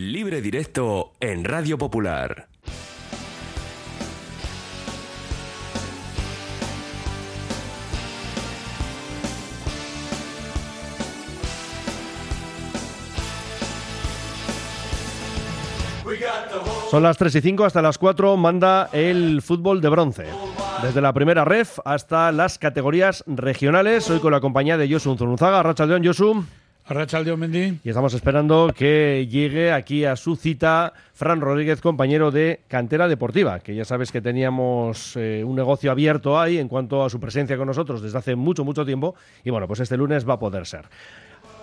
Libre 0.00 0.40
directo 0.40 1.12
en 1.20 1.44
Radio 1.44 1.76
Popular. 1.76 2.48
Son 16.90 17.02
las 17.02 17.18
3 17.18 17.34
y 17.34 17.40
5, 17.42 17.66
hasta 17.66 17.82
las 17.82 17.98
4 17.98 18.38
manda 18.38 18.88
el 18.94 19.42
fútbol 19.42 19.82
de 19.82 19.90
bronce. 19.90 20.24
Desde 20.82 21.02
la 21.02 21.12
primera 21.12 21.44
ref 21.44 21.78
hasta 21.84 22.32
las 22.32 22.58
categorías 22.58 23.22
regionales. 23.26 24.08
Hoy 24.08 24.20
con 24.20 24.32
la 24.32 24.40
compañía 24.40 24.78
de 24.78 24.90
Josu 24.90 25.14
Zunzaga. 25.18 25.62
Racha 25.62 25.84
León, 25.84 26.02
Josu. 26.02 26.42
Mendy. 27.36 27.78
Y 27.84 27.88
estamos 27.88 28.14
esperando 28.14 28.72
que 28.76 29.26
llegue 29.30 29.72
aquí 29.72 30.04
a 30.04 30.16
su 30.16 30.36
cita 30.36 30.92
Fran 31.12 31.40
Rodríguez, 31.40 31.80
compañero 31.80 32.30
de 32.30 32.60
Cantera 32.68 33.06
Deportiva, 33.08 33.60
que 33.60 33.74
ya 33.74 33.84
sabes 33.84 34.10
que 34.10 34.20
teníamos 34.20 35.16
eh, 35.16 35.44
un 35.44 35.54
negocio 35.56 35.90
abierto 35.90 36.40
ahí 36.40 36.58
en 36.58 36.68
cuanto 36.68 37.04
a 37.04 37.10
su 37.10 37.20
presencia 37.20 37.56
con 37.56 37.66
nosotros 37.66 38.02
desde 38.02 38.18
hace 38.18 38.34
mucho, 38.34 38.64
mucho 38.64 38.84
tiempo. 38.84 39.14
Y 39.44 39.50
bueno, 39.50 39.66
pues 39.68 39.80
este 39.80 39.96
lunes 39.96 40.28
va 40.28 40.34
a 40.34 40.38
poder 40.38 40.66
ser. 40.66 40.86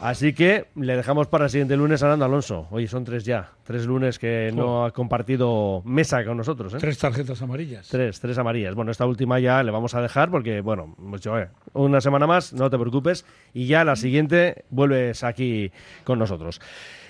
Así 0.01 0.33
que 0.33 0.67
le 0.75 0.95
dejamos 0.95 1.27
para 1.27 1.45
el 1.45 1.49
siguiente 1.49 1.75
lunes 1.75 2.03
a 2.03 2.07
Nando 2.07 2.25
Alonso. 2.25 2.67
Oye, 2.69 2.87
son 2.87 3.03
tres 3.03 3.25
ya. 3.25 3.51
Tres 3.63 3.85
lunes 3.85 4.19
que 4.19 4.51
no 4.53 4.85
ha 4.85 4.91
compartido 4.91 5.81
mesa 5.85 6.23
con 6.23 6.37
nosotros. 6.37 6.73
¿eh? 6.75 6.77
Tres 6.79 6.99
tarjetas 6.99 7.41
amarillas. 7.41 7.87
Tres, 7.89 8.19
tres 8.19 8.37
amarillas. 8.37 8.75
Bueno, 8.75 8.91
esta 8.91 9.07
última 9.07 9.39
ya 9.39 9.63
le 9.63 9.71
vamos 9.71 9.95
a 9.95 10.01
dejar 10.01 10.29
porque, 10.29 10.61
bueno, 10.61 10.95
pues, 11.09 11.25
eh, 11.25 11.47
una 11.73 11.99
semana 11.99 12.27
más, 12.27 12.53
no 12.53 12.69
te 12.69 12.77
preocupes. 12.77 13.25
Y 13.53 13.65
ya 13.65 13.83
la 13.83 13.95
siguiente 13.95 14.65
vuelves 14.69 15.23
aquí 15.23 15.71
con 16.03 16.19
nosotros. 16.19 16.61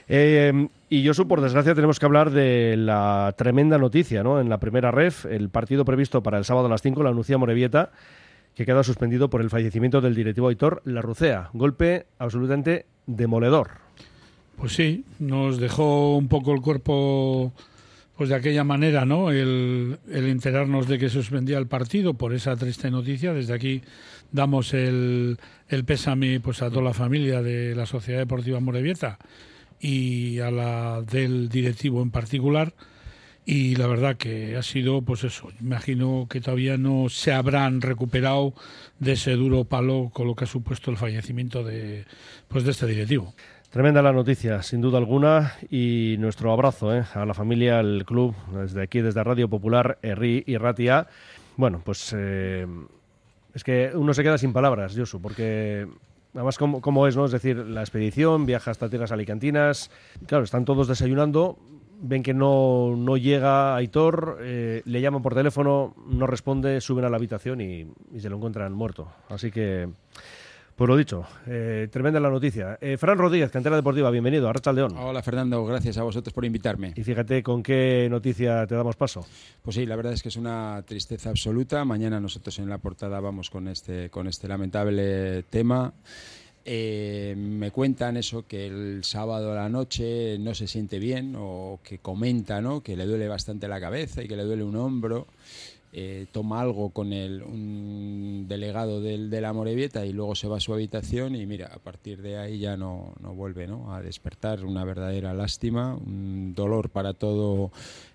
Eh, 0.07 0.69
y 0.89 1.03
yo, 1.03 1.13
por 1.27 1.41
desgracia, 1.41 1.75
tenemos 1.75 1.99
que 1.99 2.05
hablar 2.05 2.31
de 2.31 2.77
la 2.77 3.35
tremenda 3.37 3.77
noticia, 3.77 4.23
¿no? 4.23 4.39
En 4.39 4.47
la 4.47 4.59
primera 4.59 4.91
ref, 4.91 5.25
el 5.25 5.49
partido 5.49 5.83
previsto 5.83 6.23
para 6.23 6.37
el 6.37 6.45
sábado 6.45 6.67
a 6.67 6.69
las 6.69 6.81
5, 6.81 7.03
la 7.03 7.09
anuncia 7.09 7.37
Morevieta 7.37 7.91
que 8.57 8.65
queda 8.65 8.83
suspendido 8.83 9.29
por 9.29 9.41
el 9.41 9.51
fallecimiento 9.51 10.01
del 10.01 10.15
directivo 10.15 10.47
Aitor 10.47 10.81
Larrucea. 10.83 11.51
Golpe 11.53 12.07
absolutamente 12.17 12.87
demoledor. 13.05 13.69
Pues 14.57 14.73
sí, 14.73 15.05
nos 15.19 15.59
dejó 15.59 16.17
un 16.17 16.27
poco 16.27 16.53
el 16.53 16.61
cuerpo 16.61 17.53
pues 18.15 18.29
de 18.29 18.35
aquella 18.35 18.63
manera, 18.63 19.05
¿no? 19.05 19.29
El, 19.29 19.99
enterarnos 20.09 20.87
de 20.87 20.97
que 20.97 21.07
suspendía 21.07 21.59
el 21.59 21.67
partido 21.67 22.15
por 22.15 22.33
esa 22.33 22.55
triste 22.55 22.89
noticia. 22.89 23.31
Desde 23.31 23.53
aquí 23.53 23.83
damos 24.31 24.73
el, 24.73 25.37
el 25.69 25.85
pésame 25.85 26.39
pues, 26.39 26.63
a 26.63 26.71
toda 26.71 26.81
la 26.81 26.95
familia 26.95 27.43
de 27.43 27.75
la 27.75 27.85
Sociedad 27.85 28.21
Deportiva 28.21 28.59
Morevieta 28.59 29.19
y 29.79 30.39
a 30.39 30.49
la 30.49 31.03
del 31.03 31.49
directivo 31.49 32.01
en 32.01 32.09
particular 32.09 32.73
y 33.49 33.77
la 33.77 33.87
verdad 33.87 34.17
que 34.17 34.57
ha 34.57 34.61
sido, 34.61 35.01
pues 35.01 35.23
eso, 35.23 35.47
imagino 35.61 36.27
que 36.29 36.41
todavía 36.41 36.77
no 36.77 37.07
se 37.07 37.31
habrán 37.31 37.79
recuperado 37.79 38.53
de 38.99 39.13
ese 39.13 39.31
duro 39.37 39.63
palo 39.63 40.11
con 40.13 40.27
lo 40.27 40.35
que 40.35 40.43
ha 40.43 40.47
supuesto 40.47 40.91
el 40.91 40.97
fallecimiento 40.97 41.63
de, 41.63 42.03
pues 42.49 42.65
de 42.65 42.71
este 42.71 42.85
directivo. 42.85 43.33
Tremenda 43.69 44.01
la 44.01 44.11
noticia, 44.11 44.61
sin 44.63 44.81
duda 44.81 44.97
alguna, 44.97 45.53
y 45.71 46.17
nuestro 46.19 46.51
abrazo 46.51 46.93
¿eh? 46.93 47.05
a 47.13 47.25
la 47.25 47.33
familia, 47.33 47.79
al 47.79 48.03
club, 48.05 48.35
desde 48.51 48.83
aquí, 48.83 48.99
desde 48.99 49.23
Radio 49.23 49.47
Popular, 49.47 49.97
Erri 50.01 50.43
y 50.45 50.57
Ratia. 50.57 51.07
Bueno, 51.55 51.81
pues 51.85 52.13
eh, 52.17 52.67
es 53.53 53.63
que 53.63 53.91
uno 53.93 54.13
se 54.13 54.23
queda 54.23 54.37
sin 54.37 54.51
palabras, 54.51 54.93
Josu, 54.93 55.21
porque 55.21 55.87
además 56.33 56.57
como, 56.57 57.07
es, 57.07 57.15
¿no? 57.15 57.23
Es 57.23 57.31
decir, 57.31 57.55
la 57.55 57.79
expedición 57.79 58.45
viaja 58.45 58.71
hasta 58.71 58.89
tierras 58.89 59.13
alicantinas, 59.13 59.89
claro, 60.25 60.43
están 60.43 60.65
todos 60.65 60.89
desayunando, 60.89 61.57
ven 61.99 62.23
que 62.23 62.33
no, 62.33 62.95
no 62.95 63.17
llega 63.17 63.75
Aitor, 63.75 64.37
eh, 64.41 64.81
le 64.85 65.01
llaman 65.01 65.21
por 65.21 65.35
teléfono, 65.35 65.95
no 66.07 66.27
responde, 66.27 66.79
suben 66.81 67.05
a 67.05 67.09
la 67.09 67.17
habitación 67.17 67.61
y, 67.61 67.87
se 68.17 68.29
lo 68.29 68.37
encuentran 68.37 68.73
muerto. 68.73 69.11
Así 69.29 69.51
que, 69.51 69.89
pues 70.75 70.87
lo 70.87 70.95
dicho, 70.95 71.25
eh, 71.47 71.87
tremenda 71.91 72.19
la 72.19 72.29
noticia. 72.29 72.77
Eh, 72.81 72.97
Fran 72.97 73.17
Rodríguez, 73.17 73.51
cantera 73.51 73.75
deportiva, 73.75 74.11
bienvenido 74.11 74.47
a 74.47 74.53
Racha 74.53 74.71
León. 74.71 74.95
Hola 74.97 75.21
Fernando, 75.21 75.65
gracias 75.65 75.97
a 75.97 76.03
vosotros 76.03 76.33
por 76.33 76.45
invitarme. 76.45 76.93
Y 76.95 77.03
fíjate 77.03 77.41
con 77.41 77.63
qué 77.63 78.07
noticia 78.09 78.65
te 78.67 78.75
damos 78.75 78.95
paso. 78.95 79.25
Pues 79.61 79.75
sí, 79.75 79.85
la 79.85 79.95
verdad 79.95 80.13
es 80.13 80.21
que 80.21 80.29
es 80.29 80.35
una 80.35 80.83
tristeza 80.85 81.29
absoluta. 81.29 81.83
Mañana 81.83 82.19
nosotros 82.19 82.57
en 82.59 82.69
la 82.69 82.77
portada 82.77 83.19
vamos 83.19 83.49
con 83.49 83.67
este, 83.67 84.09
con 84.09 84.27
este 84.27 84.47
lamentable 84.47 85.43
tema. 85.43 85.93
Eh, 86.69 87.33
me 87.37 87.71
cuentan 87.71 88.17
eso, 88.17 88.45
que 88.45 88.67
el 88.67 89.05
sábado 89.05 89.53
a 89.53 89.55
la 89.55 89.69
noche 89.69 90.37
no 90.37 90.53
se 90.53 90.67
siente 90.67 90.99
bien 90.99 91.33
o 91.37 91.79
que 91.81 91.99
comenta 91.99 92.59
¿no? 92.59 92.83
que 92.83 92.97
le 92.97 93.05
duele 93.05 93.29
bastante 93.29 93.69
la 93.69 93.79
cabeza 93.79 94.21
y 94.21 94.27
que 94.27 94.35
le 94.35 94.43
duele 94.43 94.65
un 94.65 94.75
hombro. 94.75 95.27
Eh, 95.99 96.27
toma 96.31 96.61
algo 96.61 96.91
con 96.91 97.11
el, 97.11 97.41
un 97.41 98.45
delegado 98.47 99.01
del, 99.01 99.31
de 99.31 99.41
la 99.41 99.51
Morevieta 99.51 100.05
y 100.05 100.13
luego 100.13 100.35
se 100.35 100.47
va 100.47 100.57
a 100.57 100.59
su 100.59 100.71
habitación 100.71 101.35
y 101.35 101.47
mira, 101.47 101.71
a 101.73 101.79
partir 101.79 102.21
de 102.21 102.37
ahí 102.37 102.59
ya 102.59 102.77
no, 102.77 103.15
no 103.19 103.33
vuelve 103.33 103.65
¿no? 103.65 103.91
a 103.91 104.03
despertar. 104.03 104.63
Una 104.63 104.85
verdadera 104.85 105.33
lástima, 105.33 105.95
un 105.95 106.53
dolor 106.53 106.91
para 106.91 107.15
todo 107.15 107.71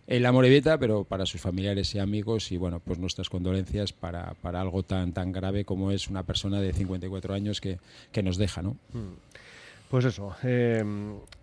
en 0.07 0.23
la 0.23 0.31
Morevieta, 0.31 0.79
pero 0.79 1.03
para 1.03 1.27
sus 1.27 1.41
familiares 1.41 1.93
y 1.97 1.99
amigos 1.99 2.53
y 2.53 2.57
bueno, 2.57 2.79
pues 2.79 3.01
nuestras 3.01 3.29
condolencias 3.29 3.93
para, 3.93 4.35
para 4.35 4.61
algo 4.61 4.85
tan, 4.85 5.13
tan 5.13 5.33
grave 5.33 5.65
como 5.65 5.91
es 5.91 6.07
una 6.07 6.23
persona 6.23 6.61
de 6.61 6.73
54 6.73 7.35
años 7.35 7.61
que, 7.61 7.81
que 8.13 8.23
nos 8.23 8.37
deja, 8.37 8.63
¿no? 8.63 8.77
Mm. 8.93 9.42
Pues 9.93 10.07
eso, 10.07 10.35
eh, 10.43 10.83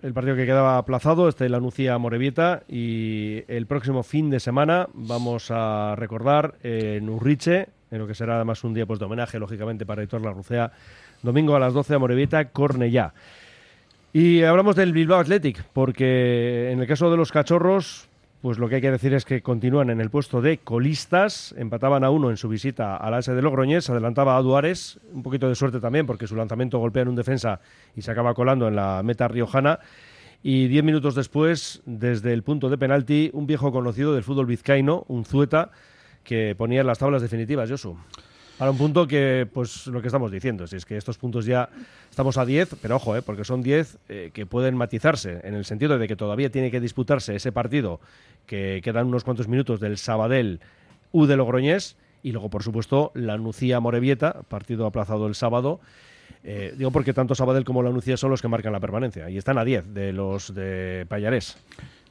el 0.02 0.14
partido 0.16 0.36
que 0.36 0.48
quedaba 0.48 0.80
aplazado, 0.80 1.30
este 1.30 1.48
la 1.50 1.60
Nucía 1.60 1.96
Morevieta 2.00 2.64
y 2.68 3.44
el 3.48 3.68
próximo 3.68 4.02
fin 4.02 4.32
de 4.32 4.40
semana 4.40 4.88
vamos 4.92 5.52
a 5.52 5.94
recordar 5.96 6.56
en 6.64 7.08
Urriche, 7.10 7.68
en 7.92 8.00
lo 8.00 8.08
que 8.08 8.16
será 8.16 8.38
además 8.38 8.64
un 8.64 8.74
día 8.74 8.88
pues, 8.88 8.98
de 8.98 9.06
homenaje, 9.06 9.38
lógicamente, 9.38 9.86
para 9.86 10.02
Héctor 10.02 10.24
Larrucea, 10.24 10.72
domingo 11.22 11.56
a 11.56 11.60
las 11.60 11.76
12 11.76 11.94
a 11.94 12.00
Morevieta, 12.00 12.46
Cornellá. 12.46 13.14
Y 14.14 14.42
hablamos 14.42 14.76
del 14.76 14.94
Bilbao 14.94 15.20
Athletic, 15.20 15.64
porque 15.72 16.72
en 16.72 16.80
el 16.80 16.88
caso 16.88 17.12
de 17.12 17.18
los 17.18 17.32
cachorros, 17.32 18.09
pues 18.42 18.58
lo 18.58 18.70
que 18.70 18.76
hay 18.76 18.82
que 18.82 18.92
decir 18.92 19.14
es 19.14 19.26
que 19.26 19.42
continúan 19.42 19.90
en 19.90 20.00
el 20.00 20.10
puesto 20.10 20.42
de 20.42 20.60
colistas, 20.60 21.54
empataban 21.58 22.06
a 22.06 22.10
uno 22.10 22.30
en 22.30 22.38
su 22.38 22.48
visita 22.48 22.96
al 22.96 23.14
AS 23.14 23.26
de 23.26 23.42
Logroñés, 23.42 23.90
adelantaba 23.90 24.38
a 24.38 24.42
Duares, 24.42 25.00
un 25.14 25.24
poquito 25.24 25.50
de 25.50 25.56
suerte 25.56 25.82
también 25.82 26.06
porque 26.06 26.26
su 26.26 26.36
lanzamiento 26.36 26.80
golpea 26.80 27.02
en 27.02 27.10
un 27.10 27.16
defensa 27.16 27.60
y 27.96 28.02
se 28.02 28.12
acaba 28.12 28.34
colando 28.34 28.68
en 28.68 28.78
la 28.78 29.02
meta 29.04 29.28
riojana. 29.28 29.80
Y 30.42 30.68
diez 30.70 30.86
minutos 30.86 31.16
después, 31.16 31.82
desde 31.86 32.32
el 32.32 32.44
punto 32.44 32.70
de 32.70 32.78
penalti, 32.78 33.30
un 33.34 33.46
viejo 33.46 33.74
conocido 33.74 34.14
del 34.14 34.24
fútbol 34.24 34.46
vizcaíno, 34.46 35.04
un 35.10 35.26
Zueta, 35.26 35.72
que 36.24 36.56
ponía 36.58 36.82
las 36.86 37.00
tablas 37.00 37.22
definitivas, 37.22 37.70
Josu. 37.70 37.98
Para 38.60 38.72
un 38.72 38.78
punto 38.78 39.08
que, 39.08 39.48
pues 39.54 39.88
lo 39.88 40.02
que 40.02 40.10
estamos 40.10 40.30
diciendo, 40.30 40.68
si 40.68 40.76
es 40.76 40.86
que 40.86 40.98
estos 40.98 41.18
puntos 41.18 41.46
ya 41.46 41.70
estamos 42.10 42.38
a 42.38 42.46
10, 42.46 42.76
pero 42.82 42.98
ojo, 42.98 43.16
eh, 43.16 43.22
porque 43.22 43.46
son 43.46 43.64
10 43.64 43.98
eh, 44.10 44.32
que 44.34 44.46
pueden 44.46 44.76
matizarse, 44.76 45.40
en 45.46 45.54
el 45.54 45.64
sentido 45.64 45.98
de 45.98 46.10
que 46.10 46.18
todavía 46.18 46.52
tiene 46.52 46.70
que 46.70 46.82
disputarse 46.82 47.34
ese 47.38 47.54
partido, 47.54 48.02
que 48.46 48.82
quedan 48.84 49.08
unos 49.08 49.24
cuantos 49.24 49.48
minutos 49.48 49.80
del 49.80 49.98
Sabadell 49.98 50.60
U 51.14 51.26
de 51.26 51.38
Logroñés, 51.38 51.96
y 52.22 52.34
luego, 52.34 52.50
por 52.50 52.62
supuesto, 52.62 53.14
la 53.14 53.38
Nucía 53.38 53.80
Morevieta, 53.80 54.42
partido 54.50 54.86
aplazado 54.86 55.28
el 55.28 55.36
sábado. 55.36 55.80
Eh, 56.44 56.74
digo 56.78 56.92
porque 56.92 57.14
tanto 57.14 57.36
Sabadell 57.36 57.64
como 57.64 57.82
la 57.82 57.92
Nucía 57.92 58.18
son 58.18 58.30
los 58.30 58.42
que 58.42 58.50
marcan 58.50 58.74
la 58.74 58.82
permanencia, 58.82 59.30
y 59.30 59.38
están 59.38 59.58
a 59.58 59.64
10 59.64 59.94
de 59.94 60.12
los 60.12 60.54
de 60.54 61.06
Payarés. 61.08 61.56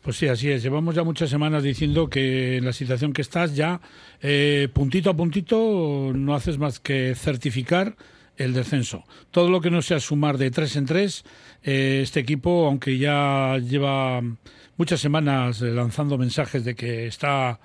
Pues 0.03 0.16
sí, 0.16 0.28
así 0.28 0.50
es. 0.50 0.62
Llevamos 0.62 0.94
ya 0.94 1.03
muchas 1.03 1.28
semanas 1.28 1.62
diciendo 1.62 2.09
que 2.09 2.56
en 2.56 2.64
la 2.64 2.72
situación 2.72 3.12
que 3.12 3.22
estás 3.22 3.54
ya, 3.56 3.81
eh, 4.22 4.69
puntito 4.72 5.10
a 5.10 5.16
puntito, 5.16 6.12
no 6.14 6.34
haces 6.34 6.59
más 6.59 6.81
que 6.81 7.14
certificar 7.14 7.97
el 8.36 8.54
descenso. 8.54 9.04
Todo 9.31 9.50
lo 9.50 9.60
que 9.60 9.70
no 9.70 9.82
sea 9.82 10.00
sumar 10.00 10.38
de 10.38 10.50
tres 10.50 10.76
en 10.76 10.86
tres, 10.86 11.25
eh, 11.62 12.00
este 12.03 12.20
equipo, 12.20 12.66
aunque 12.66 12.97
ya 12.97 13.59
lleva 13.59 14.22
muchas 14.76 15.00
semanas 15.00 15.60
lanzando 15.60 16.16
mensajes 16.16 16.65
de 16.65 16.74
que 16.77 17.06
está 17.06 17.59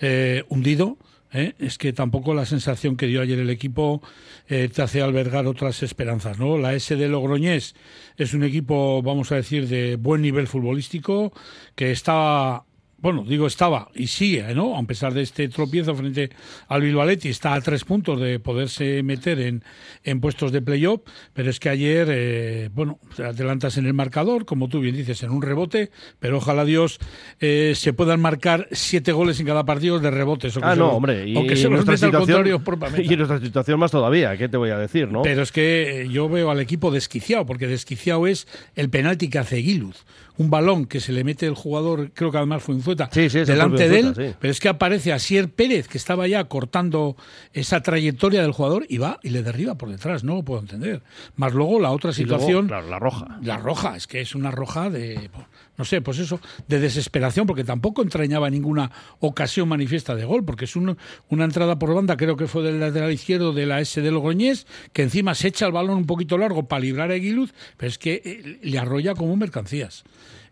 eh, 0.00 0.42
hundido, 0.48 0.98
¿eh? 1.32 1.54
es 1.58 1.78
que 1.78 1.92
tampoco 1.92 2.34
la 2.34 2.46
sensación 2.46 2.96
que 2.96 3.06
dio 3.06 3.20
ayer 3.20 3.38
el 3.38 3.50
equipo 3.50 4.02
eh, 4.48 4.68
te 4.72 4.82
hace 4.82 5.02
albergar 5.02 5.46
otras 5.46 5.82
esperanzas. 5.82 6.38
¿no? 6.38 6.58
La 6.58 6.74
S 6.74 6.94
de 6.96 7.08
Logroñés 7.08 7.74
es 8.16 8.34
un 8.34 8.44
equipo, 8.44 9.02
vamos 9.02 9.32
a 9.32 9.36
decir, 9.36 9.68
de 9.68 9.96
buen 9.96 10.22
nivel 10.22 10.46
futbolístico, 10.46 11.32
que 11.74 11.90
está 11.90 12.64
bueno, 12.98 13.24
digo 13.26 13.46
estaba 13.46 13.88
y 13.94 14.06
sigue, 14.06 14.54
¿no? 14.54 14.76
A 14.76 14.82
pesar 14.84 15.12
de 15.12 15.22
este 15.22 15.48
tropiezo 15.48 15.94
frente 15.94 16.30
al 16.68 16.80
Bilbaletti, 16.80 17.28
está 17.28 17.54
a 17.54 17.60
tres 17.60 17.84
puntos 17.84 18.18
de 18.20 18.40
poderse 18.40 19.02
meter 19.02 19.38
en, 19.40 19.62
en 20.02 20.20
puestos 20.20 20.50
de 20.50 20.62
playoff, 20.62 21.02
pero 21.34 21.50
es 21.50 21.60
que 21.60 21.68
ayer, 21.68 22.08
eh, 22.10 22.70
bueno, 22.72 22.98
te 23.14 23.24
adelantas 23.24 23.76
en 23.76 23.86
el 23.86 23.92
marcador, 23.92 24.46
como 24.46 24.68
tú 24.68 24.80
bien 24.80 24.96
dices, 24.96 25.22
en 25.22 25.30
un 25.30 25.42
rebote, 25.42 25.90
pero 26.18 26.38
ojalá 26.38 26.64
Dios 26.64 26.98
eh, 27.38 27.74
se 27.76 27.92
puedan 27.92 28.20
marcar 28.20 28.66
siete 28.72 29.12
goles 29.12 29.38
en 29.40 29.46
cada 29.46 29.64
partido 29.64 30.00
de 30.00 30.10
rebotes. 30.10 30.56
O 30.56 30.60
ah, 30.62 30.74
no, 30.74 30.88
hombre, 30.88 31.28
y, 31.28 31.34
se 31.56 31.68
nuestra 31.68 31.98
situación, 31.98 32.46
y 32.98 33.16
nuestra 33.16 33.40
situación 33.40 33.78
más 33.78 33.90
todavía, 33.90 34.36
¿qué 34.38 34.48
te 34.48 34.56
voy 34.56 34.70
a 34.70 34.78
decir, 34.78 35.08
no? 35.08 35.22
Pero 35.22 35.42
es 35.42 35.52
que 35.52 36.08
yo 36.10 36.28
veo 36.30 36.50
al 36.50 36.60
equipo 36.60 36.90
desquiciado, 36.90 37.44
porque 37.44 37.66
desquiciado 37.66 38.26
es 38.26 38.48
el 38.74 38.88
penalti 38.88 39.28
que 39.28 39.38
hace 39.38 39.56
Guiluz 39.56 40.04
un 40.38 40.50
balón 40.50 40.86
que 40.86 41.00
se 41.00 41.12
le 41.12 41.24
mete 41.24 41.46
el 41.46 41.54
jugador, 41.54 42.10
creo 42.12 42.30
que 42.30 42.36
además 42.36 42.62
fue 42.62 42.74
un 42.74 42.82
Zueta, 42.82 43.08
Sí, 43.12 43.28
delante 43.28 43.88
de 43.88 43.98
él, 44.00 44.14
sí. 44.14 44.34
pero 44.38 44.50
es 44.50 44.60
que 44.60 44.68
aparece 44.68 45.12
Asier 45.12 45.48
Pérez, 45.48 45.88
que 45.88 45.98
estaba 45.98 46.26
ya 46.28 46.44
cortando 46.44 47.16
esa 47.52 47.82
trayectoria 47.82 48.42
del 48.42 48.52
jugador, 48.52 48.86
y 48.88 48.98
va 48.98 49.18
y 49.22 49.30
le 49.30 49.42
derriba 49.42 49.76
por 49.76 49.90
detrás, 49.90 50.24
no 50.24 50.34
lo 50.34 50.42
puedo 50.42 50.60
entender. 50.60 51.02
Más 51.36 51.52
luego 51.54 51.80
la 51.80 51.90
otra 51.90 52.10
Y 52.16 52.24
luego, 52.24 52.38
situación... 52.40 52.66
claro, 52.68 52.88
la 52.88 52.98
roja. 52.98 53.38
La 53.42 53.56
roja, 53.58 53.96
es 53.96 54.06
que 54.06 54.20
es 54.20 54.34
una 54.34 54.50
roja 54.50 54.90
de, 54.90 55.30
no 55.78 55.84
sé, 55.84 56.00
pues 56.02 56.18
eso, 56.18 56.40
de 56.68 56.80
desesperación, 56.80 57.46
porque 57.46 57.64
tampoco 57.64 58.02
entrañaba 58.02 58.50
ninguna 58.50 58.90
ocasión 59.20 59.68
manifiesta 59.68 60.14
de 60.14 60.24
gol, 60.24 60.44
porque 60.44 60.66
es 60.66 60.76
un- 60.76 60.96
una 61.28 61.44
entrada 61.44 61.78
por 61.78 61.94
banda, 61.94 62.16
creo 62.16 62.36
que 62.36 62.46
fue 62.46 62.62
del 62.62 62.78
lateral 62.80 63.12
izquierdo 63.12 63.52
de 63.52 63.66
la 63.66 63.80
S 63.80 64.00
de 64.00 64.10
Logroñés, 64.10 64.66
que 64.92 65.02
encima 65.02 65.34
se 65.34 65.48
echa 65.48 65.66
el 65.66 65.72
balón 65.72 65.96
un 65.96 66.06
poquito 66.06 66.36
largo 66.38 66.64
para 66.68 66.80
librar 66.80 67.10
a 67.10 67.14
Aguiluz, 67.14 67.54
pero 67.76 67.88
es 67.88 67.98
que 67.98 68.20
eh, 68.24 68.58
le 68.62 68.78
arrolla 68.78 69.14
como 69.14 69.34
mercancías. 69.36 70.04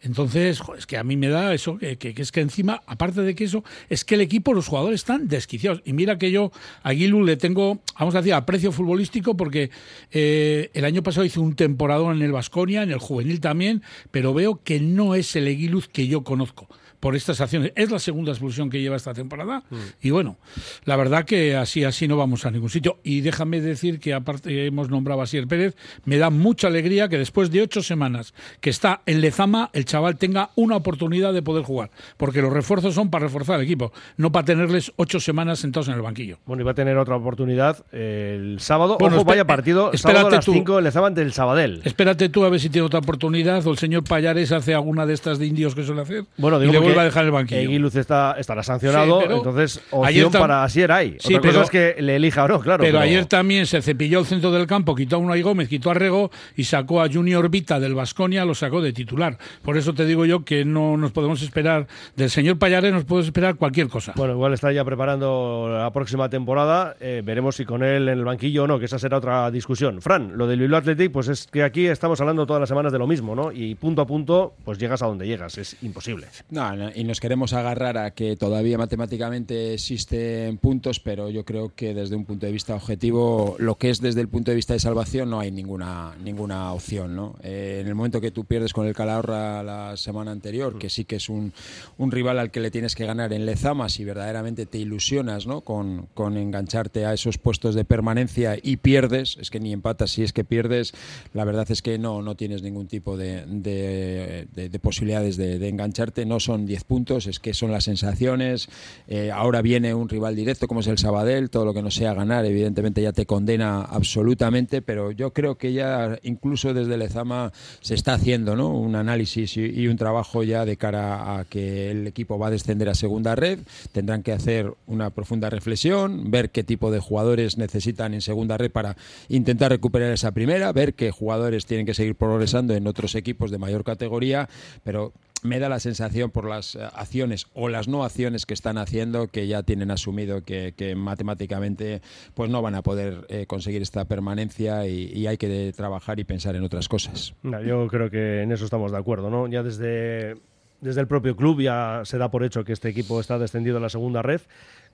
Entonces, 0.03 0.61
es 0.77 0.87
que 0.87 0.99
a 0.99 1.05
mí 1.05 1.17
me 1.17 1.29
da 1.29 1.55
eso, 1.55 1.79
que, 1.79 2.15
es 2.17 2.31
que 2.31 2.41
encima, 2.41 2.83
aparte 2.87 3.23
de 3.23 3.35
que 3.35 3.45
eso, 3.45 3.65
es 3.89 4.05
que 4.05 4.17
el 4.17 4.21
equipo, 4.21 4.53
los 4.53 4.69
jugadores 4.69 5.01
están 5.01 5.29
desquiciados. 5.29 5.81
Y 5.85 5.95
mira 5.95 6.19
que 6.19 6.31
yo 6.31 6.53
a 6.83 6.91
Aguiluz 6.91 7.25
le 7.25 7.37
tengo, 7.37 7.81
vamos 7.99 8.15
a 8.15 8.19
decir, 8.19 8.35
aprecio 8.35 8.71
futbolístico 8.71 9.37
porque 9.37 9.71
eh, 10.13 10.71
el 10.75 10.85
año 10.85 11.03
pasado 11.03 11.25
hizo 11.25 11.41
un 11.41 11.57
temporadón 11.57 12.19
en 12.19 12.23
el 12.23 12.33
Vasconia, 12.33 12.83
en 12.83 12.91
el 12.91 12.99
juvenil 12.99 13.41
también, 13.41 13.83
pero 14.11 14.35
veo 14.35 14.63
que 14.63 14.81
no 14.81 15.15
es 15.15 15.35
el 15.37 15.47
Aguiluz 15.47 15.89
que 15.89 16.07
yo 16.07 16.23
conozco 16.23 16.69
por 17.05 17.15
estas 17.15 17.39
acciones. 17.43 17.71
Es 17.77 17.91
la 17.91 17.99
segunda 17.99 18.33
expulsión 18.33 18.71
que 18.71 18.81
lleva 18.81 18.97
esta 18.97 19.13
temporada 19.13 19.63
y 20.01 20.09
bueno, 20.09 20.39
la 20.87 20.97
verdad 20.97 21.27
que 21.27 21.55
así 21.55 21.85
así 21.85 22.09
no 22.09 22.17
vamos 22.17 22.47
a 22.47 22.51
ningún 22.51 22.71
sitio. 22.71 22.97
Y 23.03 23.21
déjame 23.21 23.61
decir 23.61 24.01
que 24.01 24.15
aparte 24.15 24.65
hemos 24.65 24.89
nombrado 24.89 25.21
a 25.21 25.27
Sier 25.27 25.47
Pérez, 25.47 25.77
me 26.07 26.17
da 26.17 26.31
mucha 26.31 26.69
alegría 26.69 27.11
que 27.11 27.19
después 27.19 27.51
de 27.51 27.61
ocho 27.61 27.83
semanas 27.83 28.33
que 28.63 28.71
está 28.71 29.03
en 29.05 29.21
Lezama, 29.21 29.69
el 29.75 29.85
chaval 29.85 30.17
tenga 30.17 30.49
una 30.55 30.77
oportunidad 30.77 31.35
de 31.35 31.43
poder 31.43 31.63
jugar, 31.63 31.91
porque 32.17 32.41
los 32.41 32.51
refuerzos 32.51 32.95
son 32.95 33.11
para 33.11 33.27
reforzar 33.27 33.57
el 33.61 33.67
equipo, 33.67 33.93
no 34.17 34.33
para 34.33 34.47
tenerles 34.47 34.91
ocho 34.97 35.21
semanas 35.21 35.59
sentados 35.59 35.89
en 35.89 35.95
el 35.97 36.01
banquillo. 36.01 36.39
Bueno, 36.47 36.63
y 36.63 36.65
va 36.65 36.71
a 36.71 36.75
tener 36.75 36.97
otra 36.97 37.17
oportunidad 37.17 37.85
el 37.93 38.61
sábado. 38.61 38.97
Bueno, 38.99 39.17
Ojo, 39.17 39.27
vaya 39.27 39.45
partido. 39.47 39.93
eh, 39.93 39.99
sábado 39.99 40.29
a 40.29 40.31
las 40.31 40.47
tú. 40.47 40.55
5 40.55 40.79
en 40.79 40.85
Lezaban 40.85 41.13
del 41.15 41.35
Sabadell. 41.35 41.83
Espérate 41.85 42.31
tú 42.31 42.47
a 42.47 42.49
ver 42.49 42.61
si 42.61 42.71
tiene 42.71 42.87
otra 42.87 43.01
oportunidad 43.01 43.67
o 43.67 43.71
el 43.73 43.77
señor 43.77 44.05
Payares 44.05 44.53
hace 44.53 44.73
alguna 44.73 45.05
de 45.05 45.13
estas 45.13 45.39
de 45.39 45.45
indios 45.45 45.75
que 45.75 45.83
suele 45.83 46.01
hacer 46.01 46.25
Bueno, 46.39 46.59
digo 46.59 46.94
vuelve 46.95 47.01
a 47.01 47.05
dejar 47.05 47.25
el 47.25 47.31
banquillo. 47.31 47.61
Eguiluz 47.61 47.97
está, 47.97 48.37
estará 48.39 48.63
sancionado, 48.63 49.21
Sí, 49.21 49.27
entonces 49.31 49.81
ayer 50.05 50.25
opción 50.25 50.33
tam- 50.33 50.41
para 50.47 50.65
Asier 50.65 50.93
hay. 50.93 51.17
Sí, 51.21 51.35
Otra 51.35 51.51
cosa 51.51 51.53
pero- 51.53 51.63
es 51.63 51.71
que 51.97 52.03
le 52.03 52.17
elija 52.17 52.45
o 52.45 52.49
no, 52.49 52.61
claro. 52.61 52.83
pero, 52.85 52.99
ayer 53.01 53.27
también 53.27 53.67
se 53.67 53.83
cepilló 53.83 54.21
el 54.21 54.27
centro 54.27 54.51
del 54.51 54.67
campo, 54.67 54.95
quitó 54.95 55.17
a 55.17 55.19
Unai 55.19 55.43
Gómez, 55.43 55.69
quitó 55.69 55.91
a 55.91 55.95
Rego 55.95 56.31
y 56.57 56.65
sacó 56.65 57.03
a 57.03 57.09
Junior 57.09 57.49
Vita 57.51 57.81
del 57.81 57.95
Vasconia, 57.95 58.45
lo 58.45 58.55
sacó 58.55 58.81
de 58.81 58.93
titular. 58.93 59.39
Por 59.63 59.77
eso 59.77 59.95
te 59.95 60.05
digo 60.07 60.25
yo 60.27 60.45
que 60.45 60.65
no 60.65 60.97
nos 60.97 61.13
podemos 61.13 61.43
esperar, 61.43 61.87
del 62.17 62.31
señor 62.31 62.59
Payares 62.59 62.93
nos 62.93 63.05
podemos 63.05 63.27
esperar 63.27 63.57
cualquier 63.57 63.89
cosa. 63.89 64.13
Bueno, 64.17 64.35
igual 64.35 64.53
está 64.55 64.73
ya 64.73 64.85
preparando 64.85 65.69
la 65.71 65.93
próxima 65.93 66.29
temporada. 66.29 66.97
eh, 67.01 67.23
veremos 67.25 67.57
si 67.57 67.65
con 67.65 67.83
él 67.83 68.09
en 68.09 68.19
el 68.19 68.25
banquillo 68.25 68.65
o 68.65 68.67
no, 68.67 68.79
que 68.79 68.85
esa 68.87 68.99
será 68.99 69.19
otra 69.19 69.51
discusión. 69.51 70.01
Fran, 70.01 70.37
lo 70.37 70.47
del 70.47 70.61
Bilbao 70.61 70.79
Athletic, 70.79 71.11
pues 71.13 71.29
es 71.29 71.47
que 71.47 71.63
aquí 71.63 71.87
estamos 71.87 72.21
hablando 72.21 72.47
todas 72.47 72.61
las 72.61 72.69
semanas 72.69 72.93
de 72.93 72.99
lo 72.99 73.07
mismo, 73.07 73.35
¿no? 73.35 73.53
Y 73.53 73.75
punto 73.75 74.03
a 74.03 74.07
punto, 74.07 74.55
pues 74.65 74.79
llegas 74.79 75.03
a 75.03 75.07
donde 75.07 75.27
llegas. 75.27 75.59
Es 75.59 75.77
imposible. 75.83 76.27
No, 76.51 76.75
no, 76.77 76.84
y 76.95 77.05
nos 77.05 77.21
queremos 77.21 77.53
agarrar 77.53 77.99
a 77.99 78.13
que 78.13 78.37
todavía 78.37 78.79
matemáticamente 78.79 79.75
existen 79.75 80.59
puntos, 80.59 81.01
pero 81.01 81.31
yo 81.31 81.45
creo 81.45 81.73
que 81.75 81.95
desde 81.95 82.17
un 82.17 82.25
punto 82.25 82.47
de 82.47 82.53
vista 82.53 82.75
objetivo, 82.75 83.57
lo 83.59 83.77
que 83.77 83.91
es 83.91 84.01
desde 84.01 84.21
el 84.21 84.29
punto 84.29 84.51
de 84.51 84.57
vista 84.57 84.73
de 84.75 84.81
salvación, 84.81 85.31
no 85.31 85.41
hay 85.41 85.51
ninguna, 85.51 86.15
ninguna 86.23 86.73
opción. 86.73 87.15
¿no? 87.15 87.37
Eh, 87.43 87.79
en 87.81 87.87
el 87.89 87.95
momento 87.95 88.21
que 88.21 88.31
tú 88.31 88.45
pierdes 88.45 88.73
con 88.73 88.87
el 88.87 88.95
Calahorra 88.95 89.63
la 89.63 89.97
semana 89.97 90.31
anterior, 90.33 90.79
que 90.79 90.91
sí 90.91 91.05
que 91.05 91.17
es 91.17 91.29
un, 91.29 91.53
un 91.99 92.11
rival 92.11 92.39
al 92.39 92.51
que 92.51 92.61
le 92.61 92.71
tienes 92.71 92.95
que 92.95 93.07
ganar 93.07 93.33
en 93.33 93.47
Lezama, 93.47 93.89
si 93.89 94.05
verdaderamente 94.05 94.67
te 94.67 94.79
ilusionas 94.79 95.47
¿no? 95.47 95.61
con, 95.63 96.07
con 96.15 96.37
engancharte 96.37 97.07
a 97.07 97.13
esos 97.15 97.39
puestos 97.39 97.75
de 97.75 97.85
permanencia 97.85 98.57
y 98.63 98.77
pierdes, 98.79 99.37
es 99.41 99.51
que 99.51 99.61
ni 99.61 99.73
empatas, 99.73 100.11
si 100.11 100.23
es 100.23 100.33
que 100.33 100.45
pierdes, 100.45 100.93
la 101.33 101.45
verdad 101.45 101.71
es 101.71 101.83
que 101.83 101.99
no, 101.99 102.23
no 102.23 102.35
tienes 102.37 102.63
ningún 102.63 102.87
tipo 102.89 103.17
de, 103.17 103.45
de- 103.47 104.47
de- 104.55 104.69
de 104.69 104.79
posibilidades 104.79 105.37
de, 105.37 105.69
engancharte, 105.69 106.25
no 106.27 106.41
son 106.41 106.67
10 106.75 106.85
puntos, 106.85 107.27
es 107.29 107.39
que 107.39 107.55
son 107.55 107.71
las 107.71 107.85
sensaciones, 107.85 108.69
eh, 109.07 109.31
ahora 109.31 109.63
viene 109.63 109.95
un 109.95 110.09
rival 110.09 110.35
directo 110.35 110.67
como 110.67 110.81
es 110.81 110.89
el 110.89 110.99
Sabadell, 110.99 111.49
todo 111.49 111.65
lo 111.65 111.73
que 111.73 111.83
no 111.83 111.91
sea 111.93 112.15
ganar 112.15 112.45
evidentemente 112.45 113.01
ya 113.01 113.13
te 113.13 113.27
condena 113.27 113.83
absolutamente, 113.83 114.83
pero 114.83 115.13
yo 115.13 115.33
creo 115.33 115.57
que 115.57 115.73
ya 115.73 116.19
incluso 116.25 116.75
desde 116.75 116.97
Lezama 116.97 117.53
se 117.81 117.95
está 117.95 118.15
haciendo 118.15 118.57
¿no? 118.57 118.71
un 118.71 118.97
análisis 118.97 119.57
y, 119.57 119.67
y 119.67 119.87
un 119.87 119.97
trabajo 119.97 120.43
ya 120.43 120.65
de 120.65 120.77
cara 120.77 121.39
a 121.39 121.45
que 121.45 121.93
el 121.93 122.09
equipo 122.09 122.41
va 122.41 122.49
a 122.49 122.51
descender 122.51 122.89
a 122.89 122.95
segunda 122.95 123.37
red, 123.37 123.61
tendrán 123.93 124.25
que 124.25 124.33
hacer 124.33 124.75
una 124.89 125.11
profunda 125.11 125.51
reflexión, 125.51 126.33
ver 126.33 126.51
qué 126.51 126.65
tipo 126.65 126.91
de 126.91 126.99
jugadores 126.99 127.57
necesitan 127.57 128.15
en 128.15 128.21
segunda 128.21 128.59
red 128.59 128.73
para 128.73 128.97
intentar 129.29 129.71
recuperar 129.71 130.11
esa 130.11 130.33
primera, 130.33 130.73
ver 130.73 130.95
qué 130.95 131.13
jugadores 131.13 131.67
tienen 131.67 131.87
que 131.87 131.95
seguir 131.95 132.17
progresando 132.17 132.75
en 132.75 132.89
otros 132.89 133.15
equipos 133.15 133.53
de 133.53 133.59
mayor 133.59 133.85
categoría, 133.85 134.49
pero 134.83 135.13
me 135.45 135.59
da 135.59 135.69
la 135.69 135.79
sensación 135.79 136.31
por 136.31 136.49
las 136.49 136.75
eh, 136.75 136.81
acciones 136.95 137.47
o 137.53 137.69
las 137.69 137.87
no 137.87 138.03
acciones 138.03 138.47
que 138.47 138.55
están 138.55 138.79
haciendo 138.79 139.29
que 139.29 139.47
ya 139.47 139.63
tienen 139.63 139.91
asumido 139.91 140.43
que, 140.43 140.95
matemáticamente 140.97 142.01
pues 142.35 142.51
no 142.51 142.63
van 142.63 142.75
a 142.75 142.83
poder 142.83 143.27
eh, 143.29 143.47
conseguir 143.47 143.83
esta 143.83 144.07
permanencia 144.07 144.87
y, 144.89 145.27
hay 145.27 145.37
que 145.37 145.73
trabajar 145.77 146.19
y 146.19 146.25
pensar 146.25 146.57
en 146.57 146.65
otras 146.65 146.89
cosas. 146.89 147.35
Yo 147.43 147.87
creo 147.89 148.11
que 148.11 148.43
en 148.43 148.53
eso 148.53 148.65
estamos 148.65 148.93
de 148.93 148.99
acuerdo, 148.99 149.31
¿no? 149.31 149.47
Ya 149.47 149.63
desde, 149.63 150.37
desde 150.81 151.01
el 151.01 151.07
propio 151.07 151.37
club 151.37 151.61
ya 151.61 152.03
se 152.05 152.19
da 152.19 152.31
por 152.31 152.45
hecho 152.45 152.65
que 152.65 152.73
este 152.73 152.89
equipo 152.89 153.21
está 153.21 153.39
descendido 153.39 153.79
a 153.79 153.81
la 153.81 153.89
segunda 153.89 154.23
red, 154.23 154.41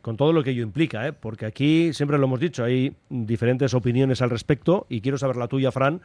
con 0.03 0.17
todo 0.17 0.33
lo 0.33 0.43
que 0.43 0.51
ello 0.51 0.63
implica, 0.63 1.07
¿eh? 1.07 1.13
Porque 1.13 1.47
aquí, 1.47 1.93
siempre 1.93 2.19
lo 2.19 2.25
hemos 2.25 2.41
dicho, 2.41 2.65
hay 2.65 2.95
diferentes 3.09 3.75
opiniones 3.75 4.23
al 4.23 4.31
respecto 4.31 4.87
y 4.89 5.01
quiero 5.01 5.19
saber 5.19 5.37
la 5.37 5.49
tuya, 5.49 5.73
Fran. 5.73 6.01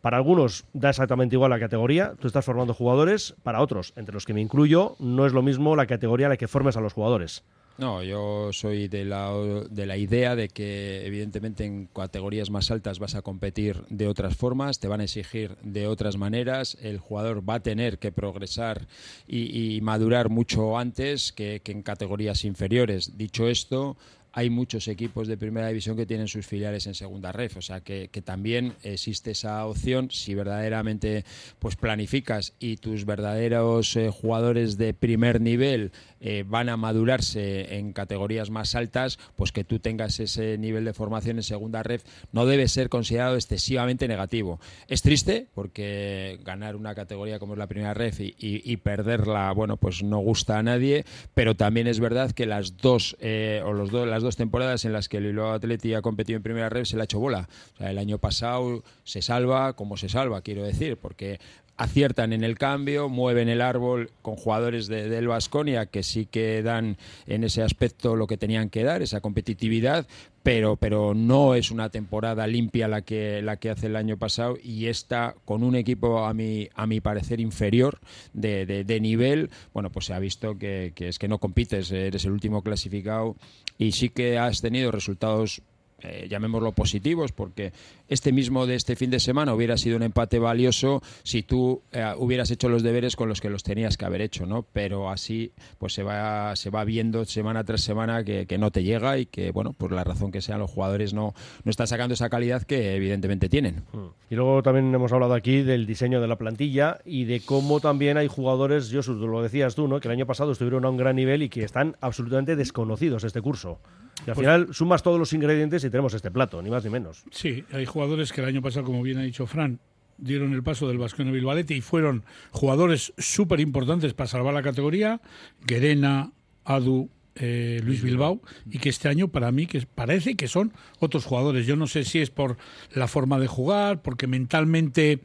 Para 0.00 0.16
algunos 0.16 0.64
da 0.72 0.90
exactamente 0.90 1.36
igual 1.36 1.50
la 1.50 1.60
categoría, 1.60 2.14
tú 2.18 2.26
estás 2.26 2.44
formando 2.44 2.74
jugadores, 2.74 3.34
para 3.42 3.60
otros, 3.60 3.92
entre 3.96 4.14
los 4.14 4.24
que 4.24 4.34
me 4.34 4.40
incluyo, 4.40 4.96
no 4.98 5.26
es 5.26 5.32
lo 5.32 5.42
mismo 5.42 5.76
la 5.76 5.86
categoría 5.86 6.28
la 6.28 6.36
que 6.36 6.48
formes 6.48 6.76
a 6.76 6.80
los 6.80 6.94
jugadores. 6.94 7.44
No, 7.80 8.02
yo 8.02 8.50
soy 8.52 8.88
de 8.88 9.06
la, 9.06 9.32
de 9.70 9.86
la 9.86 9.96
idea 9.96 10.36
de 10.36 10.48
que 10.48 11.06
evidentemente 11.06 11.64
en 11.64 11.86
categorías 11.86 12.50
más 12.50 12.70
altas 12.70 12.98
vas 12.98 13.14
a 13.14 13.22
competir 13.22 13.84
de 13.88 14.06
otras 14.06 14.36
formas, 14.36 14.80
te 14.80 14.88
van 14.88 15.00
a 15.00 15.04
exigir 15.04 15.56
de 15.62 15.86
otras 15.86 16.18
maneras, 16.18 16.76
el 16.82 16.98
jugador 16.98 17.48
va 17.48 17.54
a 17.54 17.62
tener 17.62 17.98
que 17.98 18.12
progresar 18.12 18.86
y, 19.26 19.80
madurar 19.80 20.28
mucho 20.28 20.76
antes 20.76 21.32
que 21.32 21.62
en 21.64 21.82
categorías 21.82 22.44
inferiores. 22.44 23.16
Dicho 23.16 23.48
esto, 23.48 23.96
hay 24.32 24.50
muchos 24.50 24.88
equipos 24.88 25.28
de 25.28 25.36
primera 25.36 25.68
división 25.68 25.96
que 25.96 26.06
tienen 26.06 26.28
sus 26.28 26.46
filiales 26.46 26.86
en 26.86 26.94
segunda 26.94 27.32
red, 27.32 27.50
o 27.56 27.62
sea 27.62 27.80
que, 27.80 28.08
también 28.24 28.74
existe 28.82 29.30
esa 29.30 29.64
opción 29.64 30.10
si 30.10 30.34
verdaderamente 30.34 31.24
pues 31.58 31.76
planificas 31.76 32.52
y 32.60 32.76
tus 32.76 33.06
verdaderos 33.06 33.96
eh, 33.96 34.10
jugadores 34.10 34.76
de 34.76 34.92
primer 34.92 35.40
nivel 35.40 35.90
eh, 36.20 36.44
van 36.46 36.68
a 36.68 36.76
madurarse 36.76 37.76
en 37.76 37.94
categorías 37.94 38.50
más 38.50 38.74
altas, 38.74 39.18
pues 39.36 39.52
que 39.52 39.64
tú 39.64 39.78
tengas 39.78 40.20
ese 40.20 40.58
nivel 40.58 40.84
de 40.84 40.92
formación 40.92 41.38
en 41.38 41.42
segunda 41.42 41.82
red 41.82 42.02
no 42.32 42.44
debe 42.44 42.68
ser 42.68 42.90
considerado 42.90 43.36
excesivamente 43.36 44.06
negativo. 44.06 44.60
Es 44.86 45.00
triste 45.00 45.46
porque 45.54 46.38
ganar 46.44 46.76
una 46.76 46.94
categoría 46.94 47.38
como 47.38 47.54
es 47.54 47.58
la 47.58 47.66
primera 47.66 47.94
red 47.94 48.14
y, 48.18 48.76
perderla, 48.78 49.52
bueno, 49.52 49.76
pues 49.76 50.02
no 50.02 50.18
gusta 50.18 50.58
a 50.58 50.62
nadie, 50.62 51.04
pero 51.34 51.54
también 51.56 51.86
es 51.86 52.00
verdad 52.00 52.32
que 52.32 52.46
las 52.46 52.76
dos 52.76 53.16
eh, 53.20 53.62
o 53.64 53.72
los 53.72 53.90
dos 53.90 54.06
dos 54.22 54.36
temporadas 54.36 54.84
en 54.84 54.92
las 54.92 55.08
que 55.08 55.18
el 55.18 55.26
Bilbao 55.26 55.52
Athletic 55.52 55.94
ha 55.94 56.02
competido 56.02 56.36
en 56.36 56.42
primera 56.42 56.68
red 56.68 56.84
se 56.84 56.96
le 56.96 57.02
ha 57.02 57.04
hecho 57.04 57.18
bola. 57.18 57.48
O 57.74 57.76
sea, 57.78 57.90
el 57.90 57.98
año 57.98 58.18
pasado 58.18 58.82
se 59.04 59.22
salva 59.22 59.74
como 59.74 59.96
se 59.96 60.08
salva, 60.08 60.42
quiero 60.42 60.62
decir, 60.62 60.96
porque 60.96 61.40
aciertan 61.80 62.34
en 62.34 62.44
el 62.44 62.58
cambio, 62.58 63.08
mueven 63.08 63.48
el 63.48 63.62
árbol 63.62 64.10
con 64.20 64.36
jugadores 64.36 64.86
de- 64.86 65.08
del 65.08 65.28
Vasconia 65.28 65.86
que 65.86 66.02
sí 66.02 66.26
que 66.26 66.62
dan 66.62 66.98
en 67.26 67.42
ese 67.42 67.62
aspecto 67.62 68.16
lo 68.16 68.26
que 68.26 68.36
tenían 68.36 68.68
que 68.68 68.84
dar, 68.84 69.00
esa 69.00 69.20
competitividad, 69.22 70.06
pero, 70.42 70.76
pero 70.76 71.14
no 71.14 71.54
es 71.54 71.70
una 71.70 71.88
temporada 71.88 72.46
limpia 72.46 72.86
la 72.86 73.00
que, 73.00 73.40
la 73.40 73.56
que 73.56 73.70
hace 73.70 73.86
el 73.86 73.96
año 73.96 74.18
pasado 74.18 74.58
y 74.62 74.86
está 74.86 75.34
con 75.46 75.62
un 75.62 75.74
equipo 75.74 76.24
a 76.26 76.34
mi, 76.34 76.68
a 76.74 76.86
mi 76.86 77.00
parecer 77.00 77.40
inferior 77.40 77.98
de, 78.34 78.66
de- 78.66 79.00
nivel, 79.00 79.48
bueno, 79.72 79.90
pues 79.90 80.04
se 80.06 80.12
ha 80.12 80.18
visto 80.18 80.58
que, 80.58 80.92
que 80.94 81.08
es 81.08 81.18
que 81.18 81.28
no 81.28 81.38
compites, 81.38 81.90
eres 81.92 82.26
el 82.26 82.32
último 82.32 82.62
clasificado 82.62 83.36
y 83.78 83.92
sí 83.92 84.10
que 84.10 84.36
has 84.38 84.60
tenido 84.60 84.90
resultados 84.90 85.62
eh, 86.02 86.28
llamémoslo 86.30 86.72
positivos, 86.72 87.30
porque 87.32 87.72
este 88.10 88.32
mismo 88.32 88.66
de 88.66 88.74
este 88.74 88.94
fin 88.96 89.08
de 89.10 89.20
semana 89.20 89.54
hubiera 89.54 89.78
sido 89.78 89.96
un 89.96 90.02
empate 90.02 90.38
valioso 90.38 91.00
si 91.22 91.42
tú 91.42 91.82
eh, 91.92 92.04
hubieras 92.18 92.50
hecho 92.50 92.68
los 92.68 92.82
deberes 92.82 93.16
con 93.16 93.28
los 93.30 93.40
que 93.40 93.48
los 93.48 93.62
tenías 93.62 93.96
que 93.96 94.04
haber 94.04 94.20
hecho, 94.20 94.44
¿no? 94.44 94.66
Pero 94.72 95.08
así 95.10 95.52
pues 95.78 95.94
se 95.94 96.02
va, 96.02 96.54
se 96.56 96.68
va 96.70 96.84
viendo 96.84 97.24
semana 97.24 97.64
tras 97.64 97.80
semana 97.80 98.22
que, 98.24 98.46
que 98.46 98.58
no 98.58 98.70
te 98.70 98.82
llega 98.82 99.16
y 99.18 99.26
que, 99.26 99.50
bueno, 99.52 99.72
por 99.72 99.92
la 99.92 100.04
razón 100.04 100.30
que 100.32 100.42
sea, 100.42 100.58
los 100.58 100.70
jugadores 100.70 101.14
no, 101.14 101.32
no 101.64 101.70
están 101.70 101.86
sacando 101.86 102.12
esa 102.14 102.28
calidad 102.28 102.62
que 102.64 102.96
evidentemente 102.96 103.48
tienen. 103.48 103.84
Y 104.28 104.34
luego 104.34 104.62
también 104.62 104.92
hemos 104.94 105.12
hablado 105.12 105.34
aquí 105.34 105.62
del 105.62 105.86
diseño 105.86 106.20
de 106.20 106.26
la 106.28 106.36
plantilla 106.36 106.98
y 107.04 107.24
de 107.24 107.40
cómo 107.40 107.78
también 107.80 108.16
hay 108.16 108.26
jugadores, 108.26 108.90
Josu, 108.92 109.14
lo 109.14 109.42
decías 109.42 109.74
tú, 109.76 109.86
¿no? 109.88 110.00
Que 110.00 110.08
el 110.08 110.12
año 110.12 110.26
pasado 110.26 110.52
estuvieron 110.52 110.84
a 110.84 110.90
un 110.90 110.96
gran 110.96 111.14
nivel 111.16 111.42
y 111.42 111.48
que 111.48 111.62
están 111.62 111.96
absolutamente 112.00 112.56
desconocidos 112.56 113.24
este 113.24 113.40
curso. 113.40 113.78
Y 114.26 114.28
al 114.30 114.34
Pues- 114.34 114.38
final 114.38 114.68
sumas 114.74 115.02
todos 115.02 115.18
los 115.18 115.32
ingredientes 115.32 115.82
y 115.84 115.88
tenemos 115.90 116.12
este 116.12 116.30
plato, 116.30 116.60
ni 116.60 116.68
más 116.68 116.84
ni 116.84 116.90
menos. 116.90 117.22
Sí, 117.30 117.64
hay 117.72 117.86
jugadores 117.86 117.99
que 118.32 118.40
el 118.40 118.46
año 118.46 118.62
pasado, 118.62 118.86
como 118.86 119.02
bien 119.02 119.18
ha 119.18 119.22
dicho 119.22 119.46
Fran, 119.46 119.80
dieron 120.18 120.52
el 120.52 120.62
paso 120.62 120.88
del 120.88 120.98
Vasconia 120.98 121.32
Bilbalete 121.32 121.74
y 121.74 121.80
fueron 121.80 122.24
jugadores 122.50 123.12
súper 123.18 123.60
importantes 123.60 124.14
para 124.14 124.28
salvar 124.28 124.54
la 124.54 124.62
categoría. 124.62 125.20
Guerena, 125.66 126.32
Adu, 126.64 127.10
eh, 127.36 127.80
Luis 127.84 128.02
Bilbao, 128.02 128.40
y 128.70 128.78
que 128.78 128.88
este 128.88 129.08
año 129.08 129.28
para 129.28 129.52
mí 129.52 129.66
que 129.66 129.80
parece 129.94 130.34
que 130.34 130.48
son 130.48 130.72
otros 130.98 131.24
jugadores. 131.24 131.66
Yo 131.66 131.76
no 131.76 131.86
sé 131.86 132.04
si 132.04 132.20
es 132.20 132.30
por 132.30 132.56
la 132.92 133.06
forma 133.06 133.38
de 133.38 133.46
jugar, 133.46 134.02
porque 134.02 134.26
mentalmente 134.26 135.20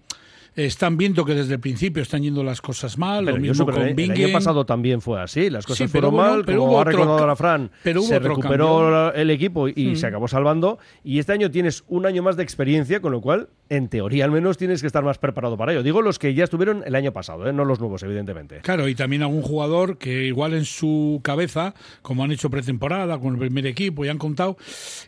están 0.55 0.97
viendo 0.97 1.25
que 1.25 1.33
desde 1.35 1.55
el 1.55 1.59
principio 1.59 2.01
están 2.01 2.23
yendo 2.23 2.43
las 2.43 2.61
cosas 2.61 2.97
mal, 2.97 3.25
Pero 3.25 3.37
lo 3.37 3.41
mismo 3.41 3.65
con 3.65 3.75
el 3.81 4.11
año 4.11 4.31
pasado 4.31 4.65
también 4.65 5.01
fue 5.01 5.21
así, 5.21 5.49
las 5.49 5.65
cosas 5.65 5.89
Sí, 5.89 5.91
pero 5.91 6.09
fueron 6.09 6.15
bueno, 6.15 6.31
mal, 6.31 6.45
pero 6.45 6.59
como 6.59 6.71
hubo 6.71 6.77
ha 6.77 6.81
otro 6.81 6.91
recordado 6.91 7.19
ahora 7.19 7.35
Fran, 7.35 7.71
pero 7.83 7.99
hubo 8.01 8.07
se 8.07 8.15
otro 8.17 8.29
recuperó 8.29 8.67
cambio. 8.79 9.13
el 9.21 9.29
equipo 9.31 9.67
y 9.67 9.73
Mm. 9.87 9.95
se 9.97 10.07
acabó 10.07 10.27
salvando, 10.27 10.79
y 11.03 11.19
este 11.19 11.33
año 11.33 11.51
tienes 11.51 11.83
un 11.87 12.05
año 12.05 12.23
más 12.23 12.37
de 12.37 12.43
experiencia, 12.43 13.01
con 13.01 13.11
lo 13.11 13.21
cual, 13.21 13.49
en 13.69 13.89
teoría 13.89 14.25
al 14.25 14.31
menos, 14.31 14.57
tienes 14.57 14.81
que 14.81 14.87
estar 14.87 15.03
más 15.03 15.17
preparado 15.17 15.57
para 15.57 15.73
ello. 15.73 15.83
Digo 15.83 16.01
los 16.01 16.19
que 16.19 16.33
ya 16.33 16.43
estuvieron 16.45 16.83
el 16.85 16.95
año 16.95 17.11
pasado, 17.11 17.47
¿eh? 17.49 17.53
no 17.53 17.65
los 17.65 17.79
nuevos, 17.79 18.01
evidentemente. 18.03 18.59
Claro, 18.61 18.87
y 18.87 18.95
también 18.95 19.23
algún 19.23 19.41
jugador 19.41 19.97
que 19.97 20.25
igual 20.25 20.53
en 20.53 20.65
su 20.65 21.19
cabeza, 21.23 21.73
como 22.01 22.23
han 22.23 22.31
hecho 22.31 22.49
pretemporada 22.49 23.19
con 23.19 23.33
el 23.33 23.39
primer 23.39 23.65
equipo 23.67 24.05
y 24.05 24.09
han 24.09 24.17
contado, 24.17 24.57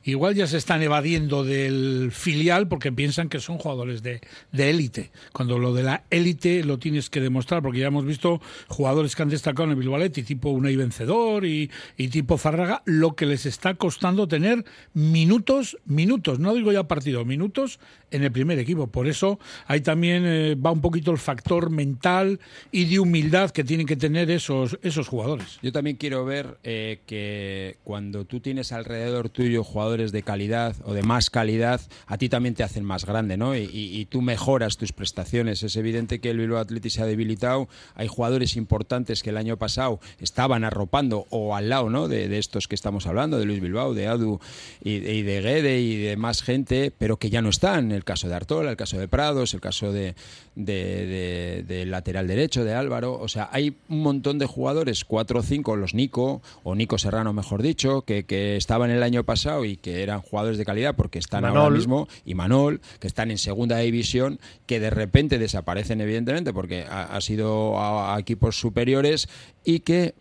igual 0.04 0.36
ya 0.36 0.48
se 0.48 0.58
están 0.58 0.82
evadiendo 0.82 1.44
del 1.44 2.10
filial 2.12 2.68
porque 2.68 2.92
piensan 2.92 3.30
que 3.30 3.40
son 3.40 3.58
jugadores 3.58 4.04
de 4.04 4.20
de 4.52 4.70
élite. 4.70 5.12
Cuando 5.38 5.60
lo 5.60 5.72
de 5.72 5.84
la 5.84 6.04
élite 6.10 6.64
lo 6.64 6.80
tienes 6.80 7.12
que 7.12 7.22
demostrar, 7.22 7.62
porque 7.62 7.78
ya 7.78 7.86
hemos 7.86 8.08
visto 8.08 8.42
jugadores 8.70 9.16
que 9.16 9.22
han 9.22 9.30
destacado 9.30 9.66
en 9.66 9.70
el 9.70 9.76
Bilbaletti, 9.76 10.24
tipo 10.24 10.50
Unai 10.50 10.76
Vencedor 10.76 11.46
y, 11.46 11.70
tipo 11.96 12.40
Zarraga, 12.40 12.82
lo 12.86 13.16
que 13.16 13.28
les 13.28 13.46
está 13.46 13.76
costando 13.76 14.28
tener 14.28 14.66
minutos, 14.96 15.78
minutos, 15.86 16.40
no 16.40 16.56
digo 16.56 16.72
ya 16.72 16.88
partido, 16.88 17.24
minutos 17.24 17.80
en 18.10 18.24
el 18.24 18.32
primer 18.32 18.58
equipo. 18.58 18.88
Por 18.88 19.08
eso 19.08 19.38
ahí 19.68 19.82
también 19.82 20.24
eh, 20.26 20.56
va 20.56 20.72
un 20.72 20.82
poquito 20.82 21.12
el 21.12 21.20
factor 21.20 21.70
mental 21.70 22.40
y 22.72 22.86
de 22.86 23.00
humildad 23.00 23.52
que 23.52 23.64
tienen 23.64 23.86
que 23.86 23.96
tener 23.96 24.32
esos, 24.32 24.80
esos 24.82 25.08
jugadores. 25.08 25.60
Yo 25.62 25.72
también 25.72 25.98
quiero 25.98 26.26
ver 26.26 26.58
eh, 26.64 27.02
que 27.06 27.78
cuando 27.84 28.26
tú 28.26 28.40
tienes 28.40 28.72
alrededor 28.72 29.30
tuyo 29.30 29.64
jugadores 29.64 30.12
de 30.12 30.24
calidad 30.24 30.76
o 30.84 30.94
de 30.96 31.04
más 31.04 31.30
calidad, 31.30 31.80
a 32.08 32.18
ti 32.18 32.28
también 32.28 32.56
te 32.56 32.64
hacen 32.64 32.84
más 32.84 33.06
grande, 33.06 33.38
¿no? 33.38 33.56
Y 33.56 34.08
tú 34.10 34.24
mejoras 34.24 34.78
tus 34.78 34.94
prestaciones. 34.94 35.27
Es 35.64 35.76
evidente 35.76 36.20
que 36.20 36.30
el 36.30 36.38
Bilbao 36.38 36.60
Athletic 36.60 36.92
se 36.92 37.02
ha 37.02 37.06
debilitado. 37.06 37.68
Hay 37.96 38.08
jugadores 38.08 38.56
importantes 38.56 39.24
que 39.24 39.30
el 39.32 39.38
año 39.38 39.58
pasado 39.58 40.00
estaban 40.20 40.64
arropando 40.64 41.26
o 41.30 41.56
al 41.56 41.70
lado, 41.70 41.90
¿no? 41.90 42.08
De, 42.08 42.28
de 42.30 42.38
estos 42.38 42.68
que 42.68 42.76
estamos 42.76 43.08
hablando, 43.08 43.38
de 43.38 43.46
Luis 43.46 43.60
Bilbao, 43.62 43.94
de 43.94 44.08
Adu 44.08 44.40
y, 44.84 44.92
y 44.96 45.22
de 45.24 45.42
Guede 45.42 45.82
y 45.82 45.98
de 45.98 46.16
más 46.18 46.42
gente, 46.42 46.92
pero 46.98 47.18
que 47.18 47.30
ya 47.30 47.42
no 47.42 47.50
están. 47.50 47.92
El 47.92 48.04
caso 48.04 48.30
de 48.30 48.36
Artola, 48.36 48.72
el 48.72 48.78
caso 48.78 48.98
de 48.98 49.08
Prados, 49.08 49.54
el 49.54 49.62
caso 49.62 49.92
de, 49.92 50.16
de- 50.56 51.86
lateral 51.88 52.28
derecho, 52.28 52.64
de 52.64 52.74
Álvaro. 52.74 53.14
O 53.20 53.28
sea, 53.28 53.50
hay 53.52 53.76
un 53.90 54.02
montón 54.02 54.40
de 54.40 54.46
jugadores, 54.46 55.06
cuatro 55.06 55.40
o 55.40 55.44
cinco, 55.44 55.76
los 55.76 55.94
Nico, 55.94 56.42
o 56.64 56.76
Nico 56.76 56.98
Serrano, 56.98 57.34
mejor 57.34 57.62
dicho, 57.62 58.02
que, 58.04 58.24
que 58.24 58.58
estaban 58.58 58.90
el 58.92 59.04
año 59.04 59.24
pasado 59.24 59.66
y 59.66 59.78
que 59.78 60.04
eran 60.04 60.22
jugadores 60.22 60.58
de 60.58 60.66
calidad 60.66 60.96
porque 60.96 61.20
están 61.20 61.46
ahora 61.46 61.70
mismo, 61.70 62.08
y 62.26 62.36
Manol, 62.36 62.82
que 63.00 63.08
están 63.08 63.32
en 63.32 63.38
segunda 63.38 63.78
división, 63.80 64.40
que 64.66 64.80
de 64.80 64.90
repente 64.90 65.17
desaparecen, 65.40 66.02
evidentemente, 66.02 66.54
porque 66.54 66.86
ha, 66.88 67.20
sido 67.22 67.80
a 67.80 68.18
equipos 68.20 68.60
superiores 68.60 69.28
y 69.64 69.80
que 69.80 70.14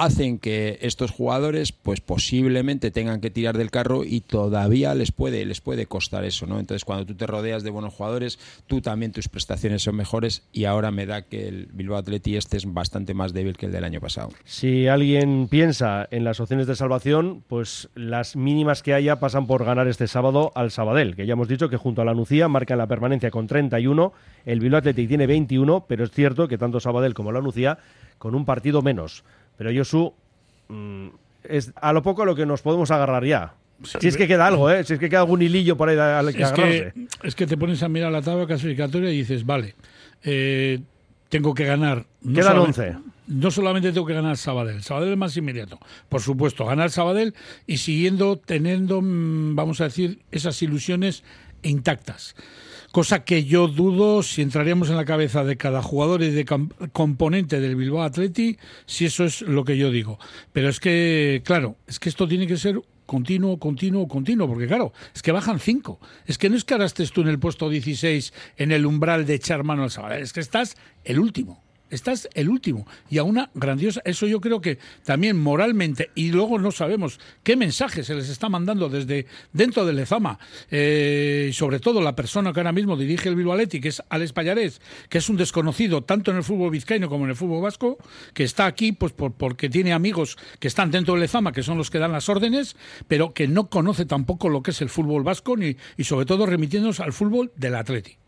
hacen 0.00 0.38
que 0.38 0.78
estos 0.82 1.10
jugadores 1.10 1.72
pues 1.72 2.00
posiblemente 2.00 2.90
tengan 2.90 3.20
que 3.20 3.30
tirar 3.30 3.56
del 3.56 3.70
carro 3.70 4.04
y 4.04 4.20
todavía 4.20 4.94
les 4.94 5.12
puede 5.12 5.44
les 5.44 5.60
puede 5.60 5.86
costar 5.86 6.24
eso 6.24 6.46
no 6.46 6.58
entonces 6.58 6.84
cuando 6.84 7.06
tú 7.06 7.14
te 7.14 7.26
rodeas 7.26 7.62
de 7.62 7.70
buenos 7.70 7.94
jugadores 7.94 8.38
tú 8.66 8.80
también 8.80 9.12
tus 9.12 9.28
prestaciones 9.28 9.82
son 9.82 9.96
mejores 9.96 10.42
y 10.52 10.64
ahora 10.64 10.90
me 10.90 11.06
da 11.06 11.22
que 11.22 11.48
el 11.48 11.68
Bilbao 11.72 11.98
Atleti 11.98 12.36
este 12.36 12.56
es 12.56 12.72
bastante 12.72 13.14
más 13.14 13.32
débil 13.32 13.56
que 13.56 13.66
el 13.66 13.72
del 13.72 13.84
año 13.84 14.00
pasado 14.00 14.30
Si 14.44 14.88
alguien 14.88 15.48
piensa 15.48 16.08
en 16.10 16.24
las 16.24 16.40
opciones 16.40 16.66
de 16.66 16.76
salvación, 16.76 17.42
pues 17.46 17.88
las 17.94 18.36
mínimas 18.36 18.82
que 18.82 18.94
haya 18.94 19.20
pasan 19.20 19.46
por 19.46 19.64
ganar 19.64 19.88
este 19.88 20.06
sábado 20.06 20.52
al 20.54 20.70
Sabadell, 20.70 21.16
que 21.16 21.26
ya 21.26 21.34
hemos 21.34 21.48
dicho 21.48 21.68
que 21.68 21.76
junto 21.76 22.02
a 22.02 22.04
la 22.04 22.14
Nucía 22.14 22.48
marcan 22.48 22.78
la 22.78 22.86
permanencia 22.86 23.30
con 23.30 23.46
31, 23.46 24.12
el 24.44 24.60
Bilbao 24.60 24.78
Athletic 24.78 25.08
tiene 25.08 25.26
21, 25.26 25.86
pero 25.88 26.04
es 26.04 26.10
cierto 26.10 26.48
que 26.48 26.58
tanto 26.58 26.80
Sabadell 26.80 27.14
como 27.14 27.32
la 27.32 27.40
Nucía 27.40 27.78
con 28.18 28.34
un 28.34 28.44
partido 28.44 28.82
menos. 28.82 29.24
Pero 29.60 29.70
Josu, 29.78 30.14
mm, 30.68 31.08
es 31.44 31.70
a 31.76 31.92
lo 31.92 32.02
poco 32.02 32.22
a 32.22 32.24
lo 32.24 32.34
que 32.34 32.46
nos 32.46 32.62
podemos 32.62 32.90
agarrar 32.90 33.22
ya. 33.26 33.52
Si 33.84 34.08
es 34.08 34.16
que 34.16 34.26
queda 34.26 34.46
algo, 34.46 34.70
¿eh? 34.70 34.84
Si 34.84 34.94
es 34.94 34.98
que 34.98 35.10
queda 35.10 35.20
algún 35.20 35.42
hilillo 35.42 35.76
por 35.76 35.90
ahí 35.90 35.98
al 35.98 36.34
que 36.34 36.42
Es 36.42 36.48
agarrarse. 36.48 36.92
que, 36.94 37.28
es 37.28 37.34
que 37.34 37.46
te 37.46 37.58
pones 37.58 37.82
a 37.82 37.88
mirar 37.90 38.10
la 38.10 38.22
tabla 38.22 38.46
clasificatoria 38.46 39.10
y 39.12 39.18
dices, 39.18 39.44
vale, 39.44 39.74
eh, 40.24 40.80
tengo 41.28 41.52
que 41.52 41.66
ganar. 41.66 42.06
no 42.22 42.34
Quedan 42.34 42.52
solamente- 42.54 42.80
11. 42.88 42.98
No 43.26 43.50
solamente 43.50 43.92
tengo 43.92 44.06
que 44.06 44.14
ganar 44.14 44.38
Sabadell, 44.38 44.82
Sabadell 44.82 45.12
es 45.12 45.18
más 45.18 45.36
inmediato. 45.36 45.78
Por 46.08 46.22
supuesto, 46.22 46.64
ganar 46.64 46.88
Sabadell 46.90 47.34
y 47.66 47.76
siguiendo 47.76 48.38
teniendo, 48.38 49.02
mm, 49.02 49.56
vamos 49.56 49.82
a 49.82 49.84
decir, 49.84 50.20
esas 50.32 50.62
ilusiones 50.62 51.22
intactas. 51.62 52.34
Cosa 52.92 53.24
que 53.24 53.44
yo 53.44 53.68
dudo 53.68 54.22
si 54.24 54.42
entraríamos 54.42 54.90
en 54.90 54.96
la 54.96 55.04
cabeza 55.04 55.44
de 55.44 55.56
cada 55.56 55.80
jugador 55.80 56.22
y 56.22 56.30
de 56.30 56.44
com- 56.44 56.70
componente 56.92 57.60
del 57.60 57.76
Bilbao 57.76 58.02
Atleti, 58.02 58.58
si 58.84 59.04
eso 59.04 59.24
es 59.24 59.42
lo 59.42 59.64
que 59.64 59.76
yo 59.76 59.92
digo. 59.92 60.18
Pero 60.52 60.68
es 60.68 60.80
que, 60.80 61.40
claro, 61.44 61.76
es 61.86 62.00
que 62.00 62.08
esto 62.08 62.26
tiene 62.26 62.48
que 62.48 62.56
ser 62.56 62.80
continuo, 63.06 63.58
continuo, 63.60 64.08
continuo, 64.08 64.48
porque 64.48 64.66
claro, 64.66 64.92
es 65.14 65.22
que 65.22 65.30
bajan 65.30 65.60
cinco. 65.60 66.00
Es 66.26 66.36
que 66.36 66.50
no 66.50 66.56
es 66.56 66.64
que 66.64 66.74
ahora 66.74 66.86
estés 66.86 67.12
tú 67.12 67.20
en 67.20 67.28
el 67.28 67.38
puesto 67.38 67.68
16 67.68 68.32
en 68.56 68.72
el 68.72 68.84
umbral 68.86 69.24
de 69.24 69.34
echar 69.34 69.62
mano 69.62 69.84
al 69.84 69.90
Sabadell, 69.92 70.22
es 70.22 70.32
que 70.32 70.40
estás 70.40 70.76
el 71.04 71.20
último. 71.20 71.62
Estás 71.90 72.28
el 72.34 72.48
último 72.48 72.86
y 73.10 73.18
a 73.18 73.24
una 73.24 73.50
grandiosa. 73.54 74.00
Eso 74.04 74.26
yo 74.26 74.40
creo 74.40 74.60
que 74.60 74.78
también 75.04 75.36
moralmente, 75.36 76.10
y 76.14 76.30
luego 76.30 76.58
no 76.58 76.70
sabemos 76.70 77.20
qué 77.42 77.56
mensaje 77.56 78.04
se 78.04 78.14
les 78.14 78.28
está 78.28 78.48
mandando 78.48 78.88
desde 78.88 79.26
dentro 79.52 79.84
del 79.84 79.96
Lezama, 79.96 80.38
eh, 80.70 81.48
y 81.50 81.52
sobre 81.52 81.80
todo 81.80 82.00
la 82.00 82.14
persona 82.16 82.52
que 82.52 82.60
ahora 82.60 82.72
mismo 82.72 82.96
dirige 82.96 83.28
el 83.28 83.36
Bilbao 83.36 83.56
que 83.68 83.88
es 83.88 84.02
Alex 84.08 84.32
Pallarés, 84.32 84.80
que 85.08 85.18
es 85.18 85.28
un 85.28 85.36
desconocido 85.36 86.02
tanto 86.04 86.30
en 86.30 86.36
el 86.38 86.44
fútbol 86.44 86.70
vizcaíno 86.70 87.08
como 87.08 87.24
en 87.24 87.30
el 87.30 87.36
fútbol 87.36 87.62
vasco, 87.62 87.98
que 88.32 88.44
está 88.44 88.66
aquí 88.66 88.92
pues 88.92 89.12
por- 89.12 89.32
porque 89.32 89.68
tiene 89.68 89.92
amigos 89.92 90.38
que 90.60 90.68
están 90.68 90.90
dentro 90.90 91.14
del 91.14 91.22
Lezama, 91.22 91.52
que 91.52 91.62
son 91.62 91.76
los 91.76 91.90
que 91.90 91.98
dan 91.98 92.12
las 92.12 92.28
órdenes, 92.28 92.76
pero 93.08 93.34
que 93.34 93.48
no 93.48 93.68
conoce 93.68 94.04
tampoco 94.06 94.48
lo 94.48 94.62
que 94.62 94.70
es 94.70 94.80
el 94.80 94.88
fútbol 94.88 95.24
vasco 95.24 95.56
ni, 95.56 95.76
y 95.96 96.04
sobre 96.04 96.26
todo 96.26 96.46
remitiéndonos 96.46 97.00
al 97.00 97.12
fútbol 97.12 97.50
del 97.56 97.74
Atleti. 97.74 98.19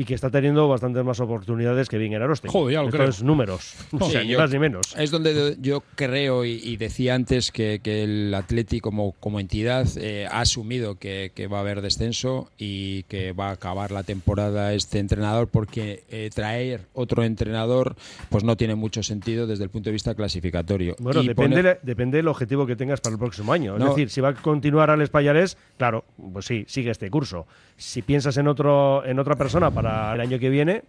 Y 0.00 0.04
que 0.04 0.14
está 0.14 0.30
teniendo 0.30 0.68
bastantes 0.68 1.02
más 1.04 1.18
oportunidades 1.18 1.88
que 1.88 1.98
Bingen 1.98 2.22
Aroste. 2.22 2.46
Joder, 2.48 2.74
ya 2.74 2.82
lo 2.82 2.86
Esto 2.86 2.98
creo. 2.98 3.08
es 3.10 3.20
números. 3.24 3.74
O 3.98 4.08
sea, 4.08 4.20
Sí, 4.20 4.26
ni 4.28 4.32
yo- 4.34 4.38
más 4.38 4.50
ni 4.52 4.58
menos. 4.60 4.94
Es 4.96 5.10
donde 5.10 5.56
yo 5.60 5.82
creo 5.96 6.44
y, 6.44 6.52
y 6.62 6.76
decía 6.76 7.16
antes 7.16 7.50
que, 7.50 7.80
que 7.82 8.04
el 8.04 8.32
Atleti 8.32 8.78
como, 8.78 9.12
como 9.18 9.40
entidad 9.40 9.88
eh, 9.96 10.28
ha 10.30 10.40
asumido 10.42 10.94
que, 11.00 11.32
que 11.34 11.48
va 11.48 11.56
a 11.58 11.60
haber 11.62 11.82
descenso 11.82 12.48
y 12.56 13.02
que 13.04 13.32
va 13.32 13.48
a 13.48 13.52
acabar 13.54 13.90
la 13.90 14.04
temporada 14.04 14.72
este 14.72 15.00
entrenador 15.00 15.48
porque 15.48 16.04
eh, 16.10 16.30
traer 16.32 16.82
otro 16.94 17.24
entrenador 17.24 17.96
pues 18.28 18.44
no 18.44 18.56
tiene 18.56 18.76
mucho 18.76 19.02
sentido 19.02 19.48
desde 19.48 19.64
el 19.64 19.70
punto 19.70 19.88
de 19.88 19.94
vista 19.94 20.14
clasificatorio. 20.14 20.94
Bueno, 21.00 21.22
Y 21.24 21.26
depende, 21.26 21.56
poner- 21.56 21.80
depende 21.82 22.18
del 22.18 22.28
objetivo 22.28 22.66
que 22.66 22.76
tengas 22.76 23.00
para 23.00 23.14
el 23.14 23.18
próximo 23.18 23.52
año. 23.52 23.74
Es 23.74 23.80
No. 23.80 23.88
decir, 23.88 24.10
si 24.10 24.20
va 24.20 24.28
a 24.28 24.34
continuar 24.34 24.90
Alex 24.90 25.10
Payares, 25.10 25.56
claro, 25.76 26.04
pues 26.32 26.46
sí, 26.46 26.64
sigue 26.68 26.92
este 26.92 27.10
curso. 27.10 27.48
Si 27.76 28.02
piensas 28.02 28.36
en 28.36 28.46
otro 28.46 29.04
en 29.04 29.18
otra 29.18 29.34
persona 29.36 29.70
para 29.72 29.87
el 30.14 30.20
año 30.20 30.38
que 30.38 30.50
viene, 30.50 30.82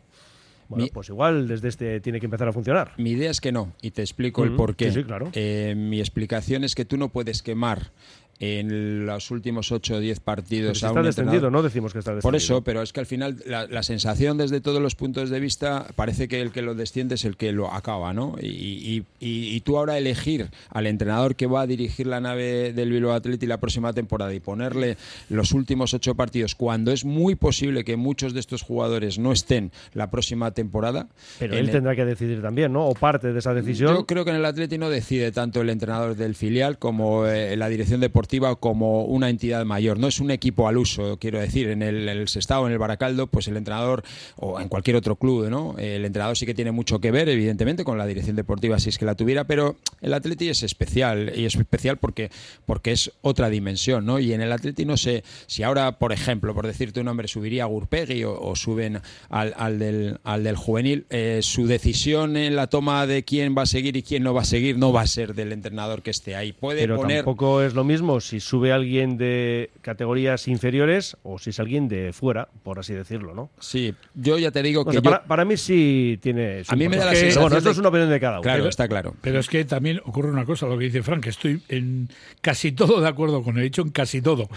bueno, 0.67 0.85
Mi- 0.85 0.91
pues 0.91 1.09
igual 1.09 1.47
desde 1.47 1.67
este 1.67 1.99
tiene 1.99 2.19
que 2.19 2.27
empezar 2.27 2.47
a 2.47 2.53
funcionar. 2.53 2.93
Mi 2.97 3.11
idea 3.11 3.31
es 3.31 3.41
que 3.41 3.51
no, 3.51 3.73
y 3.81 3.91
te 3.91 4.01
explico 4.03 4.43
el 4.43 4.49
Ujú, 4.49 4.57
por 4.57 4.75
qué. 4.75 4.91
sí, 4.91 4.99
sí, 4.99 5.03
claro. 5.03 5.29
Eh, 5.33 5.73
mi 5.75 5.99
explicación 5.99 6.63
es 6.63 6.75
que 6.75 6.85
tú 6.85 6.95
no 6.97 7.09
puedes 7.09 7.41
quemar 7.41 7.91
en 8.39 9.05
los 9.05 9.31
últimos 9.31 9.71
8 9.71 9.95
o 9.95 9.99
10 9.99 10.21
partidos. 10.21 10.79
Si 10.79 10.85
está 10.85 11.01
descendido, 11.01 11.51
no 11.51 11.61
decimos 11.61 11.91
que 11.91 11.99
está 11.99 12.11
descendido. 12.11 12.29
Por 12.29 12.35
eso, 12.35 12.63
pero 12.63 12.81
es 12.81 12.93
que 12.93 13.01
al 13.01 13.05
final 13.05 13.37
la, 13.45 13.83
sensación 13.83 14.37
desde 14.37 14.61
todos 14.61 14.81
los 14.81 14.95
puntos 14.95 15.29
de 15.29 15.39
vista 15.39 15.87
parece 15.95 16.27
que 16.27 16.41
el 16.41 16.51
que 16.51 16.61
lo 16.61 16.73
desciende 16.73 17.15
es 17.15 17.25
el 17.25 17.35
que 17.35 17.51
lo 17.51 17.73
acaba, 17.73 18.13
¿no? 18.13 18.35
Y, 18.41 19.03
y, 19.19 19.59
tú 19.61 19.77
ahora 19.77 19.97
elegir 19.97 20.49
al 20.69 20.87
entrenador 20.87 21.35
que 21.35 21.47
va 21.47 21.61
a 21.61 21.67
dirigir 21.67 22.07
la 22.07 22.21
nave 22.21 22.71
del 22.71 22.91
Bilbao 22.91 23.13
Atleti 23.13 23.45
la 23.45 23.59
próxima 23.59 23.91
temporada 23.91 24.33
y 24.33 24.39
ponerle 24.39 24.95
los 25.29 25.51
últimos 25.51 25.93
8 25.93 26.15
partidos 26.15 26.55
cuando 26.55 26.91
es 26.91 27.03
muy 27.03 27.35
posible 27.35 27.83
que 27.83 27.97
muchos 27.97 28.33
de 28.33 28.39
estos 28.39 28.61
jugadores 28.61 29.19
no 29.19 29.33
estén 29.33 29.71
la 29.93 30.09
próxima 30.09 30.51
temporada. 30.51 31.07
Pero 31.39 31.57
él 31.57 31.69
tendrá 31.71 31.95
que 31.95 32.05
decidir 32.05 32.41
también, 32.41 32.71
¿no? 32.71 32.85
O 32.87 32.93
parte 32.93 33.33
de 33.33 33.39
esa 33.39 33.53
decisión. 33.53 33.93
Yo 33.93 34.05
creo 34.05 34.23
que 34.23 34.31
en 34.31 34.37
el 34.37 34.45
Atleti 34.45 34.77
no 34.77 34.89
decide 34.89 35.33
tanto 35.33 35.59
el 35.59 35.69
entrenador 35.69 36.15
del 36.15 36.35
filial 36.35 36.77
como 36.77 37.25
eh, 37.25 37.57
la 37.57 37.67
dirección 37.67 37.99
deportiva 37.99 38.28
como 38.59 39.05
una 39.05 39.29
entidad 39.29 39.65
mayor. 39.65 39.99
No 39.99 40.07
es 40.07 40.19
un 40.19 40.31
equipo 40.31 40.67
al 40.67 40.77
uso, 40.77 41.17
quiero 41.17 41.39
decir. 41.39 41.69
En 41.69 41.81
el, 41.81 42.07
el 42.07 42.27
Sestao, 42.27 42.65
en 42.67 42.73
el 42.73 42.77
Baracaldo, 42.77 43.27
pues 43.27 43.47
el 43.47 43.57
entrenador, 43.57 44.03
o 44.37 44.59
en 44.59 44.69
cualquier 44.69 44.95
otro 44.95 45.15
club, 45.15 45.49
¿no? 45.49 45.75
El 45.77 46.05
entrenador 46.05 46.37
sí 46.37 46.45
que 46.45 46.53
tiene 46.53 46.71
mucho 46.71 46.99
que 46.99 47.11
ver, 47.11 47.29
evidentemente, 47.29 47.83
con 47.83 47.97
la 47.97 48.05
dirección 48.05 48.35
deportiva, 48.35 48.79
si 48.79 48.89
es 48.89 48.97
que 48.97 49.05
la 49.05 49.15
tuviera, 49.15 49.45
pero 49.45 49.77
el 50.01 50.13
Atleti 50.13 50.49
es 50.49 50.63
especial. 50.63 51.33
Y 51.35 51.45
es 51.45 51.55
especial 51.55 51.97
porque, 51.97 52.29
porque 52.65 52.91
es 52.91 53.11
otra 53.21 53.49
dimensión, 53.49 54.05
¿no? 54.05 54.19
Y 54.19 54.33
en 54.33 54.41
el 54.41 54.51
Atleti 54.51 54.85
no 54.85 54.97
sé 54.97 55.23
si 55.47 55.63
ahora, 55.63 55.97
por 55.99 56.13
ejemplo, 56.13 56.53
por 56.53 56.67
decirte 56.67 56.99
un 56.99 57.07
nombre, 57.07 57.27
subiría 57.27 57.63
a 57.63 57.67
Gurpegui 57.67 58.23
o, 58.23 58.55
suben 58.55 59.01
al, 59.29 59.53
al, 59.57 59.79
del, 59.79 60.19
al 60.23 60.43
del 60.43 60.55
juvenil, 60.55 61.05
eh, 61.09 61.39
su 61.41 61.67
decisión 61.67 62.37
en 62.37 62.55
la 62.55 62.67
toma 62.67 63.07
de 63.07 63.23
quién 63.23 63.55
va 63.57 63.63
a 63.63 63.65
seguir 63.65 63.95
y 63.95 64.03
quién 64.03 64.23
no 64.23 64.33
va 64.33 64.41
a 64.41 64.45
seguir 64.45 64.77
no 64.77 64.91
va 64.91 65.01
a 65.01 65.07
ser 65.07 65.33
del 65.33 65.51
entrenador 65.51 66.01
que 66.01 66.11
esté 66.11 66.35
ahí. 66.35 66.51
Puede 66.51 66.81
Pero 66.81 66.99
tampoco 66.99 67.61
es 67.61 67.73
lo 67.73 67.83
mismo 67.83 68.18
si 68.21 68.39
sube 68.39 68.71
alguien 68.71 69.17
de 69.17 69.69
categorías 69.81 70.47
inferiores 70.47 71.17
o 71.23 71.39
si 71.39 71.51
es 71.51 71.59
alguien 71.59 71.87
de 71.87 72.13
fuera, 72.13 72.49
por 72.63 72.79
así 72.79 72.93
decirlo, 72.93 73.33
¿no? 73.33 73.49
Sí, 73.59 73.93
yo 74.15 74.37
ya 74.37 74.51
te 74.51 74.61
digo 74.63 74.85
que 74.85 75.01
para, 75.01 75.45
mí 75.45 75.57
sí 75.57 76.19
tiene. 76.21 76.63
a 76.67 76.75
mí 76.75 76.89
me 76.89 76.97
da 76.97 77.05
la 77.05 77.15
sensación. 77.15 77.43
Bueno, 77.43 77.57
esto 77.57 77.71
es 77.71 77.77
una 77.77 77.89
opinión 77.89 78.09
de 78.09 78.19
cada 78.19 78.39
uno. 78.39 78.43
Claro, 78.43 78.67
está 78.67 78.87
claro. 78.87 79.15
Pero 79.21 79.39
es 79.39 79.47
que 79.47 79.65
también 79.65 80.01
ocurre 80.05 80.29
una 80.29 80.45
cosa, 80.45 80.67
lo 80.67 80.77
que 80.77 80.85
dice 80.85 81.03
Frank, 81.03 81.23
que 81.23 81.29
estoy 81.29 81.61
en 81.69 82.09
casi 82.41 82.71
todo 82.71 83.01
de 83.01 83.07
acuerdo 83.07 83.43
con 83.43 83.55
él, 83.55 83.61
he 83.61 83.63
dicho 83.65 83.81
en 83.81 83.89
casi 83.89 84.21
todo 84.21 84.49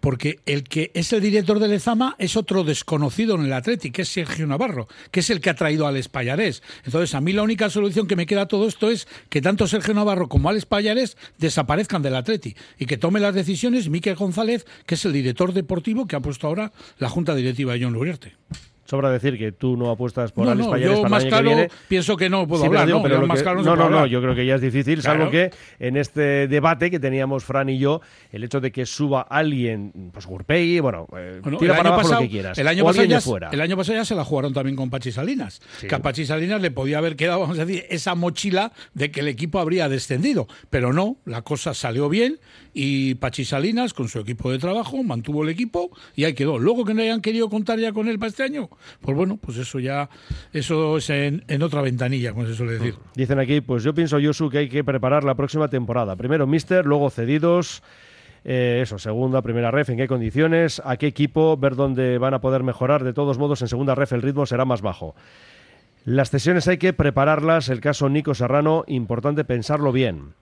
porque 0.00 0.40
el 0.46 0.64
que 0.64 0.90
es 0.94 1.12
el 1.12 1.20
director 1.20 1.58
del 1.58 1.70
Lezama 1.70 2.14
es 2.18 2.36
otro 2.36 2.64
desconocido 2.64 3.34
en 3.34 3.42
el 3.42 3.52
Atleti, 3.52 3.90
que 3.90 4.02
es 4.02 4.08
Sergio 4.08 4.46
Navarro, 4.46 4.88
que 5.10 5.20
es 5.20 5.30
el 5.30 5.40
que 5.40 5.50
ha 5.50 5.54
traído 5.54 5.86
al 5.86 5.96
Espallarés. 5.96 6.62
Entonces, 6.84 7.14
a 7.14 7.20
mí 7.20 7.32
la 7.32 7.42
única 7.42 7.70
solución 7.70 8.06
que 8.06 8.16
me 8.16 8.26
queda 8.26 8.42
a 8.42 8.48
todo 8.48 8.68
esto 8.68 8.90
es 8.90 9.08
que 9.28 9.42
tanto 9.42 9.66
Sergio 9.66 9.94
Navarro 9.94 10.28
como 10.28 10.48
al 10.48 10.56
Espallarés 10.56 11.16
desaparezcan 11.38 12.02
del 12.02 12.16
Atleti 12.16 12.56
y 12.78 12.86
que 12.86 12.98
tome 12.98 13.20
las 13.20 13.34
decisiones 13.34 13.88
Miquel 13.88 14.16
González, 14.16 14.66
que 14.86 14.94
es 14.94 15.04
el 15.04 15.12
director 15.12 15.52
deportivo 15.52 16.06
que 16.06 16.16
ha 16.16 16.20
puesto 16.20 16.46
ahora 16.46 16.72
la 16.98 17.08
Junta 17.08 17.34
Directiva 17.34 17.72
de 17.72 17.84
John 17.84 17.92
Lurierte. 17.92 18.36
Sobra 18.88 19.10
decir 19.10 19.36
que 19.36 19.52
tú 19.52 19.76
no 19.76 19.90
apuestas 19.90 20.32
por 20.32 20.46
no, 20.46 20.52
Alex 20.52 20.66
no, 20.66 20.76
yo 20.78 21.02
más 21.10 21.22
claro 21.26 21.50
pienso 21.88 22.16
que 22.16 22.30
no 22.30 22.48
puedo 22.48 22.64
hablar, 22.64 22.88
no, 22.88 23.02
pero 23.02 23.26
más 23.26 23.42
claro 23.42 23.62
no, 23.62 23.76
no, 23.76 23.90
no, 23.90 24.06
yo 24.06 24.22
creo 24.22 24.34
que 24.34 24.46
ya 24.46 24.54
es 24.54 24.62
difícil, 24.62 25.02
salvo 25.02 25.28
que 25.30 25.50
en 25.78 25.98
este 25.98 26.48
debate 26.48 26.90
que 26.90 26.98
teníamos 26.98 27.44
Fran 27.44 27.68
y 27.68 27.78
yo, 27.78 28.00
el 28.32 28.44
hecho 28.44 28.62
de 28.62 28.72
que 28.72 28.86
suba 28.86 29.20
alguien, 29.20 30.10
pues 30.10 30.24
Gurpei, 30.24 30.80
bueno, 30.80 31.06
eh, 31.14 31.42
tira 31.58 31.76
para 31.76 31.90
abajo 31.90 32.14
lo 32.14 32.18
que 32.20 32.30
quieras, 32.30 32.56
el 32.56 32.66
año 32.66 32.82
pasado 32.82 33.04
ya, 33.04 33.20
fuera. 33.20 33.50
El 33.50 33.60
año 33.60 33.76
pasado 33.76 33.98
ya 33.98 34.06
se 34.06 34.14
la 34.14 34.24
jugaron 34.24 34.54
también 34.54 34.74
con 34.74 34.88
Pachi 34.88 35.12
Salinas, 35.12 35.60
que 35.86 35.94
a 35.94 35.98
Pachi 35.98 36.24
Salinas 36.24 36.62
le 36.62 36.70
podía 36.70 36.96
haber 36.96 37.14
quedado, 37.14 37.40
vamos 37.40 37.58
a 37.58 37.66
decir, 37.66 37.84
esa 37.90 38.14
mochila 38.14 38.72
de 38.94 39.10
que 39.10 39.20
el 39.20 39.28
equipo 39.28 39.58
habría 39.58 39.90
descendido, 39.90 40.48
pero 40.70 40.94
no, 40.94 41.18
la 41.26 41.42
cosa 41.42 41.74
salió 41.74 42.08
bien 42.08 42.38
y 42.80 43.16
Pachi 43.16 43.44
Salinas 43.44 43.92
con 43.92 44.06
su 44.06 44.20
equipo 44.20 44.52
de 44.52 44.58
trabajo 44.60 45.02
mantuvo 45.02 45.42
el 45.42 45.48
equipo 45.48 45.90
y 46.14 46.22
ahí 46.22 46.34
quedó. 46.34 46.60
Luego 46.60 46.84
que 46.84 46.94
no 46.94 47.02
hayan 47.02 47.20
querido 47.20 47.48
contar 47.48 47.80
ya 47.80 47.90
con 47.90 48.06
él 48.06 48.20
para 48.20 48.28
este 48.28 48.44
año, 48.44 48.70
pues 49.00 49.16
bueno, 49.16 49.36
pues 49.36 49.58
eso 49.58 49.80
ya, 49.80 50.08
eso 50.52 50.96
es 50.98 51.10
en, 51.10 51.42
otra 51.60 51.82
ventanilla, 51.82 52.32
como 52.32 52.46
se 52.46 52.54
suele 52.54 52.74
decir. 52.74 52.94
Dicen 53.16 53.40
aquí, 53.40 53.60
pues 53.62 53.82
yo 53.82 53.94
pienso, 53.94 54.20
Yosu, 54.20 54.48
que 54.48 54.58
hay 54.58 54.68
que 54.68 54.84
preparar 54.84 55.24
la 55.24 55.34
próxima 55.34 55.66
temporada. 55.66 56.14
Primero 56.14 56.46
Mister, 56.46 56.86
luego 56.86 57.10
cedidos. 57.10 57.82
Eh, 58.44 58.78
eso, 58.80 58.96
segunda, 59.00 59.42
primera 59.42 59.72
ref, 59.72 59.90
en 59.90 59.96
qué 59.96 60.06
condiciones, 60.06 60.80
a 60.84 60.96
qué 60.98 61.08
equipo, 61.08 61.56
ver 61.56 61.74
dónde 61.74 62.18
van 62.18 62.34
a 62.34 62.40
poder 62.40 62.62
mejorar. 62.62 63.02
De 63.02 63.12
todos 63.12 63.38
modos, 63.38 63.60
en 63.60 63.66
segunda 63.66 63.96
ref 63.96 64.12
el 64.12 64.22
ritmo 64.22 64.46
será 64.46 64.64
más 64.64 64.82
bajo. 64.82 65.16
Las 66.04 66.30
cesiones 66.30 66.68
hay 66.68 66.78
que 66.78 66.92
prepararlas. 66.92 67.70
El 67.70 67.80
caso 67.80 68.08
Nico 68.08 68.36
Serrano, 68.36 68.84
importante 68.86 69.44
pensarlo 69.44 69.90
bien. 69.90 70.34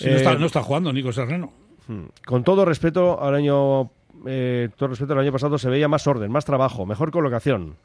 No, 0.00 0.16
está, 0.16 0.32
eh, 0.32 0.38
no, 0.38 0.46
está, 0.46 0.62
jugando 0.62 0.92
Nico 0.92 1.12
Serrano. 1.12 1.52
Hmm. 1.86 2.04
Con 2.24 2.44
todo 2.44 2.64
respeto 2.64 3.22
al 3.22 3.34
año 3.34 3.90
eh, 4.26 4.70
todo 4.76 4.90
respeto 4.90 5.12
al 5.12 5.20
año 5.20 5.32
pasado, 5.32 5.58
se 5.58 5.68
veía 5.68 5.88
más 5.88 6.06
orden, 6.06 6.30
más 6.30 6.44
trabajo, 6.44 6.86
mejor 6.86 7.10
colocación. 7.10 7.76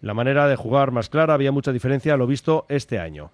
La 0.00 0.14
manera 0.14 0.46
de 0.48 0.56
jugar 0.56 0.90
más 0.90 1.08
clara, 1.08 1.34
había 1.34 1.52
mucha 1.52 1.72
diferencia 1.72 2.14
a 2.14 2.16
lo 2.16 2.26
visto 2.26 2.66
este 2.68 2.98
año. 2.98 3.30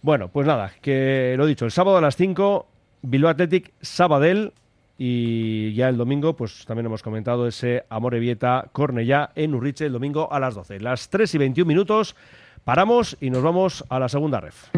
Bueno, 0.00 0.28
pues 0.28 0.46
nada, 0.46 0.72
que 0.80 1.34
lo 1.36 1.46
dicho, 1.46 1.64
el 1.64 1.70
sábado 1.70 1.98
a 1.98 2.00
las 2.00 2.16
5, 2.16 2.66
Bilbao 3.02 3.30
Athletic, 3.30 3.72
Sabadell, 3.80 4.52
y 4.96 5.74
ya 5.74 5.88
el 5.88 5.96
domingo, 5.96 6.34
pues 6.34 6.64
también 6.66 6.86
hemos 6.86 7.02
comentado 7.02 7.46
ese 7.46 7.84
Amorebieta 7.88 8.68
Cornellá 8.72 9.30
en 9.36 9.54
Urriche 9.54 9.86
el 9.86 9.92
domingo 9.92 10.32
a 10.32 10.40
las 10.40 10.56
12. 10.56 10.80
Las 10.80 11.08
3 11.08 11.34
y 11.34 11.38
21 11.38 11.68
minutos, 11.68 12.16
paramos 12.64 13.16
y 13.20 13.30
nos 13.30 13.42
vamos 13.42 13.84
a 13.88 14.00
la 14.00 14.08
segunda 14.08 14.40
ref. 14.40 14.70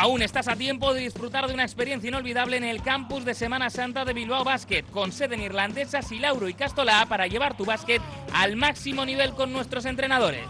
Aún 0.00 0.22
estás 0.22 0.48
a 0.48 0.56
tiempo 0.56 0.94
de 0.94 1.02
disfrutar 1.02 1.46
de 1.46 1.52
una 1.52 1.62
experiencia 1.62 2.08
inolvidable 2.08 2.56
en 2.56 2.64
el 2.64 2.80
campus 2.80 3.26
de 3.26 3.34
Semana 3.34 3.68
Santa 3.68 4.06
de 4.06 4.14
Bilbao 4.14 4.44
Basket, 4.44 4.82
con 4.84 5.12
sede 5.12 5.34
en 5.34 5.42
irlandesa, 5.42 6.00
Silauro 6.00 6.48
y 6.48 6.54
Castolá 6.54 7.04
para 7.06 7.26
llevar 7.26 7.54
tu 7.54 7.66
básquet 7.66 8.00
al 8.32 8.56
máximo 8.56 9.04
nivel 9.04 9.34
con 9.34 9.52
nuestros 9.52 9.84
entrenadores. 9.84 10.46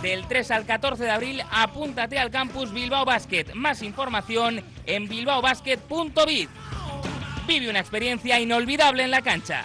Del 0.00 0.26
3 0.26 0.52
al 0.52 0.64
14 0.64 1.04
de 1.04 1.10
abril, 1.10 1.42
apúntate 1.50 2.18
al 2.18 2.30
campus 2.30 2.72
Bilbao 2.72 3.04
Basket. 3.04 3.52
Más 3.52 3.82
información 3.82 4.64
en 4.86 5.06
bilbaobasket.biz. 5.06 6.48
Vive 7.46 7.68
una 7.68 7.80
experiencia 7.80 8.40
inolvidable 8.40 9.04
en 9.04 9.10
la 9.10 9.20
cancha. 9.20 9.64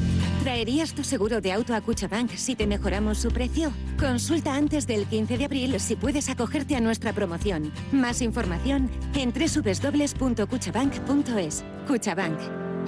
¿Traerías 0.43 0.93
tu 0.95 1.03
seguro 1.03 1.39
de 1.39 1.51
auto 1.51 1.75
a 1.75 1.81
Cuchabank 1.81 2.31
si 2.31 2.55
te 2.55 2.65
mejoramos 2.65 3.19
su 3.19 3.29
precio? 3.29 3.71
Consulta 3.99 4.55
antes 4.55 4.87
del 4.87 5.05
15 5.05 5.37
de 5.37 5.45
abril 5.45 5.79
si 5.79 5.95
puedes 5.95 6.31
acogerte 6.31 6.75
a 6.75 6.81
nuestra 6.81 7.13
promoción. 7.13 7.71
Más 7.91 8.23
información 8.23 8.89
en 9.13 9.31
www.cuchabank.es. 9.31 11.63
Cuchabank. 11.87 12.39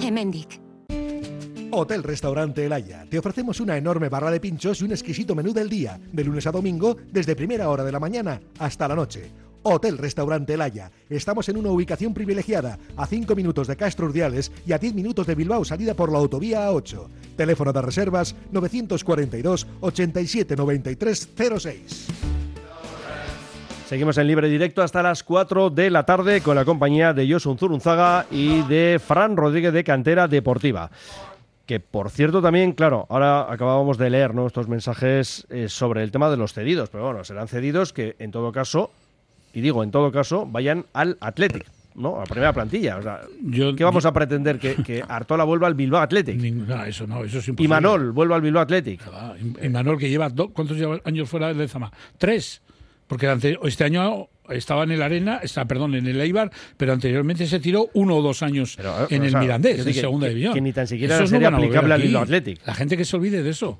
Emendic. 0.02 0.60
Hotel 1.70 2.02
Restaurante 2.02 2.66
El 2.66 2.72
Haya. 2.72 3.06
Te 3.08 3.20
ofrecemos 3.20 3.60
una 3.60 3.76
enorme 3.76 4.08
barra 4.08 4.32
de 4.32 4.40
pinchos 4.40 4.80
y 4.80 4.84
un 4.84 4.90
exquisito 4.90 5.36
menú 5.36 5.52
del 5.52 5.68
día, 5.68 6.00
de 6.12 6.24
lunes 6.24 6.48
a 6.48 6.50
domingo, 6.50 6.96
desde 7.12 7.36
primera 7.36 7.70
hora 7.70 7.84
de 7.84 7.92
la 7.92 8.00
mañana 8.00 8.40
hasta 8.58 8.88
la 8.88 8.96
noche. 8.96 9.30
Hotel 9.64 9.98
Restaurante 9.98 10.54
El 10.54 10.60
Haya. 10.60 10.90
Estamos 11.10 11.48
en 11.48 11.56
una 11.56 11.70
ubicación 11.70 12.14
privilegiada, 12.14 12.78
a 12.96 13.06
5 13.06 13.34
minutos 13.34 13.66
de 13.66 13.76
Castro 13.76 14.06
Urdiales 14.06 14.52
y 14.66 14.72
a 14.72 14.78
10 14.78 14.94
minutos 14.94 15.26
de 15.26 15.34
Bilbao, 15.34 15.64
salida 15.64 15.94
por 15.94 16.12
la 16.12 16.18
autovía 16.18 16.70
A8. 16.70 17.08
Teléfono 17.36 17.72
de 17.72 17.82
reservas 17.82 18.36
942 18.52 19.66
87 19.80 20.56
93 20.56 21.28
06. 21.58 22.06
Seguimos 23.88 24.16
en 24.18 24.26
libre 24.26 24.48
directo 24.48 24.82
hasta 24.82 25.02
las 25.02 25.22
4 25.22 25.70
de 25.70 25.90
la 25.90 26.04
tarde 26.04 26.40
con 26.40 26.56
la 26.56 26.64
compañía 26.64 27.12
de 27.12 27.30
Josun 27.30 27.58
Zurunzaga 27.58 28.26
y 28.30 28.62
de 28.62 29.00
Fran 29.04 29.36
Rodríguez 29.36 29.72
de 29.72 29.84
Cantera 29.84 30.26
Deportiva. 30.26 30.90
Que 31.66 31.80
por 31.80 32.10
cierto 32.10 32.42
también, 32.42 32.72
claro, 32.72 33.06
ahora 33.08 33.50
acabábamos 33.52 33.96
de 33.96 34.10
leer 34.10 34.34
¿no? 34.34 34.46
estos 34.46 34.68
mensajes 34.68 35.46
eh, 35.48 35.68
sobre 35.68 36.02
el 36.02 36.10
tema 36.10 36.30
de 36.30 36.36
los 36.36 36.52
cedidos, 36.52 36.90
pero 36.90 37.04
bueno, 37.04 37.24
serán 37.24 37.48
cedidos 37.48 37.92
que 37.92 38.16
en 38.18 38.30
todo 38.30 38.52
caso, 38.52 38.90
y 39.54 39.60
digo 39.60 39.82
en 39.82 39.90
todo 39.90 40.10
caso, 40.12 40.46
vayan 40.46 40.86
al 40.92 41.16
Athletic. 41.20 41.64
¿no? 41.94 42.16
A 42.16 42.20
la 42.20 42.24
primera 42.24 42.52
plantilla. 42.52 42.96
O 42.96 43.02
sea, 43.02 43.20
¿Qué 43.76 43.84
vamos 43.84 44.04
a 44.04 44.12
pretender? 44.12 44.58
¿Que, 44.58 44.74
que 44.76 45.04
Artola 45.06 45.44
vuelva 45.44 45.68
al 45.68 45.74
Bilbao 45.74 46.00
Athletic? 46.00 46.36
No, 46.36 46.84
eso 46.84 47.06
no, 47.06 47.24
eso 47.24 47.38
es 47.38 47.48
imposible. 47.48 47.64
Y 47.64 47.68
Manol 47.68 48.10
vuelva 48.10 48.36
al 48.36 48.42
Bilbao 48.42 48.62
Athletic. 48.62 49.00
Ah, 49.12 49.34
y 49.40 49.68
Manol 49.68 49.98
que 49.98 50.10
lleva, 50.10 50.28
dos, 50.28 50.50
¿cuántos 50.52 50.76
años 51.04 51.28
fuera 51.28 51.54
del 51.54 51.68
Zama? 51.68 51.92
Tres. 52.18 52.62
Porque 53.06 53.32
este 53.62 53.84
año 53.84 54.28
estaba 54.50 54.84
en 54.84 54.92
el 54.92 55.02
Arena, 55.02 55.40
está, 55.42 55.64
perdón, 55.64 55.94
en 55.94 56.06
el 56.06 56.20
Eibar, 56.20 56.50
pero 56.76 56.92
anteriormente 56.92 57.46
se 57.46 57.60
tiró 57.60 57.88
uno 57.94 58.16
o 58.16 58.22
dos 58.22 58.42
años 58.42 58.76
en 59.10 59.24
el 59.24 59.36
Mirandés, 59.36 59.86
en 59.86 59.94
segunda 59.94 60.28
división. 60.28 60.54
Que 60.54 60.60
ni 60.60 60.72
tan 60.72 60.86
siquiera 60.86 61.26
sería 61.26 61.48
aplicable 61.48 61.94
al 61.94 62.16
Athletic. 62.16 62.60
La 62.66 62.74
gente 62.74 62.96
que 62.96 63.04
se 63.04 63.16
olvide 63.16 63.42
de 63.42 63.50
eso. 63.50 63.78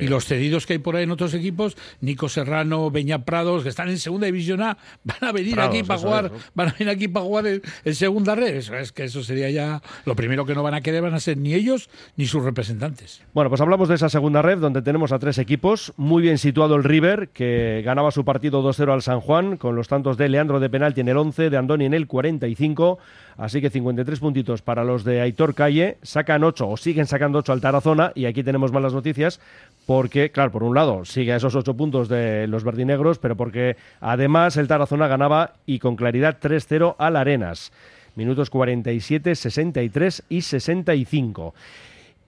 Y 0.00 0.08
los 0.08 0.24
cedidos 0.24 0.66
que 0.66 0.74
hay 0.74 0.78
por 0.78 0.96
ahí 0.96 1.04
en 1.04 1.10
otros 1.10 1.34
equipos, 1.34 1.76
Nico 2.00 2.28
Serrano, 2.28 2.90
Beña 2.90 3.24
Prados, 3.24 3.62
que 3.62 3.68
están 3.68 3.88
en 3.88 3.98
segunda 3.98 4.26
división 4.26 4.62
A, 4.62 4.78
van 5.04 5.28
a 5.28 5.32
venir 5.32 5.60
aquí 5.60 5.82
para 5.82 6.00
jugar, 6.00 6.32
van 6.54 6.68
a 6.68 6.72
venir 6.72 6.88
aquí 6.90 7.08
para 7.08 7.24
jugar 7.24 7.46
en, 7.46 7.94
segunda 7.94 8.34
red. 8.34 8.56
Eso 8.56 8.74
es 8.76 8.92
que 8.92 9.04
eso 9.04 9.22
sería 9.22 9.50
ya 9.50 9.82
lo 10.04 10.14
primero 10.16 10.46
que 10.46 10.54
no 10.54 10.62
van 10.62 10.74
a 10.74 10.80
querer 10.80 11.02
van 11.02 11.14
a 11.14 11.20
ser 11.20 11.36
ni 11.36 11.54
ellos 11.54 11.90
ni 12.16 12.26
sus 12.26 12.42
representantes. 12.42 13.22
Bueno, 13.34 13.50
pues 13.50 13.60
hablamos 13.60 13.88
de 13.88 13.96
esa 13.96 14.08
segunda 14.08 14.42
red 14.42 14.58
donde 14.58 14.82
tenemos 14.82 15.12
a 15.12 15.18
tres 15.18 15.38
equipos, 15.38 15.92
muy 15.96 16.22
bien 16.22 16.38
situado 16.38 16.76
el 16.76 16.84
River, 16.84 17.28
que 17.30 17.82
ganaba 17.84 18.10
su 18.10 18.24
partido 18.24 18.62
2-0 18.62 18.92
al 18.92 19.02
San 19.02 19.20
Juan 19.20 19.56
con 19.56 19.76
los 19.76 19.88
tantos 19.88 19.97
de 20.02 20.28
Leandro 20.28 20.60
de 20.60 20.70
penalti 20.70 21.00
en 21.00 21.08
el 21.08 21.16
11, 21.16 21.50
de 21.50 21.56
Andoni 21.56 21.84
en 21.84 21.94
el 21.94 22.06
45. 22.06 22.98
Así 23.36 23.60
que 23.60 23.70
53 23.70 24.20
puntitos 24.20 24.62
para 24.62 24.84
los 24.84 25.04
de 25.04 25.20
Aitor 25.20 25.54
Calle. 25.54 25.98
Sacan 26.02 26.44
8 26.44 26.68
o 26.68 26.76
siguen 26.76 27.06
sacando 27.06 27.38
8 27.38 27.52
al 27.52 27.60
Tarazona. 27.60 28.12
Y 28.14 28.26
aquí 28.26 28.42
tenemos 28.42 28.72
malas 28.72 28.94
noticias 28.94 29.40
porque, 29.86 30.30
claro, 30.30 30.50
por 30.50 30.62
un 30.62 30.74
lado 30.74 31.04
sigue 31.04 31.32
a 31.32 31.36
esos 31.36 31.54
8 31.54 31.74
puntos 31.74 32.08
de 32.08 32.46
los 32.46 32.64
verdinegros, 32.64 33.18
pero 33.18 33.36
porque 33.36 33.76
además 34.00 34.56
el 34.56 34.68
Tarazona 34.68 35.08
ganaba 35.08 35.54
y 35.66 35.78
con 35.78 35.96
claridad 35.96 36.38
3-0 36.40 36.96
al 36.98 37.16
Arenas. 37.16 37.72
Minutos 38.16 38.50
47, 38.50 39.36
63 39.36 40.24
y 40.28 40.42
65. 40.42 41.54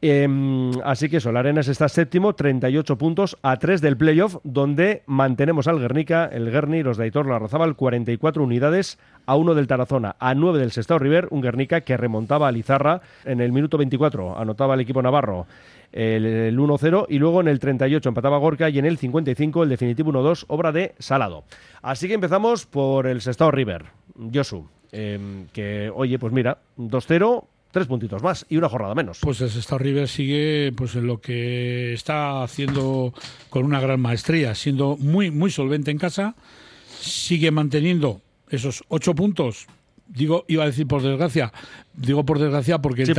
Em, 0.02 0.70
así 0.82 1.10
que 1.10 1.18
eso, 1.18 1.30
la 1.30 1.40
Arenas 1.40 1.68
está 1.68 1.88
séptimo, 1.88 2.34
38 2.34 2.96
puntos 2.96 3.36
a 3.42 3.58
3 3.58 3.82
del 3.82 3.98
playoff, 3.98 4.36
donde 4.44 5.02
mantenemos 5.04 5.68
al 5.68 5.78
Guernica, 5.78 6.24
el 6.24 6.50
Guerni, 6.50 6.82
los 6.82 6.96
de 6.96 7.04
Aitor 7.04 7.26
Larrazábal, 7.26 7.76
44 7.76 8.42
unidades 8.42 8.98
a 9.26 9.36
1 9.36 9.54
del 9.54 9.66
Tarazona, 9.66 10.16
a 10.18 10.34
9 10.34 10.58
del 10.58 10.72
Sestao 10.72 10.98
River, 10.98 11.28
un 11.30 11.42
Guernica 11.42 11.82
que 11.82 11.98
remontaba 11.98 12.48
a 12.48 12.52
Lizarra 12.52 13.02
en 13.26 13.42
el 13.42 13.52
minuto 13.52 13.76
24, 13.76 14.38
anotaba 14.38 14.74
el 14.74 14.80
equipo 14.80 15.02
navarro 15.02 15.46
el, 15.92 16.56
1-0 16.58 17.06
y 17.08 17.18
luego 17.18 17.40
en 17.40 17.48
el 17.48 17.58
38 17.58 18.08
empataba 18.08 18.38
Gorka 18.38 18.68
y 18.70 18.78
en 18.78 18.86
el 18.86 18.98
55 18.98 19.62
el 19.62 19.68
definitivo 19.68 20.12
1-2, 20.12 20.44
obra 20.48 20.72
de 20.72 20.94
Salado. 20.98 21.44
Así 21.82 22.08
que 22.08 22.14
empezamos 22.14 22.66
por 22.66 23.06
el 23.06 23.20
Sestao 23.20 23.50
River, 23.50 23.86
Josu, 24.32 24.66
em, 24.92 25.46
que 25.52 25.90
oye, 25.94 26.18
pues 26.18 26.32
mira, 26.32 26.58
2-0 26.76 27.44
tres 27.70 27.87
puntitos 27.87 28.22
más 28.22 28.46
y 28.48 28.56
una 28.56 28.68
jornada 28.68 28.94
menos. 28.94 29.18
Pues 29.20 29.40
el 29.40 29.50
Sestao 29.50 29.78
River 29.78 30.09
sigue 30.09 30.72
pues 30.76 30.94
en 30.94 31.06
lo 31.06 31.20
que 31.20 31.92
está 31.92 32.42
haciendo 32.42 33.12
con 33.48 33.64
una 33.64 33.80
gran 33.80 34.00
maestría, 34.00 34.54
siendo 34.54 34.96
muy 34.96 35.30
muy 35.30 35.50
solvente 35.50 35.90
en 35.90 35.98
casa, 35.98 36.35
sigue 37.00 37.50
manteniendo 37.50 38.20
esos 38.48 38.85
ocho 38.88 39.14
puntos. 39.14 39.66
Digo, 40.12 40.44
iba 40.49 40.64
a 40.64 40.66
decir 40.66 40.87
por 40.87 41.03
desgracia, 41.03 41.53
Digo 42.01 42.25
por 42.25 42.38
desgracia 42.38 42.81
porque 42.81 43.03
el, 43.03 43.12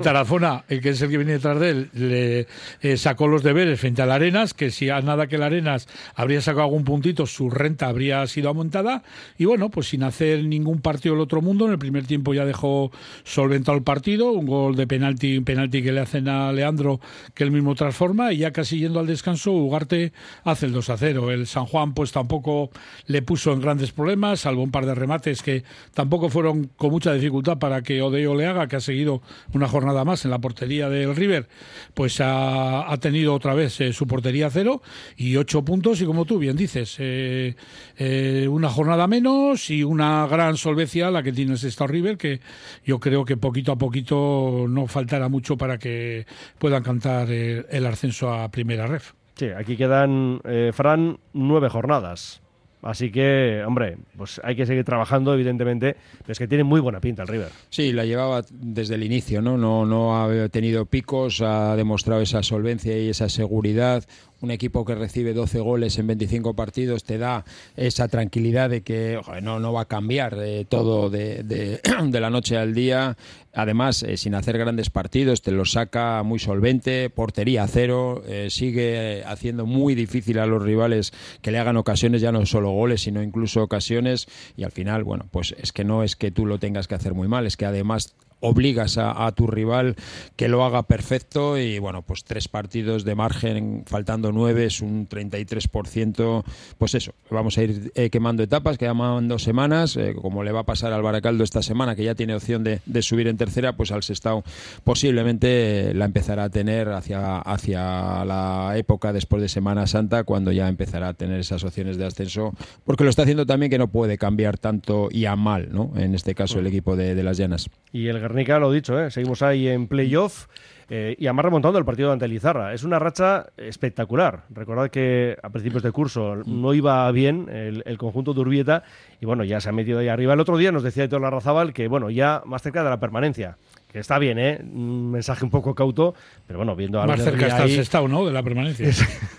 Tarazona, 0.00 0.64
el 0.68 0.80
que 0.80 0.90
es 0.90 1.02
el 1.02 1.10
que 1.10 1.18
viene 1.18 1.32
detrás 1.32 1.60
de 1.60 1.70
él, 1.70 1.90
le 1.92 2.46
eh, 2.80 2.96
sacó 2.96 3.26
los 3.26 3.42
deberes 3.42 3.78
frente 3.78 4.00
al 4.00 4.12
Arenas, 4.12 4.54
que 4.54 4.70
si 4.70 4.88
a 4.88 5.00
nada 5.02 5.26
que 5.26 5.34
el 5.36 5.42
Arenas 5.42 5.88
habría 6.14 6.40
sacado 6.40 6.62
algún 6.62 6.84
puntito, 6.84 7.26
su 7.26 7.50
renta 7.50 7.88
habría 7.88 8.26
sido 8.28 8.48
aumentada. 8.48 9.02
Y 9.36 9.46
bueno, 9.46 9.68
pues 9.68 9.88
sin 9.88 10.04
hacer 10.04 10.44
ningún 10.44 10.80
partido 10.80 11.16
del 11.16 11.22
otro 11.22 11.42
mundo, 11.42 11.66
en 11.66 11.72
el 11.72 11.78
primer 11.78 12.06
tiempo 12.06 12.32
ya 12.32 12.46
dejó 12.46 12.92
solventado 13.24 13.76
el 13.76 13.84
partido, 13.84 14.30
un 14.30 14.46
gol 14.46 14.74
de 14.74 14.86
penalti, 14.86 15.36
un 15.36 15.44
penalti 15.44 15.82
que 15.82 15.92
le 15.92 16.00
hacen 16.00 16.28
a 16.28 16.52
Leandro, 16.52 17.00
que 17.34 17.44
él 17.44 17.50
mismo 17.50 17.74
transforma, 17.74 18.32
y 18.32 18.38
ya 18.38 18.52
casi 18.52 18.78
yendo 18.78 19.00
al 19.00 19.06
descanso, 19.06 19.50
Ugarte 19.50 20.12
hace 20.44 20.66
el 20.66 20.72
2 20.72 20.88
a 20.88 20.96
0. 20.96 21.30
El 21.32 21.46
San 21.46 21.66
Juan 21.66 21.92
pues 21.92 22.12
tampoco 22.12 22.70
le 23.06 23.20
puso 23.22 23.52
en 23.52 23.60
grandes 23.60 23.92
problemas, 23.92 24.40
salvo 24.40 24.62
un 24.62 24.70
par 24.70 24.86
de 24.86 24.94
remates 24.94 25.42
que 25.42 25.64
tampoco 25.94 26.28
fueron 26.28 26.70
con 26.76 26.90
mucha 26.90 27.12
dificultad 27.12 27.58
para 27.58 27.82
que 27.82 28.02
Odeo 28.02 28.34
le 28.34 28.46
haga, 28.46 28.68
que 28.68 28.76
ha 28.76 28.80
seguido 28.80 29.22
una 29.52 29.68
jornada 29.68 30.04
más 30.04 30.24
en 30.24 30.30
la 30.30 30.38
portería 30.38 30.88
del 30.88 31.16
River, 31.16 31.48
pues 31.94 32.20
ha, 32.20 32.94
tenido 33.00 33.34
otra 33.34 33.54
vez 33.54 33.80
eh, 33.80 33.92
su 33.92 34.06
portería 34.06 34.50
cero 34.50 34.82
y 35.16 35.36
ocho 35.36 35.64
puntos. 35.64 36.00
Y 36.00 36.06
como 36.06 36.24
tú 36.24 36.38
bien 36.38 36.56
dices, 36.56 36.96
eh, 36.98 37.56
eh, 37.96 38.48
una 38.48 38.68
jornada 38.68 39.06
menos 39.06 39.70
y 39.70 39.82
una 39.84 40.26
gran 40.26 40.56
solvencia 40.56 41.10
la 41.10 41.22
que 41.22 41.32
tiene 41.32 41.54
esta 41.54 41.86
River, 41.86 42.16
que 42.16 42.40
yo 42.84 43.00
creo 43.00 43.24
que 43.24 43.36
poquito 43.36 43.72
a 43.72 43.76
poquito 43.76 44.66
no 44.68 44.86
faltará 44.86 45.28
mucho 45.28 45.56
para 45.56 45.78
que 45.78 46.26
puedan 46.58 46.82
cantar 46.82 47.30
el, 47.30 47.86
ascenso 47.86 48.32
a 48.32 48.50
primera 48.50 48.86
ref. 48.86 49.12
Sí, 49.34 49.46
aquí 49.46 49.76
quedan, 49.76 50.40
Fran, 50.72 51.18
nueve 51.32 51.68
jornadas. 51.68 52.42
Así 52.82 53.10
que, 53.10 53.62
hombre, 53.66 53.96
pues 54.16 54.40
hay 54.44 54.54
que 54.54 54.66
seguir 54.66 54.84
trabajando, 54.84 55.34
evidentemente, 55.34 55.96
pero 56.20 56.32
es 56.32 56.38
que 56.38 56.46
tiene 56.46 56.62
muy 56.62 56.80
buena 56.80 57.00
pinta 57.00 57.22
el 57.22 57.28
River. 57.28 57.48
Sí, 57.68 57.92
la 57.92 58.04
llevaba 58.04 58.42
desde 58.50 58.94
el 58.94 59.02
inicio, 59.02 59.42
¿no? 59.42 59.56
No, 59.56 60.22
ha 60.22 60.48
tenido 60.48 60.86
picos, 60.86 61.40
ha 61.40 61.74
demostrado 61.74 62.20
esa 62.20 62.42
solvencia 62.42 62.96
y 62.96 63.08
esa 63.08 63.28
seguridad, 63.28 64.04
un 64.40 64.50
equipo 64.50 64.84
que 64.84 64.94
recibe 64.94 65.32
12 65.32 65.60
goles 65.60 65.98
en 65.98 66.06
25 66.08 66.54
partidos 66.54 67.04
te 67.04 67.18
da 67.18 67.44
esa 67.76 68.08
tranquilidad 68.08 68.70
de 68.70 68.82
que 68.82 69.18
no, 69.42 69.58
no 69.58 69.72
va 69.72 69.82
a 69.82 69.84
cambiar 69.86 70.36
eh, 70.40 70.66
todo 70.68 71.08
de, 71.08 71.42
de, 71.42 71.80
la 72.20 72.30
noche 72.30 72.56
al 72.56 72.74
día. 72.74 73.16
Además, 73.56 74.02
eh, 74.02 74.18
sin 74.18 74.34
hacer 74.34 74.58
grandes 74.58 74.90
partidos, 74.90 75.40
te 75.40 75.50
lo 75.50 75.64
saca 75.64 76.22
muy 76.22 76.38
solvente, 76.38 77.08
portería 77.08 77.66
cero, 77.66 78.22
eh, 78.26 78.48
sigue 78.50 79.24
haciendo 79.24 79.64
muy 79.64 79.94
difícil 79.94 80.38
a 80.40 80.46
los 80.46 80.62
rivales 80.62 81.14
que 81.40 81.50
le 81.50 81.58
hagan 81.58 81.78
ocasiones, 81.78 82.20
ya 82.20 82.32
no 82.32 82.44
solo 82.44 82.72
goles, 82.72 83.00
sino 83.00 83.22
incluso 83.22 83.62
ocasiones. 83.62 84.28
Y 84.58 84.64
al 84.64 84.72
final, 84.72 85.04
bueno, 85.04 85.26
pues 85.30 85.54
es 85.58 85.72
que 85.72 85.84
no 85.84 86.02
es 86.02 86.16
que 86.16 86.30
tú 86.30 86.44
lo 86.44 86.58
tengas 86.58 86.86
que 86.86 86.96
hacer 86.96 87.14
muy 87.14 87.28
mal, 87.28 87.46
es 87.46 87.56
que 87.56 87.64
además 87.64 88.14
obligas 88.40 88.98
a, 88.98 89.30
tu 89.32 89.46
rival 89.46 89.96
que 90.36 90.48
lo 90.48 90.64
haga 90.64 90.84
perfecto 90.84 91.58
y 91.58 91.78
bueno, 91.78 92.02
pues 92.02 92.24
tres 92.24 92.48
partidos 92.48 93.04
de 93.04 93.14
margen, 93.14 93.84
faltando 93.86 94.32
nueve, 94.32 94.66
es 94.66 94.80
un 94.80 95.08
33%, 95.08 96.44
pues 96.78 96.94
eso, 96.94 97.14
vamos 97.30 97.58
a 97.58 97.64
ir 97.64 97.92
eh, 97.94 98.10
quemando 98.10 98.42
etapas, 98.42 98.78
quedan 98.78 99.28
dos 99.28 99.42
semanas, 99.42 99.96
eh, 99.96 100.14
como 100.20 100.44
le 100.44 100.52
va 100.52 100.60
a 100.60 100.66
pasar 100.66 100.92
al 100.92 101.02
Baracaldo 101.02 101.44
esta 101.44 101.62
semana, 101.62 101.96
que 101.96 102.04
ya 102.04 102.14
tiene 102.14 102.34
opción 102.34 102.64
de, 102.64 102.80
subir 103.02 103.28
en 103.28 103.36
tercera, 103.36 103.76
pues 103.76 103.92
al 103.92 104.02
Sestao 104.02 104.42
posiblemente 104.84 105.92
la 105.94 106.06
empezará 106.06 106.44
a 106.44 106.50
tener 106.50 106.88
hacia, 106.88 107.38
hacia 107.38 108.24
la 108.24 108.72
época 108.76 109.12
después 109.12 109.42
de 109.42 109.48
Semana 109.48 109.86
Santa, 109.86 110.24
cuando 110.24 110.52
ya 110.52 110.68
empezará 110.68 111.08
a 111.08 111.14
tener 111.14 111.40
esas 111.40 111.62
opciones 111.64 111.98
de 111.98 112.06
ascenso, 112.06 112.54
porque 112.84 113.04
lo 113.04 113.10
está 113.10 113.22
haciendo 113.22 113.46
también 113.46 113.70
que 113.70 113.78
no 113.78 113.88
puede 113.88 114.18
cambiar 114.18 114.58
tanto 114.58 115.08
y 115.10 115.26
a 115.26 115.36
mal, 115.36 115.68
¿no? 115.72 115.92
En 115.96 116.14
este 116.14 116.34
caso 116.34 116.58
el 116.58 116.66
equipo 116.66 116.96
de, 116.96 117.14
de 117.14 117.22
las 117.22 117.36
Llanas. 117.36 117.68
Y 117.92 118.08
el 118.08 118.20
Guernica, 118.28 118.58
lo 118.58 118.72
dicho, 118.72 118.98
¿eh? 119.00 119.10
seguimos 119.10 119.42
ahí 119.42 119.68
en 119.68 119.86
playoff. 119.86 120.46
Eh, 120.88 121.16
y 121.18 121.26
además 121.26 121.46
remontando 121.46 121.78
el 121.78 121.84
partido 121.84 122.12
ante 122.12 122.28
Lizarra. 122.28 122.72
Es 122.72 122.84
una 122.84 122.98
racha 122.98 123.46
espectacular. 123.56 124.44
Recordad 124.50 124.88
que 124.88 125.36
a 125.42 125.50
principios 125.50 125.82
de 125.82 125.90
curso 125.90 126.36
no 126.46 126.74
iba 126.74 127.10
bien 127.10 127.48
el, 127.48 127.98
conjunto 127.98 128.34
de 128.34 128.40
Urbieta 128.40 128.84
y 129.20 129.26
bueno, 129.26 129.42
ya 129.42 129.60
se 129.60 129.68
ha 129.68 129.72
metido 129.72 129.98
ahí 129.98 130.08
arriba. 130.08 130.34
El 130.34 130.40
otro 130.40 130.56
día 130.56 130.70
nos 130.70 130.84
decía 130.84 131.04
Héctor 131.04 131.22
Larrazábal 131.22 131.72
que 131.72 131.88
bueno, 131.88 132.10
ya 132.10 132.42
más 132.46 132.62
cerca 132.62 132.84
de 132.84 132.90
la 132.90 133.00
permanencia 133.00 133.58
que 133.96 134.00
está 134.00 134.18
bien, 134.18 134.38
¿eh? 134.38 134.60
Un 134.60 135.10
mensaje 135.10 135.42
un 135.42 135.50
poco 135.50 135.74
cauto, 135.74 136.14
pero 136.46 136.58
bueno, 136.58 136.76
viendo 136.76 137.00
al 137.00 137.08
Más 137.08 137.24
cerca 137.24 137.46
está 137.46 137.64
el 137.64 137.70
Sestao, 137.70 138.06
¿no? 138.08 138.26
De 138.26 138.30
la 138.30 138.42
permanencia. 138.42 138.90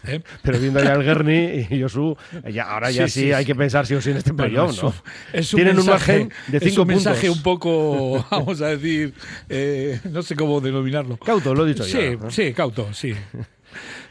¿Eh? 0.08 0.20
pero 0.42 0.58
viendo 0.58 0.84
ya 0.84 0.94
al 0.94 1.04
Gerni 1.04 1.68
y 1.70 1.80
Josu, 1.80 2.18
ya, 2.52 2.64
ahora 2.64 2.90
ya 2.90 3.08
sí, 3.08 3.12
Sí, 3.12 3.20
sí, 3.26 3.34
hay 3.34 3.44
sí. 3.44 3.52
que 3.52 3.54
pensar 3.54 3.86
si 3.86 3.94
o 3.94 4.02
sí 4.02 4.10
en 4.10 4.18
este 4.18 4.34
playoff, 4.34 4.72
es 4.72 4.82
¿no? 4.82 4.94
es 5.32 5.54
un 5.54 5.58
Tienen 5.58 5.76
mensaje, 5.76 6.14
un 6.14 6.28
margen 6.30 6.34
de 6.48 6.58
es 6.58 6.64
cinco 6.64 6.82
un 6.82 6.88
mensaje 6.88 7.30
un 7.30 7.44
poco, 7.44 8.26
vamos 8.32 8.60
a 8.64 8.70
decir, 8.70 9.14
eh, 9.48 10.00
no 10.10 10.24
sé 10.24 10.36
cómo 10.36 10.60
denominarlo. 10.60 11.18
Cauto, 11.18 11.54
lo 11.54 11.64
he 11.64 11.70
dicho 11.70 11.84
sí, 11.84 11.92
ya, 11.92 12.16
¿no? 12.16 12.32
Sí, 12.32 12.52
cauto, 12.52 12.92
sí. 12.94 13.14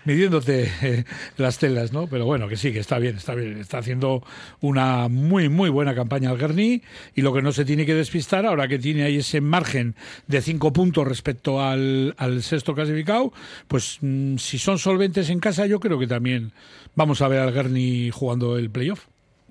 Midiéndote 0.07 0.71
eh, 0.83 1.05
las 1.37 1.59
telas, 1.59 1.93
¿no? 1.93 2.07
Pero 2.07 2.25
bueno, 2.25 2.47
que 2.47 2.57
sí, 2.57 2.73
que 2.73 2.79
está 2.79 2.99
bien, 3.01 3.17
está 3.17 3.35
bien. 3.35 3.59
Está 3.59 3.79
haciendo 3.79 4.23
una 4.61 5.09
muy, 5.09 5.49
muy 5.49 5.69
buena 5.69 5.97
campaña 5.97 6.31
al 6.31 6.39
Guerni 6.39 6.83
y 7.17 7.23
lo 7.23 7.35
que 7.35 7.43
no 7.43 7.51
se 7.51 7.65
tiene 7.65 7.85
que 7.85 7.95
despistar, 7.95 8.47
ahora 8.47 8.69
que 8.69 8.79
tiene 8.79 9.03
ahí 9.03 9.17
ese 9.17 9.41
margen 9.41 9.97
de 10.29 10.41
cinco 10.43 10.73
puntos 10.73 11.07
respecto 11.09 11.61
al, 11.61 12.15
al 12.19 12.43
sexto 12.45 12.75
clasificado, 12.75 13.33
pues 13.67 13.99
mm, 14.01 14.37
si 14.37 14.59
son 14.59 14.79
solventes 14.79 15.29
en 15.29 15.41
casa, 15.41 15.67
yo 15.67 15.81
creo 15.81 15.99
que 15.99 16.07
también 16.07 16.53
vamos 16.95 17.21
a 17.21 17.29
ver 17.29 17.41
al 17.41 17.53
Guerni 17.53 18.11
jugando 18.11 18.57
el 18.59 18.71
playoff. 18.71 19.07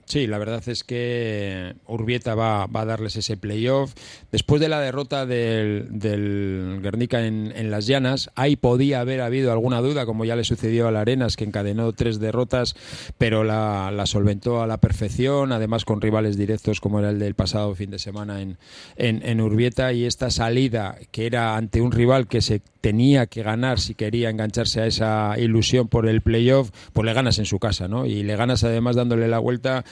Sí, 0.08 0.28
la 0.28 0.38
verdad 0.38 0.62
es 0.68 0.84
que 0.84 1.74
Urbieta 1.88 2.36
va, 2.36 2.68
va 2.68 2.82
a 2.82 2.86
darles 2.86 3.16
ese 3.16 3.38
playoff. 3.38 3.96
Después 4.32 4.62
de 4.62 4.70
la 4.70 4.80
derrota 4.80 5.26
del, 5.26 5.88
del 5.90 6.80
Guernica 6.84 7.26
en, 7.26 7.52
en 7.56 7.72
las 7.72 7.88
llanas, 7.88 8.30
ahí 8.36 8.56
podía 8.56 9.00
haber 9.00 9.22
habido 9.22 9.52
alguna 9.52 9.82
duda, 9.82 10.06
como 10.06 10.24
ya 10.24 10.36
le 10.36 10.44
sucedió 10.44 10.88
a 10.88 10.92
la 10.92 11.02
Arenas, 11.02 11.36
que 11.36 11.44
encadenó 11.44 11.92
tres 11.94 12.20
derrotas, 12.20 12.76
pero 13.18 13.44
la, 13.44 13.90
la 13.92 14.06
solventó 14.06 14.62
a 14.62 14.68
la 14.68 14.78
perfección, 14.78 15.52
además 15.52 15.86
con 15.86 16.02
rivales 16.02 16.38
directos 16.38 16.80
como 16.82 17.00
era 17.00 17.10
el 17.10 17.18
del 17.18 17.34
pasado 17.34 17.74
fin 17.74 17.90
de 17.90 17.98
semana 17.98 18.44
en, 18.44 18.60
en, 18.98 19.28
en 19.28 19.42
Urbieta. 19.42 19.92
Y 19.92 20.06
esta 20.06 20.30
salida, 20.30 21.00
que 21.12 21.26
era 21.26 21.58
ante 21.58 21.82
un 21.82 21.92
rival 21.92 22.28
que 22.28 22.42
se 22.42 22.62
tenía 22.86 23.26
que 23.26 23.42
ganar 23.42 23.80
si 23.80 23.96
quería 23.96 24.30
engancharse 24.30 24.80
a 24.80 24.86
esa 24.86 25.40
ilusión 25.40 25.88
por 25.88 26.08
el 26.08 26.22
playoff, 26.22 26.70
pues 26.94 27.04
le 27.04 27.14
ganas 27.14 27.40
en 27.40 27.46
su 27.46 27.58
casa, 27.58 27.88
¿no? 27.88 28.06
Y 28.06 28.22
le 28.22 28.36
ganas 28.36 28.64
además 28.64 28.96
dándole 28.96 29.28
la 29.28 29.40
vuelta, 29.40 29.84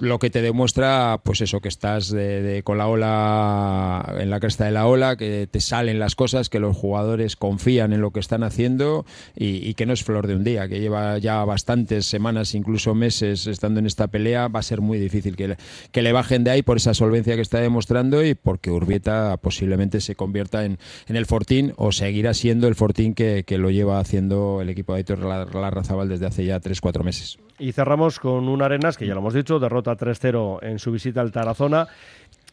lo 0.00 0.18
que 0.18 0.30
te 0.30 0.42
demuestra, 0.42 1.20
pues 1.22 1.40
eso, 1.42 1.60
que 1.60 1.68
estás 1.68 2.10
de, 2.10 2.42
de- 2.42 2.62
con 2.62 2.78
la 2.78 2.88
ola 2.88 4.14
en 4.18 4.30
la 4.30 4.40
cresta 4.40 4.64
de 4.64 4.70
la 4.70 4.86
ola, 4.86 5.16
que 5.16 5.46
te 5.50 5.60
salen 5.60 5.98
las 5.98 6.14
cosas, 6.14 6.48
que 6.48 6.58
los 6.58 6.76
jugadores 6.76 7.36
confían 7.36 7.92
en 7.92 8.00
lo 8.00 8.10
que 8.10 8.20
están 8.20 8.42
haciendo 8.42 9.04
y, 9.36 9.74
que 9.74 9.86
no 9.86 9.92
es 9.92 10.02
flor 10.02 10.26
de 10.26 10.34
un 10.34 10.42
día, 10.44 10.68
que 10.68 10.80
lleva 10.80 11.18
ya 11.18 11.44
bastantes 11.44 12.06
semanas, 12.06 12.54
incluso 12.54 12.94
meses 12.94 13.46
estando 13.46 13.78
en 13.80 13.86
esta 13.86 14.08
pelea, 14.08 14.48
va 14.48 14.60
a 14.60 14.62
ser 14.64 14.80
muy 14.80 14.98
difícil 14.98 15.36
que 15.36 15.48
le, 15.48 15.56
que 15.92 16.02
le 16.02 16.12
bajen 16.12 16.44
de 16.44 16.50
ahí 16.50 16.62
por 16.62 16.78
esa 16.78 16.94
solvencia 16.94 17.36
que 17.36 17.42
está 17.42 17.60
demostrando 17.60 18.24
y 18.24 18.34
porque 18.34 18.70
Urbieta 18.70 19.36
posiblemente 19.36 20.00
se 20.00 20.14
convierta 20.16 20.64
en, 20.64 20.78
en 21.08 21.16
el 21.16 21.26
Fortín 21.26 21.72
o 21.76 21.92
seguirá 21.92 22.34
siendo 22.34 22.68
el 22.68 22.74
Fortín 22.74 23.14
que, 23.14 23.44
que 23.46 23.58
lo 23.58 23.70
lleva 23.70 24.00
haciendo 24.00 24.60
el 24.62 24.70
equipo 24.70 24.94
de 24.94 24.98
Aitor 24.98 25.18
Larrazabal 25.54 26.08
desde 26.08 26.26
hace 26.26 26.44
ya 26.44 26.60
3-4 26.60 27.02
meses. 27.04 27.38
Y 27.60 27.72
cerramos 27.72 28.18
con 28.18 28.48
un 28.48 28.62
Arenas, 28.62 28.96
que 28.96 29.06
ya 29.06 29.12
lo 29.12 29.20
hemos 29.20 29.34
dicho, 29.34 29.58
derrota 29.58 29.94
3-0 29.94 30.60
en 30.62 30.78
su 30.78 30.90
visita 30.90 31.20
al 31.20 31.30
Tarazona. 31.30 31.86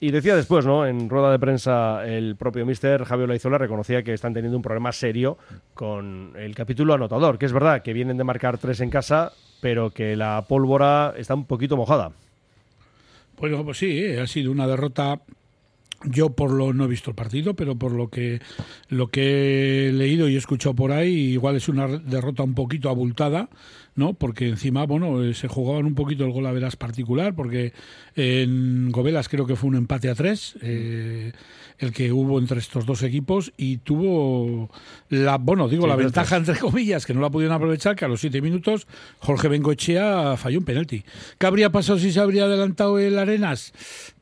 Y 0.02 0.12
decía 0.12 0.36
después, 0.36 0.65
¿no? 0.65 0.86
En 0.86 1.10
rueda 1.10 1.32
de 1.32 1.39
prensa, 1.39 2.06
el 2.06 2.36
propio 2.36 2.65
mister 2.65 3.06
Javier 3.06 3.30
Laizola 3.30 3.58
reconocía 3.58 4.04
que 4.04 4.13
están 4.13 4.34
teniendo 4.34 4.58
un 4.58 4.62
problema 4.62 4.91
serio 4.91 5.38
con 5.74 6.34
el 6.36 6.54
capítulo 6.54 6.93
anotador, 6.93 7.39
que 7.39 7.48
es 7.48 7.54
verdad 7.54 7.82
que 7.82 7.93
vienen 7.93 8.17
de 8.17 8.26
marcar 8.26 8.58
tres 8.58 8.82
en 8.82 8.89
casa, 8.89 9.32
pero 9.62 9.89
que 9.89 10.17
la 10.17 10.43
pólvora 10.48 11.13
está 11.17 11.34
un 11.34 11.46
poquito 11.46 11.78
mojada. 11.78 12.12
Bueno, 13.39 13.63
pues 13.63 13.78
sí, 13.78 14.00
eh, 14.00 14.20
ha 14.20 14.28
sido 14.28 14.52
una 14.52 14.67
derrota. 14.67 15.22
Yo 16.04 16.30
por 16.30 16.52
lo 16.52 16.74
no 16.74 16.84
he 16.84 16.88
visto 16.88 17.10
el 17.10 17.15
partido, 17.15 17.56
pero 17.56 17.76
por 17.76 17.91
lo 17.91 18.10
que 18.10 18.39
lo 18.89 19.08
que 19.08 19.88
he 19.88 19.91
leído 19.93 20.30
y 20.30 20.36
escuchado 20.36 20.76
por 20.76 20.91
ahí, 20.91 21.32
igual 21.32 21.56
es 21.56 21.70
una 21.70 21.88
derrota 21.88 22.43
un 22.43 22.54
poquito 22.54 22.89
abultada, 22.89 23.50
¿no? 23.98 24.14
Porque 24.14 24.48
encima, 24.48 24.86
bueno, 24.86 25.24
eh, 25.24 25.34
se 25.34 25.50
jugaban 25.50 25.86
un 25.86 25.96
poquito 25.96 26.24
el 26.24 26.32
gol 26.32 26.46
a 26.46 26.52
veras 26.52 26.78
particular, 26.78 27.36
porque 27.36 27.74
en 28.16 28.92
Gobelas 28.92 29.28
creo 29.28 29.46
que 29.46 29.56
fue 29.56 29.70
un 29.70 29.76
empate 29.76 30.10
a 30.10 30.16
tres, 30.16 30.56
eh, 30.62 31.34
el 31.80 31.92
que 31.92 32.12
hubo 32.12 32.40
entre 32.40 32.60
estos 32.60 32.86
dos 32.86 33.04
equipos 33.04 33.52
y 33.58 33.78
tuvo 33.78 34.70
la, 35.10 35.38
bueno, 35.38 35.68
digo 35.68 35.84
Sí, 35.84 35.90
la 35.90 35.96
ventaja 35.96 36.38
entre 36.38 36.58
comillas 36.58 37.06
que 37.06 37.14
no 37.14 37.22
la 37.22 37.30
pudieron 37.30 37.56
aprovechar, 37.56 37.96
que 37.96 38.06
a 38.06 38.08
los 38.08 38.22
siete 38.22 38.42
minutos 38.42 38.88
Jorge 39.20 39.48
Bengoechea 39.48 40.38
falló 40.38 40.60
un 40.60 40.66
penalti. 40.66 41.04
¿Qué 41.38 41.46
habría 41.46 41.72
pasado 41.72 42.00
si 42.00 42.12
se 42.12 42.20
habría 42.20 42.46
adelantado 42.46 43.00
el 43.00 43.18
Arenas? 43.18 43.74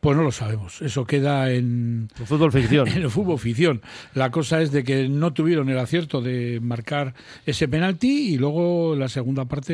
Pues 0.05 0.15
no 0.15 0.23
lo 0.23 0.31
sabemos. 0.31 0.81
Eso 0.83 1.05
queda 1.05 1.51
en, 1.51 2.09
El 2.19 2.27
fútbol 2.27 2.51
ficción. 2.51 2.87
en 2.87 2.97
el 3.03 3.09
fútbol 3.09 3.39
ficción. 3.39 3.81
La 4.13 4.29
cosa 4.29 4.61
es 4.61 4.71
de 4.71 4.83
que 4.83 5.09
no 5.09 5.33
tuvieron 5.33 5.67
el 5.69 5.79
acierto 5.79 6.21
de 6.21 6.59
marcar 6.61 7.15
ese 7.45 7.67
penalti 7.67 8.33
y 8.33 8.37
luego 8.37 8.95
la 8.95 9.09
segunda 9.09 9.45
parte, 9.45 9.64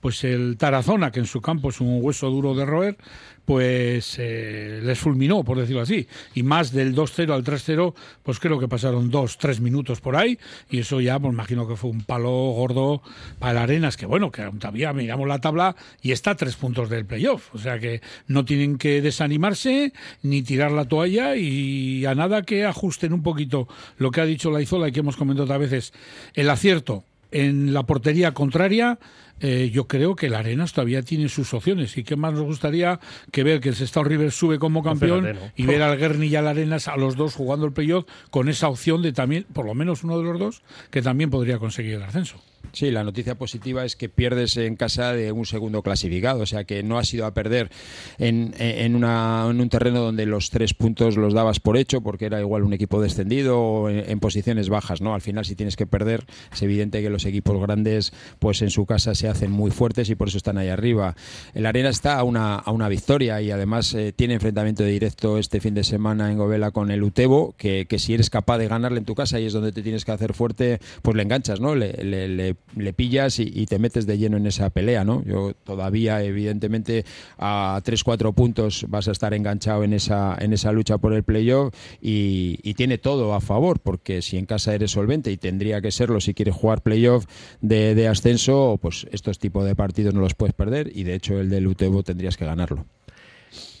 pues 0.00 0.22
el 0.24 0.56
Tarazona, 0.56 1.10
que 1.10 1.20
en 1.20 1.26
su 1.26 1.40
campo 1.40 1.70
es 1.70 1.80
un 1.80 1.98
hueso 2.00 2.30
duro 2.30 2.54
de 2.54 2.64
roer, 2.64 2.96
pues 3.44 4.16
eh, 4.18 4.80
les 4.82 4.98
fulminó, 4.98 5.44
por 5.44 5.58
decirlo 5.58 5.80
así. 5.80 6.06
Y 6.34 6.42
más 6.42 6.72
del 6.72 6.94
2-0 6.94 7.32
al 7.32 7.44
3-0, 7.44 7.94
pues 8.22 8.40
creo 8.40 8.58
que 8.58 8.68
pasaron 8.68 9.10
dos, 9.10 9.38
tres 9.38 9.60
minutos 9.60 10.00
por 10.00 10.16
ahí. 10.16 10.38
Y 10.68 10.80
eso 10.80 11.00
ya, 11.00 11.18
pues 11.18 11.32
imagino 11.32 11.66
que 11.66 11.76
fue 11.76 11.90
un 11.90 12.02
palo 12.02 12.30
gordo 12.30 13.02
para 13.38 13.62
Arenas, 13.62 13.96
que 13.96 14.04
bueno, 14.04 14.30
que 14.30 14.42
aún 14.42 14.58
todavía 14.58 14.92
miramos 14.92 15.28
la 15.28 15.40
tabla 15.40 15.76
y 16.02 16.12
está 16.12 16.32
a 16.32 16.36
tres 16.36 16.56
puntos 16.56 16.90
del 16.90 17.06
playoff. 17.06 17.54
O 17.54 17.58
sea 17.58 17.78
que 17.78 18.02
no 18.26 18.44
tienen 18.44 18.78
que 18.78 19.00
desanimarse 19.00 19.92
ni 20.22 20.42
tirar 20.42 20.72
la 20.72 20.86
toalla 20.86 21.36
y 21.36 22.04
a 22.04 22.14
nada 22.14 22.42
que 22.42 22.64
ajusten 22.64 23.12
un 23.12 23.22
poquito 23.22 23.68
lo 23.96 24.10
que 24.10 24.20
ha 24.20 24.26
dicho 24.26 24.50
la 24.50 24.60
Izola 24.60 24.88
y 24.88 24.92
que 24.92 25.00
hemos 25.00 25.16
comentado 25.16 25.44
otras 25.44 25.60
veces, 25.60 25.92
el 26.34 26.50
acierto 26.50 27.04
en 27.30 27.74
la 27.74 27.82
portería 27.84 28.32
contraria, 28.32 28.98
eh, 29.40 29.70
yo 29.72 29.86
creo 29.86 30.16
que 30.16 30.26
el 30.26 30.34
Arenas 30.34 30.72
todavía 30.72 31.02
tiene 31.02 31.28
sus 31.28 31.52
opciones. 31.54 31.96
Y 31.96 32.04
qué 32.04 32.16
más 32.16 32.32
nos 32.32 32.42
gustaría 32.42 33.00
que 33.32 33.42
ver 33.42 33.60
que 33.60 33.70
el 33.70 33.74
Sestao 33.74 34.04
River 34.04 34.32
sube 34.32 34.58
como 34.58 34.82
campeón 34.82 35.36
y 35.56 35.66
ver 35.66 35.82
al 35.82 35.98
Guerni 35.98 36.26
y 36.26 36.36
al 36.36 36.46
Arenas 36.46 36.88
a 36.88 36.96
los 36.96 37.16
dos 37.16 37.34
jugando 37.34 37.66
el 37.66 37.72
playoff 37.72 38.06
con 38.30 38.48
esa 38.48 38.68
opción 38.68 39.02
de 39.02 39.12
también, 39.12 39.46
por 39.52 39.66
lo 39.66 39.74
menos 39.74 40.04
uno 40.04 40.18
de 40.18 40.24
los 40.24 40.38
dos, 40.38 40.62
que 40.90 41.02
también 41.02 41.30
podría 41.30 41.58
conseguir 41.58 41.94
el 41.94 42.02
ascenso. 42.02 42.40
Sí, 42.72 42.90
la 42.90 43.04
noticia 43.04 43.36
positiva 43.36 43.86
es 43.86 43.96
que 43.96 44.10
pierdes 44.10 44.56
en 44.58 44.76
casa 44.76 45.14
de 45.14 45.32
un 45.32 45.46
segundo 45.46 45.82
clasificado, 45.82 46.40
o 46.42 46.46
sea 46.46 46.64
que 46.64 46.82
no 46.82 46.98
has 46.98 47.12
ido 47.14 47.24
a 47.24 47.32
perder 47.32 47.70
en, 48.18 48.54
en, 48.58 48.94
una- 48.94 49.46
en 49.50 49.60
un 49.62 49.68
terreno 49.70 50.00
donde 50.00 50.26
los 50.26 50.50
tres 50.50 50.74
puntos 50.74 51.16
los 51.16 51.32
dabas 51.32 51.58
por 51.58 51.78
hecho, 51.78 52.02
porque 52.02 52.26
era 52.26 52.38
igual 52.38 52.64
un 52.64 52.74
equipo 52.74 53.00
descendido 53.00 53.58
o 53.58 53.88
en, 53.88 54.20
posiciones 54.20 54.68
bajas, 54.68 55.00
¿no? 55.00 55.14
Al 55.14 55.22
final, 55.22 55.46
si 55.46 55.54
tienes 55.56 55.74
que 55.76 55.86
perder, 55.86 56.26
es 56.52 56.60
evidente 56.62 57.00
que 57.00 57.08
los 57.08 57.24
equipos 57.24 57.58
grandes, 57.60 58.12
pues 58.40 58.60
en 58.60 58.68
su 58.70 58.84
casa 58.84 59.14
se 59.14 59.28
hacen 59.28 59.50
muy 59.50 59.70
fuertes 59.70 60.10
y 60.10 60.14
por 60.14 60.28
eso 60.28 60.36
están 60.36 60.58
ahí 60.58 60.68
arriba. 60.68 61.16
El 61.54 61.64
Arena 61.64 61.88
está 61.88 62.18
a 62.18 62.24
una, 62.24 62.56
a 62.56 62.70
una 62.72 62.90
victoria 62.90 63.40
y 63.40 63.50
además 63.50 63.94
eh, 63.94 64.12
tiene 64.14 64.34
enfrentamiento 64.34 64.84
directo 64.84 65.38
este 65.38 65.60
fin 65.60 65.72
de 65.72 65.84
semana 65.84 66.30
en 66.30 66.36
Govela 66.36 66.72
con 66.72 66.90
el 66.90 67.02
Utebo, 67.02 67.54
que, 67.56 67.86
que 67.88 67.98
si 67.98 68.12
eres 68.12 68.28
capaz 68.28 68.58
de 68.58 68.68
ganarle 68.68 68.98
en 68.98 69.04
tu 69.06 69.14
casa 69.14 69.40
y 69.40 69.46
es 69.46 69.54
donde 69.54 69.72
te 69.72 69.82
tienes 69.82 70.04
que 70.04 70.12
hacer 70.12 70.34
fuerte, 70.34 70.78
pues 71.00 71.16
le 71.16 71.22
enganchas, 71.22 71.58
¿no? 71.60 71.74
Le- 71.74 72.55
le 72.74 72.92
pillas 72.92 73.38
y, 73.38 73.66
te 73.66 73.78
metes 73.78 74.06
de 74.06 74.18
lleno 74.18 74.36
en 74.36 74.46
esa 74.46 74.70
pelea, 74.70 75.04
¿no? 75.04 75.22
Yo 75.24 75.54
todavía, 75.64 76.22
evidentemente, 76.22 77.04
a 77.38 77.80
3-4 77.84 78.34
puntos 78.34 78.86
vas 78.88 79.08
a 79.08 79.12
estar 79.12 79.34
enganchado 79.34 79.82
en 79.84 79.92
esa, 79.92 80.36
en 80.38 80.52
esa 80.52 80.72
lucha 80.72 80.98
por 80.98 81.12
el 81.14 81.22
playoff 81.22 81.74
y, 82.00 82.58
y 82.62 82.74
tiene 82.74 82.98
todo 82.98 83.34
a 83.34 83.40
favor, 83.40 83.80
porque 83.80 84.22
si 84.22 84.36
en 84.36 84.46
casa 84.46 84.74
eres 84.74 84.90
solvente 84.90 85.30
y 85.30 85.36
tendría 85.36 85.80
que 85.80 85.90
serlo 85.90 86.20
si 86.20 86.34
quieres 86.34 86.54
jugar 86.54 86.82
playoff 86.82 87.26
de, 87.60 87.94
de 87.94 88.08
ascenso, 88.08 88.78
pues 88.80 89.06
estos 89.10 89.38
tipos 89.38 89.64
de 89.64 89.74
partidos 89.74 90.14
no 90.14 90.20
los 90.20 90.34
puedes 90.34 90.54
perder 90.54 90.90
y 90.94 91.04
de 91.04 91.14
hecho 91.14 91.40
el 91.40 91.50
del 91.50 91.66
Utebo 91.66 92.02
tendrías 92.02 92.36
que 92.36 92.44
ganarlo. 92.44 92.84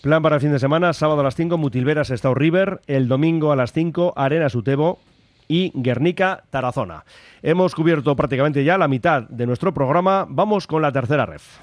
Plan 0.02 0.22
para 0.22 0.36
el 0.36 0.40
fin 0.40 0.52
de 0.52 0.58
semana, 0.58 0.92
sábado 0.92 1.20
a 1.20 1.24
las 1.24 1.34
5, 1.34 1.58
Mutilveras 1.58 2.10
Estado 2.10 2.34
River, 2.34 2.80
el 2.86 3.08
domingo 3.08 3.52
a 3.52 3.56
las 3.56 3.72
5, 3.72 4.14
Arenas 4.16 4.54
Utebo 4.54 5.00
y 5.48 5.72
Guernica 5.74 6.44
Tarazona. 6.50 7.04
Hemos 7.42 7.74
cubierto 7.74 8.14
prácticamente 8.16 8.64
ya 8.64 8.78
la 8.78 8.88
mitad 8.88 9.22
de 9.22 9.46
nuestro 9.46 9.72
programa, 9.72 10.26
vamos 10.28 10.66
con 10.66 10.82
la 10.82 10.92
tercera 10.92 11.26
ref. 11.26 11.58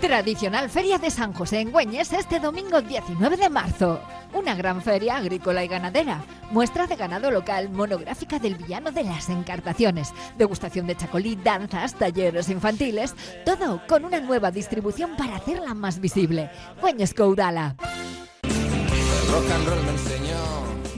Tradicional 0.00 0.68
Feria 0.68 0.98
de 0.98 1.10
San 1.10 1.32
José 1.32 1.60
en 1.60 1.72
Güeñes 1.72 2.12
este 2.12 2.38
domingo 2.38 2.82
19 2.82 3.38
de 3.38 3.48
marzo. 3.48 4.00
Una 4.34 4.54
gran 4.54 4.82
feria 4.82 5.16
agrícola 5.16 5.64
y 5.64 5.68
ganadera. 5.68 6.22
Muestra 6.50 6.86
de 6.86 6.96
ganado 6.96 7.30
local, 7.30 7.70
monográfica 7.70 8.38
del 8.38 8.56
villano 8.56 8.92
de 8.92 9.02
las 9.02 9.30
encartaciones. 9.30 10.12
Degustación 10.36 10.86
de 10.86 10.96
chacolí, 10.96 11.36
danzas, 11.42 11.94
talleres 11.94 12.50
infantiles. 12.50 13.14
Todo 13.46 13.80
con 13.88 14.04
una 14.04 14.20
nueva 14.20 14.50
distribución 14.50 15.16
para 15.16 15.36
hacerla 15.36 15.72
más 15.72 15.98
visible. 16.00 16.50
Güeñes 16.82 17.14
Coudala. 17.14 17.76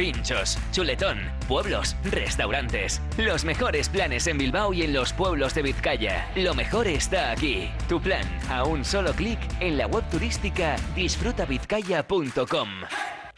Pinchos, 0.00 0.58
chuletón, 0.72 1.18
pueblos, 1.46 1.94
restaurantes. 2.04 3.02
Los 3.18 3.44
mejores 3.44 3.90
planes 3.90 4.26
en 4.28 4.38
Bilbao 4.38 4.72
y 4.72 4.80
en 4.80 4.94
los 4.94 5.12
pueblos 5.12 5.54
de 5.54 5.60
Vizcaya. 5.60 6.26
Lo 6.36 6.54
mejor 6.54 6.86
está 6.86 7.30
aquí. 7.30 7.68
Tu 7.86 8.00
plan, 8.00 8.24
a 8.48 8.64
un 8.64 8.82
solo 8.82 9.12
clic 9.12 9.38
en 9.60 9.76
la 9.76 9.86
web 9.86 10.02
turística 10.10 10.76
disfrutavizcaya.com. 10.94 12.68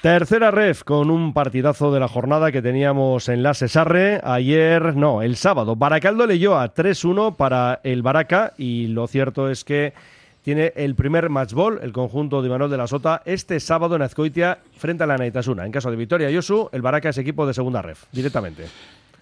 Tercera 0.00 0.52
ref 0.52 0.84
con 0.84 1.10
un 1.10 1.32
partidazo 1.32 1.92
de 1.92 1.98
la 1.98 2.06
jornada 2.06 2.52
que 2.52 2.62
teníamos 2.62 3.28
en 3.28 3.42
la 3.42 3.54
Cesarre 3.54 4.20
ayer, 4.22 4.94
no, 4.94 5.22
el 5.22 5.34
sábado. 5.34 5.74
Baracaldo 5.74 6.28
leyó 6.28 6.56
a 6.60 6.72
3-1 6.72 7.34
para 7.34 7.80
el 7.82 8.02
Baraca 8.02 8.52
y 8.56 8.86
lo 8.86 9.08
cierto 9.08 9.50
es 9.50 9.64
que 9.64 9.94
tiene 10.42 10.72
el 10.76 10.94
primer 10.94 11.28
match 11.30 11.52
ball, 11.52 11.78
el 11.82 11.92
conjunto 11.92 12.42
de 12.42 12.48
Manuel 12.48 12.70
de 12.70 12.76
la 12.76 12.86
Sota, 12.86 13.22
este 13.24 13.60
sábado 13.60 13.96
en 13.96 14.02
Azcoitia 14.02 14.58
frente 14.76 15.04
a 15.04 15.06
la 15.06 15.16
Naitasuna. 15.16 15.64
En 15.64 15.72
caso 15.72 15.90
de 15.90 15.96
victoria 15.96 16.30
Yosu, 16.30 16.68
el 16.72 16.82
Baraca 16.82 17.08
es 17.08 17.18
equipo 17.18 17.46
de 17.46 17.54
segunda 17.54 17.80
ref, 17.82 18.04
directamente. 18.12 18.64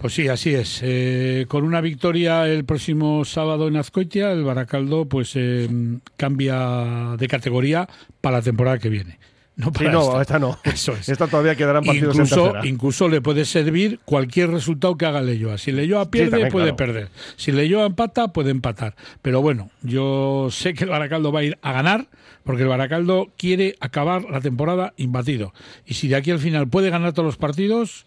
Pues 0.01 0.15
sí, 0.15 0.29
así 0.29 0.55
es. 0.55 0.81
Eh, 0.83 1.45
con 1.47 1.63
una 1.63 1.83
victoria 1.83 2.47
el 2.49 2.65
próximo 2.65 3.23
sábado 3.27 3.69
en 3.69 3.77
Azcoitia, 3.77 4.33
el 4.33 4.45
Baracaldo 4.45 5.05
pues 5.05 5.33
eh, 5.35 5.69
cambia 6.17 7.17
de 7.19 7.29
categoría 7.29 7.87
para 8.23 8.39
la 8.39 8.43
temporada 8.43 8.79
que 8.79 8.89
viene. 8.89 9.19
No, 9.61 9.73
sí, 9.77 9.85
no, 9.85 10.21
esta. 10.21 10.39
no. 10.39 10.59
Eso 10.65 10.93
es. 10.93 11.09
Esta 11.09 11.27
todavía 11.27 11.55
quedarán 11.55 11.85
partidos 11.85 12.15
incluso, 12.15 12.47
en 12.47 12.53
tercera. 12.53 12.67
Incluso 12.67 13.09
le 13.09 13.21
puede 13.21 13.45
servir 13.45 14.01
cualquier 14.05 14.51
resultado 14.51 14.97
que 14.97 15.07
haga 15.07 15.23
Leyoa. 15.23 15.59
Si 15.59 15.73
Leyoa 15.73 16.11
pierde, 16.11 16.31
también, 16.31 16.51
puede 16.51 16.75
claro. 16.75 16.77
perder. 16.77 17.09
Si 17.37 17.53
Leyoa 17.53 17.87
empata, 17.87 18.29
puede 18.29 18.51
empatar. 18.51 18.95
Pero 19.23 19.43
bueno, 19.43 19.71
yo 19.83 20.49
sé 20.51 20.75
que 20.75 20.85
el 20.85 20.91
Baracaldo 20.91 21.33
va 21.33 21.41
a 21.41 21.45
ir 21.45 21.59
a 21.63 21.73
ganar, 21.73 22.07
porque 22.45 22.63
el 22.63 22.69
Baracaldo 22.69 23.29
quiere 23.37 23.77
acabar 23.81 24.25
la 24.31 24.41
temporada 24.41 24.95
imbatido. 24.97 25.53
Y 25.87 25.95
si 25.95 26.09
de 26.09 26.17
aquí 26.17 26.31
al 26.31 26.39
final 26.39 26.69
puede 26.69 26.91
ganar 26.91 27.13
todos 27.13 27.27
los 27.27 27.37
partidos, 27.37 28.07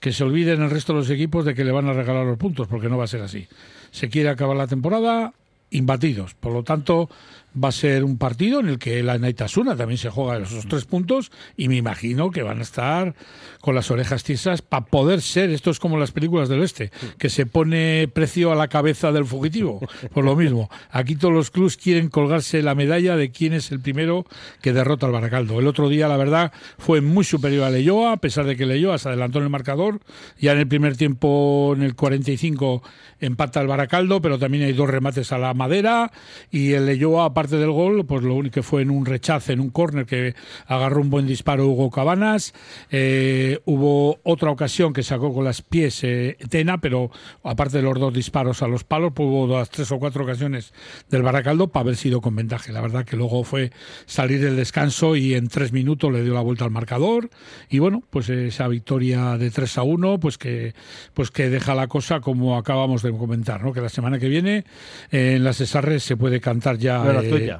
que 0.00 0.12
se 0.12 0.24
olviden 0.24 0.62
el 0.62 0.70
resto 0.70 0.92
de 0.92 1.00
los 1.00 1.10
equipos 1.10 1.44
de 1.44 1.54
que 1.54 1.64
le 1.64 1.72
van 1.72 1.86
a 1.86 1.92
regalar 1.92 2.26
los 2.26 2.38
puntos, 2.38 2.66
porque 2.68 2.88
no 2.88 2.98
va 2.98 3.04
a 3.04 3.08
ser 3.08 3.22
así. 3.22 3.46
Se 3.90 4.08
quiere 4.08 4.30
acabar 4.30 4.56
la 4.56 4.66
temporada 4.66 5.34
imbatidos. 5.70 6.34
Por 6.34 6.52
lo 6.52 6.62
tanto, 6.62 7.08
va 7.52 7.68
a 7.68 7.72
ser 7.72 8.04
un 8.04 8.18
partido 8.18 8.60
en 8.60 8.68
el 8.68 8.78
que 8.78 9.02
la 9.02 9.18
Naitasuna 9.18 9.76
también 9.76 9.98
se 9.98 10.10
juega 10.10 10.38
esos 10.38 10.66
tres 10.66 10.84
puntos 10.84 11.32
y 11.56 11.68
me 11.68 11.76
imagino 11.76 12.30
que 12.30 12.42
van 12.42 12.60
a 12.60 12.62
estar 12.62 13.14
con 13.60 13.74
las 13.74 13.90
orejas 13.90 14.22
tiesas 14.24 14.62
para 14.62 14.86
poder 14.86 15.20
ser, 15.20 15.50
esto 15.50 15.70
es 15.70 15.78
como 15.78 15.98
las 15.98 16.12
películas 16.12 16.48
del 16.48 16.60
oeste, 16.60 16.90
que 17.18 17.28
se 17.28 17.46
pone 17.46 18.08
precio 18.12 18.52
a 18.52 18.54
la 18.54 18.68
cabeza 18.68 19.12
del 19.12 19.26
fugitivo. 19.26 19.80
Por 20.14 20.24
lo 20.24 20.36
mismo, 20.36 20.70
aquí 20.90 21.16
todos 21.16 21.34
los 21.34 21.50
clubs 21.50 21.76
quieren 21.76 22.08
colgarse 22.08 22.62
la 22.62 22.74
medalla 22.74 23.16
de 23.16 23.30
quién 23.30 23.52
es 23.52 23.70
el 23.72 23.80
primero 23.80 24.24
que 24.62 24.72
derrota 24.72 25.06
al 25.06 25.12
Baracaldo. 25.12 25.60
El 25.60 25.66
otro 25.66 25.88
día, 25.88 26.08
la 26.08 26.16
verdad, 26.16 26.52
fue 26.78 27.00
muy 27.00 27.24
superior 27.24 27.64
a 27.64 27.70
Leyoa, 27.70 28.12
a 28.12 28.16
pesar 28.16 28.46
de 28.46 28.56
que 28.56 28.66
Leyoa 28.66 28.98
se 28.98 29.08
adelantó 29.08 29.38
en 29.38 29.44
el 29.44 29.50
marcador. 29.50 30.00
Ya 30.38 30.52
en 30.52 30.58
el 30.58 30.68
primer 30.68 30.96
tiempo, 30.96 31.74
en 31.76 31.82
el 31.82 31.94
45, 31.94 32.82
empata 33.20 33.60
el 33.60 33.66
Baracaldo, 33.66 34.20
pero 34.22 34.38
también 34.38 34.64
hay 34.64 34.72
dos 34.72 34.88
remates 34.88 35.32
a 35.32 35.38
la 35.38 35.54
madera 35.54 36.10
y 36.50 36.72
el 36.72 36.86
Leyoa, 36.86 37.34
aparte 37.40 37.56
del 37.56 37.70
gol, 37.70 38.04
pues 38.04 38.22
lo 38.22 38.34
único 38.34 38.52
que 38.52 38.62
fue 38.62 38.82
en 38.82 38.90
un 38.90 39.06
rechace, 39.06 39.54
en 39.54 39.60
un 39.60 39.70
córner 39.70 40.04
que 40.04 40.34
agarró 40.66 41.00
un 41.00 41.08
buen 41.08 41.26
disparo 41.26 41.66
Hugo 41.68 41.90
Cabanas. 41.90 42.52
Eh, 42.90 43.60
hubo 43.64 44.20
otra 44.24 44.50
ocasión 44.50 44.92
que 44.92 45.02
sacó 45.02 45.32
con 45.32 45.44
las 45.44 45.62
pies 45.62 46.04
eh, 46.04 46.36
Tena, 46.50 46.82
pero 46.82 47.10
aparte 47.42 47.78
de 47.78 47.82
los 47.82 47.98
dos 47.98 48.12
disparos 48.12 48.62
a 48.62 48.68
los 48.68 48.84
palos, 48.84 49.12
pues 49.14 49.26
hubo 49.26 49.46
dos, 49.46 49.70
tres 49.70 49.90
o 49.90 49.98
cuatro 49.98 50.24
ocasiones 50.24 50.74
del 51.08 51.22
Baracaldo 51.22 51.68
para 51.68 51.84
haber 51.84 51.96
sido 51.96 52.20
con 52.20 52.36
ventaja. 52.36 52.72
La 52.72 52.82
verdad 52.82 53.06
que 53.06 53.16
luego 53.16 53.42
fue 53.42 53.72
salir 54.04 54.42
del 54.42 54.56
descanso 54.56 55.16
y 55.16 55.32
en 55.32 55.48
tres 55.48 55.72
minutos 55.72 56.12
le 56.12 56.22
dio 56.22 56.34
la 56.34 56.42
vuelta 56.42 56.66
al 56.66 56.70
marcador. 56.70 57.30
Y 57.70 57.78
bueno, 57.78 58.02
pues 58.10 58.28
esa 58.28 58.68
victoria 58.68 59.38
de 59.38 59.50
3 59.50 59.78
a 59.78 59.82
1, 59.82 60.20
pues 60.20 60.36
que, 60.36 60.74
pues 61.14 61.30
que 61.30 61.48
deja 61.48 61.74
la 61.74 61.88
cosa 61.88 62.20
como 62.20 62.58
acabamos 62.58 63.02
de 63.02 63.12
comentar, 63.12 63.64
¿no? 63.64 63.72
que 63.72 63.80
la 63.80 63.88
semana 63.88 64.18
que 64.18 64.28
viene 64.28 64.66
eh, 65.10 65.36
en 65.36 65.44
las 65.44 65.56
Cesarres 65.56 66.02
se 66.02 66.18
puede 66.18 66.38
cantar 66.38 66.76
ya 66.76 67.02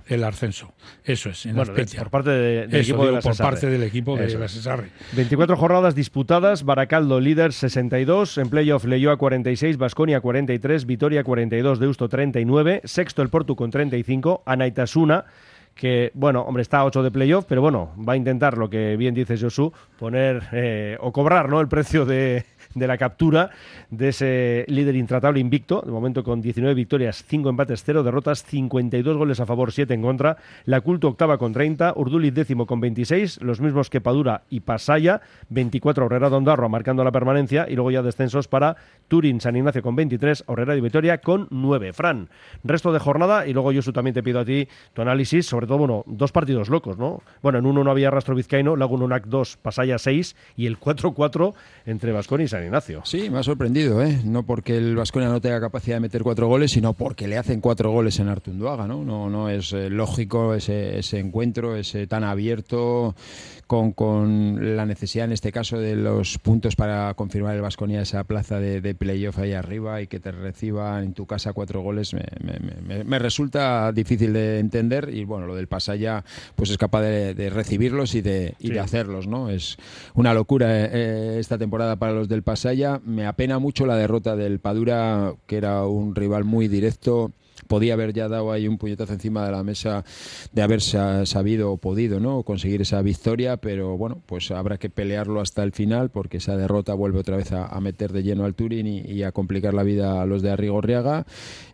el 0.08 0.24
ascenso. 0.24 0.72
Eso 1.04 1.30
es, 1.30 1.46
en 1.46 1.54
Bueno, 1.56 1.72
de- 1.72 1.82
Azpeitia. 1.82 2.00
por 2.00 2.10
parte 2.10 2.30
de- 2.30 2.66
del 2.66 2.74
Eso 2.74 2.78
equipo 2.78 2.98
de 3.02 3.08
digo, 3.08 3.16
la 3.16 3.20
por 3.22 3.36
parte 3.36 3.66
del 3.70 3.82
equipo 3.82 4.16
de 4.16 4.28
la 4.38 4.44
es. 4.46 4.52
Cesarre. 4.52 4.88
24 5.12 5.56
jornadas 5.56 5.94
disputadas, 5.94 6.64
Baracaldo 6.64 7.20
líder 7.20 7.52
62, 7.52 8.38
en 8.38 8.50
playoff 8.50 8.84
Leyoa 8.84 9.16
46, 9.16 9.76
Basconia 9.76 10.20
43, 10.20 10.86
Vitoria 10.86 11.24
42, 11.24 11.78
Deusto 11.80 12.08
39, 12.08 12.80
sexto 12.84 13.22
el 13.22 13.28
Portu 13.28 13.56
con 13.56 13.70
35, 13.70 14.42
Anaitasuna 14.46 15.24
que, 15.74 16.10
bueno, 16.14 16.42
hombre, 16.42 16.62
está 16.62 16.80
a 16.80 16.84
8 16.84 17.02
de 17.02 17.10
playoff, 17.10 17.46
pero 17.48 17.62
bueno, 17.62 17.94
va 18.06 18.12
a 18.12 18.16
intentar 18.16 18.58
lo 18.58 18.68
que 18.68 18.96
bien 18.96 19.14
dice 19.14 19.38
Josu, 19.38 19.72
poner 19.98 20.42
eh, 20.52 20.98
o 21.00 21.10
cobrar 21.12 21.48
¿no? 21.48 21.60
el 21.60 21.68
precio 21.68 22.04
de, 22.04 22.44
de 22.74 22.86
la 22.86 22.98
captura 22.98 23.50
de 23.90 24.08
ese 24.08 24.64
líder 24.68 24.94
intratable 24.96 25.40
invicto, 25.40 25.82
de 25.84 25.90
momento 25.90 26.22
con 26.22 26.40
19 26.40 26.74
victorias, 26.74 27.24
5 27.26 27.48
empates, 27.48 27.82
0 27.84 28.02
derrotas, 28.02 28.44
52 28.44 29.16
goles 29.16 29.40
a 29.40 29.46
favor, 29.46 29.72
7 29.72 29.92
en 29.92 30.02
contra, 30.02 30.36
la 30.64 30.80
Culto 30.80 31.08
octava 31.08 31.38
con 31.38 31.52
30, 31.52 31.94
Urduliz 31.96 32.32
décimo 32.32 32.66
con 32.66 32.80
26, 32.80 33.42
los 33.42 33.60
mismos 33.60 33.90
que 33.90 34.00
Padura 34.00 34.42
y 34.50 34.60
Pasaya, 34.60 35.20
24 35.48 36.06
Horrera 36.06 36.28
Dondarroa 36.28 36.68
marcando 36.68 37.02
la 37.02 37.12
permanencia 37.12 37.66
y 37.68 37.74
luego 37.74 37.90
ya 37.90 38.02
descensos 38.02 38.46
para 38.46 38.76
Turín, 39.08 39.40
San 39.40 39.56
Ignacio 39.56 39.82
con 39.82 39.96
23, 39.96 40.44
Horrera 40.46 40.76
y 40.76 40.80
Vitoria 40.80 41.18
con 41.18 41.48
9. 41.50 41.92
Fran, 41.92 42.28
resto 42.62 42.92
de 42.92 43.00
jornada 43.00 43.46
y 43.46 43.52
luego 43.52 43.72
Josu 43.72 43.92
también 43.92 44.14
te 44.14 44.22
pido 44.22 44.40
a 44.40 44.44
ti 44.44 44.68
tu 44.92 45.02
análisis, 45.02 45.46
sobre 45.46 45.66
todo, 45.66 45.78
bueno, 45.78 46.04
dos 46.06 46.30
partidos 46.30 46.68
locos, 46.68 46.98
¿no? 46.98 47.22
Bueno, 47.42 47.58
en 47.58 47.66
uno 47.66 47.82
no 47.82 47.90
había 47.90 48.10
rastro 48.10 48.34
vizcaíno, 48.34 48.76
Laguna 48.76 49.04
Unac 49.06 49.26
2, 49.26 49.56
Pasaya 49.56 49.98
6 49.98 50.36
y 50.56 50.66
el 50.66 50.78
4-4 50.78 51.54
entre 51.86 52.12
Vasconi 52.12 52.44
y 52.44 52.48
San 52.48 52.59
Ignacio. 52.64 53.02
Sí, 53.04 53.30
me 53.30 53.38
ha 53.38 53.42
sorprendido, 53.42 54.02
¿eh? 54.02 54.20
No 54.24 54.44
porque 54.44 54.76
el 54.76 54.96
Vasconia 54.96 55.28
no 55.28 55.40
tenga 55.40 55.60
capacidad 55.60 55.96
de 55.96 56.00
meter 56.00 56.22
cuatro 56.22 56.48
goles, 56.48 56.70
sino 56.72 56.92
porque 56.94 57.26
le 57.28 57.38
hacen 57.38 57.60
cuatro 57.60 57.90
goles 57.90 58.18
en 58.20 58.28
Artunduaga, 58.28 58.86
¿no? 58.86 59.04
No, 59.04 59.28
no 59.30 59.48
es 59.48 59.72
eh, 59.72 59.90
lógico 59.90 60.54
ese, 60.54 60.98
ese 60.98 61.18
encuentro, 61.18 61.76
ese 61.76 62.06
tan 62.06 62.24
abierto, 62.24 63.14
con, 63.66 63.92
con 63.92 64.76
la 64.76 64.84
necesidad 64.86 65.26
en 65.26 65.32
este 65.32 65.52
caso 65.52 65.78
de 65.78 65.94
los 65.94 66.38
puntos 66.38 66.74
para 66.74 67.14
confirmar 67.14 67.54
el 67.54 67.62
Vasconia 67.62 68.02
esa 68.02 68.24
plaza 68.24 68.58
de, 68.58 68.80
de 68.80 68.94
playoff 68.96 69.38
ahí 69.38 69.52
arriba 69.52 70.02
y 70.02 70.08
que 70.08 70.18
te 70.18 70.32
reciban 70.32 71.04
en 71.04 71.12
tu 71.14 71.26
casa 71.26 71.52
cuatro 71.52 71.80
goles, 71.80 72.12
me, 72.14 72.24
me- 72.42 72.80
me- 72.82 73.04
me 73.04 73.18
resulta 73.20 73.92
difícil 73.92 74.32
de 74.32 74.58
entender 74.58 75.10
y 75.12 75.24
bueno, 75.24 75.46
lo 75.46 75.54
del 75.54 75.68
Pasaya 75.68 76.24
pues 76.56 76.70
es 76.70 76.78
capaz 76.78 77.02
de, 77.02 77.34
de 77.34 77.48
recibirlos 77.50 78.14
y 78.16 78.22
de, 78.22 78.54
y 78.58 78.68
Sí. 78.68 78.72
de 78.72 78.80
hacerlos, 78.80 79.26
¿no? 79.28 79.50
Es 79.50 79.76
una 80.14 80.34
locura 80.34 80.66
eh, 80.70 81.36
esta 81.38 81.56
temporada 81.58 81.96
para 81.96 82.12
los 82.12 82.28
del 82.28 82.42
Pasaya. 82.50 83.00
Me 83.04 83.26
apena 83.26 83.60
mucho 83.60 83.86
la 83.86 83.94
derrota 83.94 84.34
del 84.34 84.58
Padura, 84.58 85.34
que 85.46 85.56
era 85.56 85.86
un 85.86 86.16
rival 86.16 86.42
muy 86.42 86.66
directo. 86.66 87.30
Podía 87.68 87.92
haber 87.94 88.12
ya 88.12 88.26
dado 88.26 88.50
ahí 88.50 88.66
un 88.66 88.76
puñetazo 88.76 89.12
encima 89.12 89.46
de 89.46 89.52
la 89.52 89.62
mesa 89.62 90.02
de 90.52 90.60
haber 90.62 90.80
sa- 90.80 91.24
sabido 91.26 91.70
o 91.70 91.76
podido 91.76 92.18
no 92.18 92.42
conseguir 92.42 92.80
esa 92.80 93.02
victoria, 93.02 93.58
pero 93.58 93.96
bueno, 93.96 94.20
pues 94.26 94.50
habrá 94.50 94.78
que 94.78 94.90
pelearlo 94.90 95.40
hasta 95.40 95.62
el 95.62 95.70
final 95.70 96.10
porque 96.10 96.38
esa 96.38 96.56
derrota 96.56 96.92
vuelve 96.94 97.20
otra 97.20 97.36
vez 97.36 97.52
a, 97.52 97.66
a 97.66 97.80
meter 97.80 98.10
de 98.12 98.24
lleno 98.24 98.44
al 98.44 98.54
Turín 98.56 98.88
y, 98.88 99.00
y 99.02 99.22
a 99.22 99.30
complicar 99.30 99.72
la 99.72 99.84
vida 99.84 100.20
a 100.20 100.26
los 100.26 100.42
de 100.42 100.50
Arrigorriaga. 100.50 101.26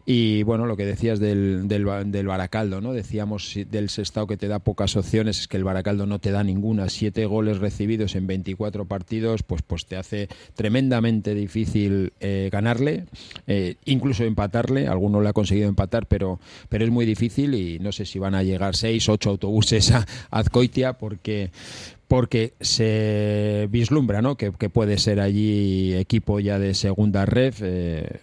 Y 0.08 0.44
bueno, 0.44 0.66
lo 0.66 0.76
que 0.76 0.86
decías 0.86 1.18
del, 1.18 1.66
del, 1.66 1.84
del 2.12 2.26
Baracaldo, 2.28 2.80
¿no? 2.80 2.92
Decíamos 2.92 3.58
del 3.68 3.88
Sestao 3.88 4.28
que 4.28 4.36
te 4.36 4.46
da 4.46 4.60
pocas 4.60 4.94
opciones, 4.94 5.40
es 5.40 5.48
que 5.48 5.56
el 5.56 5.64
Baracaldo 5.64 6.06
no 6.06 6.20
te 6.20 6.30
da 6.30 6.44
ninguna. 6.44 6.88
Siete 6.88 7.26
goles 7.26 7.58
recibidos 7.58 8.14
en 8.14 8.28
24 8.28 8.84
partidos, 8.84 9.42
pues, 9.42 9.62
pues 9.62 9.84
te 9.86 9.96
hace 9.96 10.28
tremendamente 10.54 11.34
difícil 11.34 12.12
eh, 12.20 12.50
ganarle, 12.52 13.06
eh, 13.48 13.74
incluso 13.84 14.22
empatarle. 14.22 14.86
Alguno 14.86 15.20
le 15.20 15.28
ha 15.28 15.32
conseguido 15.32 15.68
empatar, 15.68 16.06
pero, 16.06 16.38
pero 16.68 16.84
es 16.84 16.90
muy 16.92 17.04
difícil 17.04 17.54
y 17.54 17.80
no 17.80 17.90
sé 17.90 18.06
si 18.06 18.20
van 18.20 18.36
a 18.36 18.44
llegar 18.44 18.76
seis, 18.76 19.08
ocho 19.08 19.30
autobuses 19.30 19.90
a 19.90 20.06
Azcoitia 20.30 20.92
porque 20.92 21.50
porque 22.06 22.54
se 22.60 23.66
vislumbra 23.68 24.22
¿no? 24.22 24.36
que, 24.36 24.52
puede 24.52 24.96
ser 24.98 25.18
allí 25.18 25.92
equipo 25.94 26.38
ya 26.38 26.60
de 26.60 26.74
segunda 26.74 27.26
ref. 27.26 27.60
eh, 27.64 28.20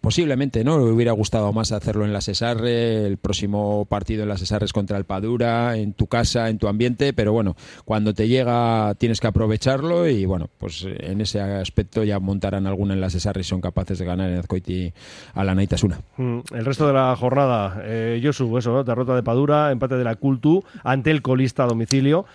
posiblemente 0.00 0.64
no 0.64 0.78
le 0.78 0.84
hubiera 0.84 1.12
gustado 1.12 1.52
más 1.52 1.72
hacerlo 1.72 2.04
en 2.04 2.12
la 2.12 2.20
Cesarre, 2.20 3.06
el 3.06 3.16
próximo 3.16 3.86
partido 3.86 4.22
en 4.22 4.28
la 4.28 4.36
Cesarre 4.36 4.66
es 4.66 4.72
contra 4.72 4.98
el 4.98 5.04
Padura, 5.04 5.76
en 5.76 5.92
tu 5.92 6.06
casa, 6.06 6.48
en 6.48 6.58
tu 6.58 6.68
ambiente, 6.68 7.12
pero 7.12 7.32
bueno, 7.32 7.56
cuando 7.84 8.14
te 8.14 8.28
llega 8.28 8.94
tienes 8.96 9.20
que 9.20 9.26
aprovecharlo 9.26 10.08
y 10.08 10.24
bueno, 10.24 10.48
pues 10.58 10.84
eh, 10.84 10.96
en 11.00 11.20
ese 11.20 11.40
aspecto 11.40 12.04
ya 12.04 12.18
montarán 12.18 12.66
alguna 12.66 12.94
en 12.94 13.00
la 13.00 13.10
Cesarre 13.10 13.40
y 13.42 13.44
son 13.44 13.60
capaces 13.60 13.98
de 13.98 14.04
ganar 14.04 14.30
en 14.30 14.38
Azcoiti 14.38 14.92
a 15.34 15.44
la 15.44 15.54
Naitasuna. 15.54 16.00
Mm, 16.16 16.40
El 16.52 16.64
resto 16.64 16.86
de 16.86 16.92
la 16.92 17.14
jornada, 17.16 17.82
eh, 17.84 18.20
Josu, 18.22 18.56
eso, 18.58 18.72
¿no? 18.72 18.84
derrota 18.84 19.14
de 19.14 19.22
Padura, 19.22 19.70
empate 19.72 19.96
de 19.96 20.04
la 20.04 20.16
Cultu 20.16 20.64
ante 20.84 21.10
el 21.10 21.22
colista 21.22 21.64
a 21.64 21.66
domicilio. 21.66 22.26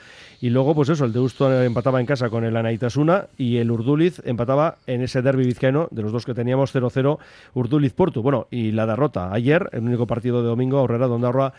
Y 0.42 0.50
luego, 0.50 0.76
pues 0.76 0.90
eso, 0.90 1.06
el 1.06 1.14
Deusto 1.14 1.64
empataba 1.64 2.00
en 2.00 2.06
casa 2.06 2.30
con 2.30 2.44
el 2.44 2.56
Anaitasuna 2.58 3.28
y 3.38 3.58
el 3.58 3.72
Urduliz 3.72 4.22
empataba 4.26 4.78
en 4.88 5.02
ese 5.02 5.22
derby 5.22 5.46
vizcaíno, 5.46 5.88
de 5.92 6.02
los 6.02 6.12
dos 6.12 6.26
que 6.26 6.34
teníamos 6.34 6.76
0-0, 6.76 7.18
Urduliz-Portu. 7.54 8.22
Bueno, 8.22 8.48
y 8.52 8.72
la 8.72 8.86
derrota 8.86 9.34
ayer, 9.34 9.70
el 9.72 9.84
único 9.84 10.08
partido 10.08 10.42
de 10.42 10.48
domingo, 10.48 10.78
Aurrera 10.80 11.08
Dondarroa 11.08 11.54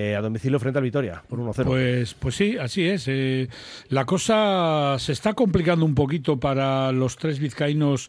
eh, 0.00 0.14
a 0.14 0.20
domicilio 0.20 0.60
frente 0.60 0.78
al 0.78 0.84
Vitoria, 0.84 1.24
por 1.28 1.40
1-0. 1.40 1.64
Pues, 1.64 2.14
pues 2.14 2.36
sí, 2.36 2.56
así 2.56 2.86
es. 2.86 3.06
Eh, 3.08 3.48
la 3.88 4.04
cosa 4.04 4.94
se 5.00 5.10
está 5.10 5.34
complicando 5.34 5.84
un 5.84 5.96
poquito 5.96 6.38
para 6.38 6.92
los 6.92 7.16
tres 7.16 7.40
vizcaínos 7.40 8.08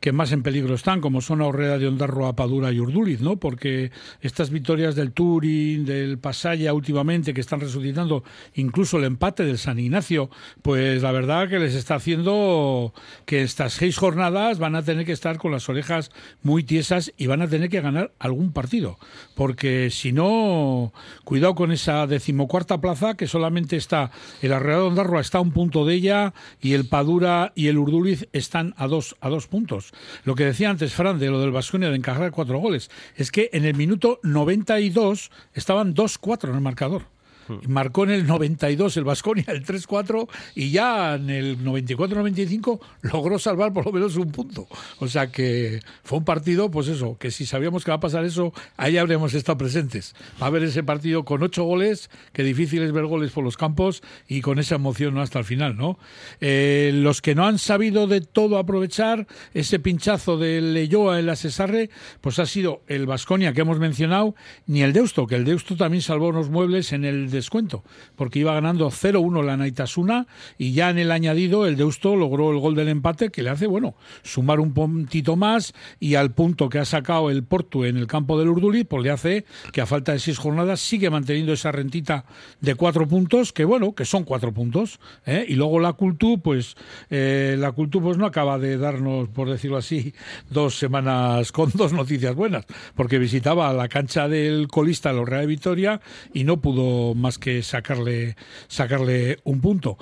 que 0.00 0.12
más 0.12 0.32
en 0.32 0.42
peligro 0.42 0.74
están, 0.74 1.02
como 1.02 1.20
son 1.20 1.42
Aurrera 1.42 1.78
de 1.78 1.88
Ondarroa, 1.88 2.36
Padura 2.36 2.72
y 2.72 2.80
Urduliz, 2.80 3.20
¿no? 3.20 3.36
Porque 3.36 3.90
estas 4.22 4.50
victorias 4.50 4.94
del 4.94 5.12
Turín, 5.12 5.84
del 5.84 6.18
Pasaya 6.18 6.72
últimamente, 6.72 7.34
que 7.34 7.40
están 7.40 7.60
resucitando, 7.60 8.24
incluso 8.54 8.96
el 8.96 9.04
empate 9.04 9.44
del 9.44 9.58
San 9.58 9.78
Ignacio, 9.78 10.30
pues 10.62 11.02
la 11.02 11.12
verdad 11.12 11.48
que 11.48 11.58
les 11.58 11.74
está 11.74 11.96
haciendo 11.96 12.94
que 13.26 13.42
estas 13.42 13.74
seis 13.74 13.98
jornadas 13.98 14.58
van 14.58 14.74
a 14.74 14.82
tener 14.82 15.04
que 15.04 15.12
estar 15.12 15.36
con 15.36 15.52
las 15.52 15.68
orejas 15.68 16.10
muy 16.42 16.62
tiesas 16.62 17.12
y 17.18 17.26
van 17.26 17.42
a 17.42 17.48
tener 17.48 17.68
que 17.68 17.80
ganar 17.80 18.12
algún 18.18 18.52
partido. 18.52 18.98
Porque 19.34 19.90
si 19.90 20.12
no, 20.12 20.92
cuidado 21.26 21.56
con 21.56 21.72
esa 21.72 22.06
decimocuarta 22.06 22.80
plaza 22.80 23.16
que 23.16 23.26
solamente 23.26 23.76
está 23.76 24.12
el 24.42 24.52
Arreado 24.52 24.82
de 24.82 24.88
Ondarroa 24.90 25.20
está 25.20 25.38
a 25.38 25.40
un 25.40 25.50
punto 25.50 25.84
de 25.84 25.94
ella 25.94 26.34
y 26.60 26.74
el 26.74 26.88
Padura 26.88 27.52
y 27.56 27.66
el 27.66 27.78
Urduliz 27.78 28.28
están 28.32 28.74
a 28.76 28.86
dos, 28.86 29.16
a 29.20 29.28
dos 29.28 29.48
puntos. 29.48 29.92
Lo 30.22 30.36
que 30.36 30.44
decía 30.44 30.70
antes 30.70 30.94
Fran 30.94 31.18
de 31.18 31.28
lo 31.28 31.40
del 31.40 31.50
Vasconia 31.50 31.90
de 31.90 31.96
encajar 31.96 32.30
cuatro 32.30 32.60
goles 32.60 32.92
es 33.16 33.32
que 33.32 33.50
en 33.52 33.64
el 33.64 33.74
minuto 33.74 34.20
92 34.22 35.32
estaban 35.52 35.96
2-4 35.96 36.50
en 36.50 36.54
el 36.54 36.60
marcador. 36.60 37.15
Y 37.62 37.68
Marcó 37.68 38.04
en 38.04 38.10
el 38.10 38.26
92 38.26 38.96
el 38.96 39.04
Vasconia 39.04 39.44
el 39.48 39.64
3-4 39.64 40.28
y 40.54 40.70
ya 40.70 41.14
en 41.14 41.30
el 41.30 41.58
94-95 41.64 42.80
logró 43.02 43.38
salvar 43.38 43.72
por 43.72 43.86
lo 43.86 43.92
menos 43.92 44.16
un 44.16 44.32
punto. 44.32 44.66
O 44.98 45.08
sea 45.08 45.30
que 45.30 45.80
fue 46.02 46.18
un 46.18 46.24
partido, 46.24 46.70
pues 46.70 46.88
eso, 46.88 47.16
que 47.18 47.30
si 47.30 47.46
sabíamos 47.46 47.84
que 47.84 47.90
va 47.90 47.96
a 47.96 48.00
pasar 48.00 48.24
eso, 48.24 48.52
ahí 48.76 48.96
habríamos 48.96 49.34
estado 49.34 49.58
presentes. 49.58 50.14
Va 50.40 50.46
a 50.46 50.48
haber 50.48 50.64
ese 50.64 50.82
partido 50.82 51.24
con 51.24 51.42
ocho 51.42 51.64
goles, 51.64 52.10
que 52.32 52.42
difícil 52.42 52.82
es 52.82 52.92
ver 52.92 53.06
goles 53.06 53.30
por 53.30 53.44
los 53.44 53.56
campos 53.56 54.02
y 54.28 54.40
con 54.40 54.58
esa 54.58 54.76
emoción 54.76 55.18
hasta 55.18 55.38
el 55.38 55.44
final, 55.44 55.76
¿no? 55.76 55.98
Eh, 56.40 56.90
los 56.94 57.22
que 57.22 57.34
no 57.34 57.46
han 57.46 57.58
sabido 57.58 58.06
de 58.06 58.20
todo 58.20 58.58
aprovechar 58.58 59.26
ese 59.54 59.78
pinchazo 59.78 60.38
del 60.38 60.74
Leyoa 60.74 61.18
en 61.18 61.26
la 61.26 61.36
Cesarre, 61.36 61.90
pues 62.20 62.38
ha 62.38 62.46
sido 62.46 62.82
el 62.86 63.06
Vasconia 63.06 63.52
que 63.52 63.60
hemos 63.60 63.78
mencionado, 63.78 64.34
ni 64.66 64.82
el 64.82 64.92
Deusto, 64.92 65.26
que 65.26 65.36
el 65.36 65.44
Deusto 65.44 65.76
también 65.76 66.02
salvó 66.02 66.28
unos 66.28 66.50
muebles 66.50 66.92
en 66.92 67.04
el 67.04 67.30
descuento, 67.36 67.84
porque 68.16 68.40
iba 68.40 68.52
ganando 68.52 68.90
0-1 68.90 69.44
la 69.44 69.56
Naitasuna 69.56 70.26
y 70.58 70.72
ya 70.72 70.90
en 70.90 70.98
el 70.98 71.12
añadido 71.12 71.66
el 71.66 71.76
Deusto 71.76 72.16
logró 72.16 72.50
el 72.50 72.58
gol 72.58 72.74
del 72.74 72.88
empate 72.88 73.30
que 73.30 73.42
le 73.42 73.50
hace, 73.50 73.66
bueno, 73.66 73.94
sumar 74.22 74.60
un 74.60 74.72
puntito 74.72 75.36
más 75.36 75.72
y 76.00 76.16
al 76.16 76.32
punto 76.32 76.68
que 76.68 76.78
ha 76.78 76.84
sacado 76.84 77.30
el 77.30 77.44
Porto 77.44 77.84
en 77.84 77.96
el 77.96 78.06
campo 78.06 78.38
del 78.38 78.48
Urduli, 78.48 78.84
pues 78.84 79.02
le 79.02 79.10
hace 79.10 79.44
que 79.72 79.80
a 79.80 79.86
falta 79.86 80.12
de 80.12 80.18
seis 80.18 80.38
jornadas 80.38 80.80
sigue 80.80 81.10
manteniendo 81.10 81.52
esa 81.52 81.72
rentita 81.72 82.24
de 82.60 82.74
cuatro 82.74 83.06
puntos, 83.06 83.52
que 83.52 83.64
bueno, 83.64 83.94
que 83.94 84.04
son 84.04 84.24
cuatro 84.24 84.52
puntos, 84.52 84.98
¿eh? 85.24 85.44
y 85.48 85.54
luego 85.54 85.80
la 85.80 85.92
Cultu, 85.92 86.40
pues 86.40 86.76
eh, 87.10 87.56
la 87.58 87.72
Cultu 87.72 88.00
pues 88.00 88.18
no 88.18 88.26
acaba 88.26 88.58
de 88.58 88.78
darnos, 88.78 89.28
por 89.28 89.48
decirlo 89.48 89.76
así, 89.76 90.14
dos 90.50 90.78
semanas 90.78 91.52
con 91.52 91.70
dos 91.74 91.92
noticias 91.92 92.34
buenas, 92.34 92.66
porque 92.94 93.18
visitaba 93.18 93.72
la 93.72 93.88
cancha 93.88 94.28
del 94.28 94.68
colista, 94.68 95.10
el 95.10 95.26
Real 95.26 95.46
Vitoria, 95.46 96.00
y 96.32 96.44
no 96.44 96.60
pudo 96.60 97.14
más 97.26 97.38
que 97.38 97.60
sacarle, 97.62 98.36
sacarle 98.68 99.38
un 99.42 99.60
punto. 99.60 99.98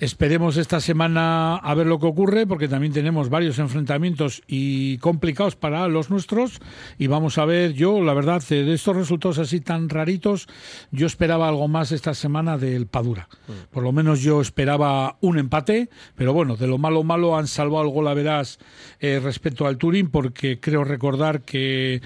Esperemos 0.00 0.58
esta 0.58 0.80
semana 0.80 1.56
a 1.56 1.74
ver 1.74 1.86
lo 1.86 1.98
que 1.98 2.06
ocurre, 2.06 2.46
porque 2.46 2.68
también 2.68 2.92
tenemos 2.92 3.30
varios 3.30 3.58
enfrentamientos 3.58 4.42
y 4.46 4.98
complicados 4.98 5.56
para 5.56 5.88
los 5.88 6.10
nuestros, 6.10 6.60
y 6.98 7.06
vamos 7.06 7.38
a 7.38 7.46
ver, 7.46 7.72
yo 7.72 8.02
la 8.02 8.12
verdad, 8.12 8.42
eh, 8.50 8.64
de 8.64 8.74
estos 8.74 8.96
resultados 8.96 9.38
así 9.38 9.60
tan 9.60 9.88
raritos, 9.88 10.46
yo 10.90 11.06
esperaba 11.06 11.48
algo 11.48 11.68
más 11.68 11.90
esta 11.90 12.12
semana 12.12 12.58
del 12.58 12.86
Padura. 12.86 13.28
Por 13.70 13.82
lo 13.82 13.92
menos 13.92 14.20
yo 14.20 14.42
esperaba 14.42 15.16
un 15.22 15.38
empate, 15.38 15.88
pero 16.16 16.34
bueno, 16.34 16.56
de 16.56 16.66
lo 16.66 16.76
malo 16.76 17.02
malo 17.02 17.38
han 17.38 17.46
salvado 17.46 17.84
el 17.84 17.90
gol 17.90 18.08
a 18.08 18.14
verás 18.14 18.58
eh, 19.00 19.20
respecto 19.22 19.66
al 19.66 19.78
Turín, 19.78 20.10
porque 20.10 20.60
creo 20.60 20.84
recordar 20.84 21.40
que 21.40 22.02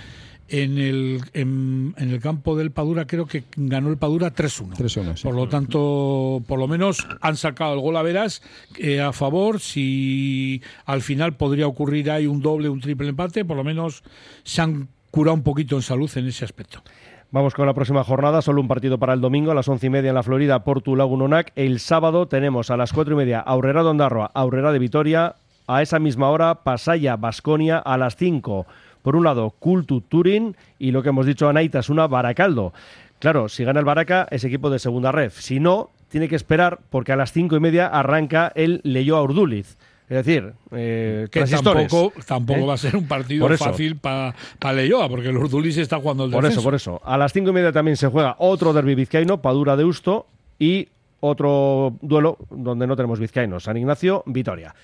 en 0.53 0.77
el, 0.77 1.23
en, 1.33 1.95
en 1.97 2.11
el 2.11 2.21
campo 2.21 2.55
del 2.57 2.71
Padura 2.71 3.07
creo 3.07 3.25
que 3.25 3.45
ganó 3.57 3.89
el 3.89 3.97
Padura 3.97 4.35
3-1. 4.35 4.77
3-1, 4.77 5.17
sí. 5.17 5.23
Por 5.25 5.35
lo 5.35 5.49
tanto, 5.49 6.43
por 6.47 6.59
lo 6.59 6.69
menos 6.69 7.09
han 7.23 7.37
sacado 7.37 7.73
el 7.73 7.81
gol 7.81 7.97
a 7.97 8.03
veras 8.03 8.43
eh, 8.79 9.01
a 9.01 9.13
favor. 9.13 9.61
Si 9.61 10.63
al 10.85 11.01
final 11.01 11.33
podría 11.35 11.67
ocurrir 11.67 12.11
ahí 12.11 12.27
un 12.27 12.43
doble, 12.43 12.69
un 12.69 12.81
triple 12.81 13.09
empate, 13.09 13.47
por 13.47 13.57
lo 13.57 13.65
menos 13.65 14.05
se 14.45 14.61
han 14.61 14.89
curado 15.11 15.35
un 15.35 15.43
poquito 15.43 15.75
en 15.77 15.83
salud 15.83 16.11
en 16.17 16.27
ese 16.27 16.45
aspecto. 16.45 16.83
Vamos 17.31 17.55
con 17.55 17.67
la 17.67 17.73
próxima 17.73 18.05
jornada, 18.05 18.43
solo 18.43 18.61
un 18.61 18.69
partido 18.69 18.99
para 18.99 19.15
el 19.15 19.23
domingo 19.23 19.53
a 19.53 19.55
las 19.55 19.67
once 19.67 19.87
y 19.87 19.91
media 19.91 20.11
en 20.11 20.17
la 20.17 20.23
Florida, 20.23 20.65
Portu 20.65 20.97
Lagunonac. 20.97 21.53
El 21.57 21.81
sábado 21.81 22.29
tenemos 22.29 22.71
a 22.71 22.77
las 22.77 22.93
cuatro 22.93 23.15
y 23.15 23.17
media 23.17 23.41
Aurrera 23.41 23.83
de 23.83 23.89
Ondarroa, 23.89 24.31
Aurrera 24.35 24.71
de 24.71 24.79
Vitoria. 24.79 25.37
A 25.67 25.81
esa 25.81 25.99
misma 25.99 26.29
hora, 26.29 26.57
Pasaya, 26.57 27.17
Basconia 27.17 27.79
a 27.79 27.97
las 27.97 28.17
5. 28.17 28.67
Por 29.03 29.17
un 29.17 29.25
lado, 29.25 29.51
Cultu 29.59 30.01
Turín 30.01 30.57
y 30.79 30.93
lo 30.93 31.03
que 31.03 31.11
hemos 31.11 31.27
dicho, 31.27 31.49
Anaitas, 31.49 31.91
una 31.91 32.07
Baracaldo. 32.07 32.73
Claro, 33.19 33.49
si 33.49 33.65
gana 33.65 33.79
el 33.81 33.85
Baraca 33.85 34.27
es 34.31 34.43
equipo 34.45 34.71
de 34.71 34.79
segunda 34.79 35.13
ref. 35.13 35.39
Si 35.39 35.61
no, 35.61 35.91
tiene 36.09 36.29
que 36.29 36.37
esperar 36.37 36.81
porque 36.91 37.13
a 37.13 37.17
las 37.17 37.33
cinco 37.33 37.57
y 37.57 37.61
media 37.61 37.87
arranca 37.87 38.53
el 38.55 38.81
Leyoa 38.85 39.23
Urduliz. 39.23 39.77
Es 40.09 40.27
decir, 40.27 40.53
eh, 40.73 41.29
Que 41.31 41.45
tampoco, 41.45 42.13
tampoco 42.27 42.61
¿eh? 42.61 42.67
va 42.67 42.75
a 42.75 42.77
ser 42.77 42.97
un 42.97 43.07
partido 43.07 43.49
fácil 43.57 43.97
para 43.97 44.35
pa 44.59 44.73
Leyoa, 44.73 45.09
porque 45.09 45.29
el 45.29 45.37
Urduliz 45.39 45.79
está 45.79 45.99
jugando 45.99 46.25
el 46.25 46.33
Por 46.33 46.45
eso, 46.45 46.63
por 46.63 46.75
eso. 46.75 47.01
A 47.05 47.17
las 47.17 47.33
cinco 47.33 47.51
y 47.51 47.53
media 47.55 47.73
también 47.73 47.97
se 47.97 48.09
juega 48.09 48.37
otro 48.39 48.73
derbi 48.73 48.95
vizcaíno, 48.95 49.41
Padura 49.41 49.77
de 49.77 49.85
Usto, 49.85 50.27
y 50.59 50.89
otro 51.21 51.97
duelo 52.03 52.37
donde 52.51 52.87
no 52.87 52.97
tenemos 52.97 53.21
vizcaínos, 53.21 53.65
San 53.65 53.77
Ignacio, 53.77 54.23
Vitoria. 54.27 54.75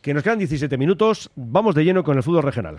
Que 0.00 0.14
nos 0.14 0.22
quedan 0.24 0.38
17 0.38 0.76
minutos, 0.78 1.30
vamos 1.36 1.74
de 1.74 1.84
lleno 1.84 2.02
con 2.02 2.16
el 2.16 2.22
fútbol 2.22 2.42
regional. 2.42 2.78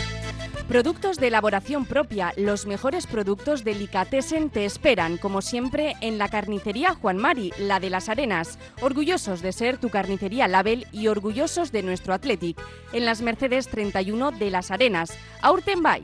Productos 0.71 1.17
de 1.17 1.27
elaboración 1.27 1.83
propia, 1.85 2.31
los 2.37 2.65
mejores 2.65 3.05
productos 3.05 3.65
Delicatessen 3.65 4.49
te 4.49 4.63
esperan, 4.63 5.17
como 5.17 5.41
siempre, 5.41 5.97
en 5.99 6.17
la 6.17 6.29
carnicería 6.29 6.93
Juan 6.93 7.17
Mari, 7.17 7.51
la 7.59 7.81
de 7.81 7.89
las 7.89 8.07
Arenas. 8.07 8.57
Orgullosos 8.79 9.41
de 9.41 9.51
ser 9.51 9.79
tu 9.79 9.89
carnicería 9.89 10.47
Label 10.47 10.87
y 10.93 11.09
orgullosos 11.09 11.73
de 11.73 11.83
nuestro 11.83 12.13
Athletic, 12.13 12.57
en 12.93 13.03
las 13.03 13.21
Mercedes 13.21 13.67
31 13.67 14.31
de 14.31 14.49
las 14.49 14.71
Arenas. 14.71 15.11
Aurtenbay. 15.41 16.03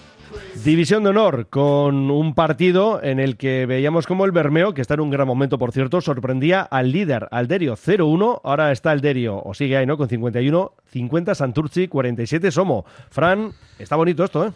División 0.63 1.03
de 1.03 1.09
honor 1.09 1.47
con 1.49 2.11
un 2.11 2.35
partido 2.35 3.01
en 3.03 3.19
el 3.19 3.37
que 3.37 3.65
veíamos 3.65 4.05
como 4.05 4.25
el 4.25 4.31
Bermeo, 4.31 4.73
que 4.73 4.81
está 4.81 4.93
en 4.93 4.99
un 5.01 5.09
gran 5.09 5.27
momento, 5.27 5.57
por 5.57 5.71
cierto, 5.71 6.01
sorprendía 6.01 6.61
al 6.61 6.91
líder, 6.91 7.27
Alderio 7.31 7.75
0-1. 7.75 8.41
Ahora 8.43 8.71
está 8.71 8.91
Alderio, 8.91 9.41
o 9.43 9.53
sigue 9.53 9.77
ahí, 9.77 9.85
¿no? 9.85 9.97
Con 9.97 10.09
51, 10.09 10.73
50 10.91 11.35
Santurci, 11.35 11.87
47 11.87 12.51
Somo. 12.51 12.85
Fran, 13.09 13.51
está 13.79 13.95
bonito 13.95 14.23
esto, 14.23 14.47
¿eh? 14.47 14.51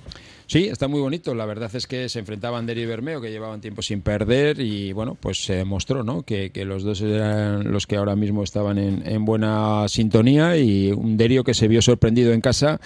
Sí, 0.47 0.65
está 0.65 0.87
muy 0.87 1.01
bonito. 1.01 1.33
La 1.33 1.45
verdad 1.45 1.71
es 1.73 1.87
que 1.87 2.07
se 2.07 2.19
enfrentaban 2.19 2.65
Derio 2.65 2.83
y 2.83 2.87
Bermeo, 2.87 3.19
que 3.19 3.31
llevaban 3.31 3.61
tiempo 3.61 3.81
sin 3.81 4.01
perder, 4.01 4.59
y 4.59 4.93
bueno, 4.93 5.17
pues 5.19 5.43
se 5.43 5.63
mostró 5.65 6.03
¿no? 6.03 6.21
que, 6.21 6.51
que 6.51 6.65
los 6.65 6.83
dos 6.83 7.01
eran 7.01 7.71
los 7.71 7.87
que 7.87 7.97
ahora 7.97 8.15
mismo 8.15 8.43
estaban 8.43 8.77
en, 8.77 9.07
en, 9.07 9.25
buena 9.25 9.87
sintonía 9.87 10.57
y 10.57 10.91
un 10.91 11.17
Derio 11.17 11.43
que 11.43 11.53
se 11.53 11.67
vio 11.67 11.81
sorprendido 11.81 12.31
en 12.31 12.41
casa 12.41 12.79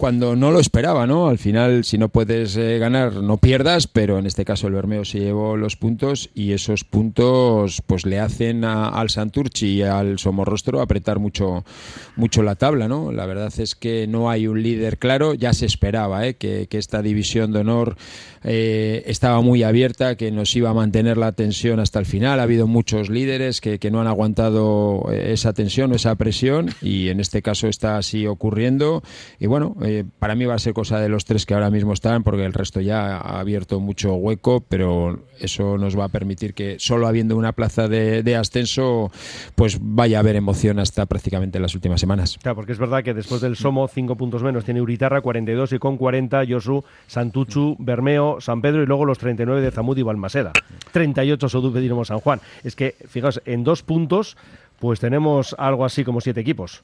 cuando 0.00 0.34
no 0.34 0.50
lo 0.50 0.60
esperaba, 0.60 1.06
¿no? 1.06 1.28
Al 1.28 1.36
final, 1.36 1.84
si 1.84 1.98
no 1.98 2.08
puedes 2.08 2.56
eh, 2.56 2.78
ganar, 2.78 3.16
no 3.16 3.36
pierdas, 3.36 3.86
pero 3.86 4.18
en 4.18 4.24
este 4.24 4.46
caso 4.46 4.66
el 4.66 4.72
Bermeo 4.72 5.04
se 5.04 5.20
llevó 5.20 5.58
los 5.58 5.76
puntos 5.76 6.30
y 6.34 6.52
esos 6.52 6.84
puntos 6.84 7.82
pues 7.86 8.06
le 8.06 8.18
hacen 8.18 8.64
a, 8.64 8.88
al 8.88 9.10
Santurchi 9.10 9.66
y 9.66 9.82
al 9.82 10.18
Somorrostro 10.18 10.80
apretar 10.80 11.18
mucho, 11.18 11.66
mucho 12.16 12.42
la 12.42 12.54
tabla, 12.54 12.88
¿no? 12.88 13.12
La 13.12 13.26
verdad 13.26 13.52
es 13.58 13.74
que 13.74 14.06
no 14.06 14.30
hay 14.30 14.46
un 14.46 14.62
líder 14.62 14.96
claro, 14.96 15.34
ya 15.34 15.52
se 15.52 15.66
esperaba 15.66 16.26
¿eh? 16.26 16.32
que, 16.32 16.66
que 16.66 16.78
esta 16.78 16.99
división 17.02 17.52
de 17.52 17.60
honor 17.60 17.96
eh, 18.42 19.02
estaba 19.06 19.40
muy 19.42 19.62
abierta, 19.62 20.16
que 20.16 20.30
nos 20.30 20.54
iba 20.56 20.70
a 20.70 20.74
mantener 20.74 21.18
la 21.18 21.32
tensión 21.32 21.78
hasta 21.78 21.98
el 21.98 22.06
final. 22.06 22.40
Ha 22.40 22.44
habido 22.44 22.66
muchos 22.66 23.10
líderes 23.10 23.60
que, 23.60 23.78
no 23.90 24.00
han 24.00 24.06
aguantado 24.06 25.06
eh, 25.10 25.32
esa 25.32 25.52
tensión 25.52 25.92
o 25.92 25.96
esa 25.96 26.14
presión 26.14 26.70
y 26.80 27.08
en 27.08 27.18
este 27.18 27.42
caso 27.42 27.66
está 27.66 27.96
así 27.96 28.26
ocurriendo. 28.26 29.02
Y 29.38 29.46
bueno, 29.46 29.76
eh, 29.82 30.04
para 30.18 30.34
mí 30.36 30.44
va 30.44 30.54
a 30.54 30.58
ser 30.58 30.74
cosa 30.74 31.00
de 31.00 31.08
los 31.08 31.24
tres 31.24 31.44
que 31.44 31.54
ahora 31.54 31.70
mismo 31.70 31.92
están 31.92 32.22
porque 32.22 32.44
el 32.44 32.52
resto 32.52 32.80
ya 32.80 33.16
ha 33.16 33.40
abierto 33.40 33.80
mucho 33.80 34.14
hueco, 34.14 34.64
pero 34.66 35.24
eso 35.40 35.76
nos 35.76 35.98
va 35.98 36.04
a 36.04 36.08
permitir 36.08 36.54
que 36.54 36.76
solo 36.78 37.08
habiendo 37.08 37.36
una 37.36 37.52
plaza 37.52 37.88
de, 37.88 38.22
de 38.22 38.36
ascenso, 38.36 39.10
pues 39.56 39.78
vaya 39.80 40.18
a 40.18 40.20
haber 40.20 40.36
emoción 40.36 40.78
hasta 40.78 41.04
prácticamente 41.06 41.58
las 41.58 41.74
últimas 41.74 42.00
semanas. 42.00 42.38
Claro, 42.40 42.56
porque 42.56 42.72
es 42.72 42.78
verdad 42.78 43.02
que 43.02 43.12
después 43.12 43.40
del 43.40 43.56
Somo, 43.56 43.88
cinco 43.88 44.16
puntos 44.16 44.42
menos, 44.42 44.64
tiene 44.64 44.80
Uritarra 44.80 45.20
42 45.20 45.72
y 45.72 45.78
con 45.78 45.96
40 45.96 46.42
Josu, 46.48 46.84
Santuchu, 47.06 47.76
Bermeo, 47.78 48.40
San 48.40 48.62
Pedro 48.62 48.82
y 48.82 48.86
luego 48.86 49.04
los 49.04 49.18
39 49.18 49.60
de 49.60 49.70
Zamud 49.70 49.98
y 49.98 50.02
Balmaseda. 50.02 50.52
38 50.92 51.48
Sodupe 51.48 51.80
Dinamo 51.80 52.04
San 52.04 52.20
Juan. 52.20 52.40
Es 52.62 52.76
que, 52.76 52.94
fijaos, 53.08 53.42
en 53.46 53.64
dos 53.64 53.82
puntos, 53.82 54.36
pues 54.78 55.00
tenemos 55.00 55.54
algo 55.58 55.84
así 55.84 56.04
como 56.04 56.20
siete 56.20 56.40
equipos. 56.40 56.82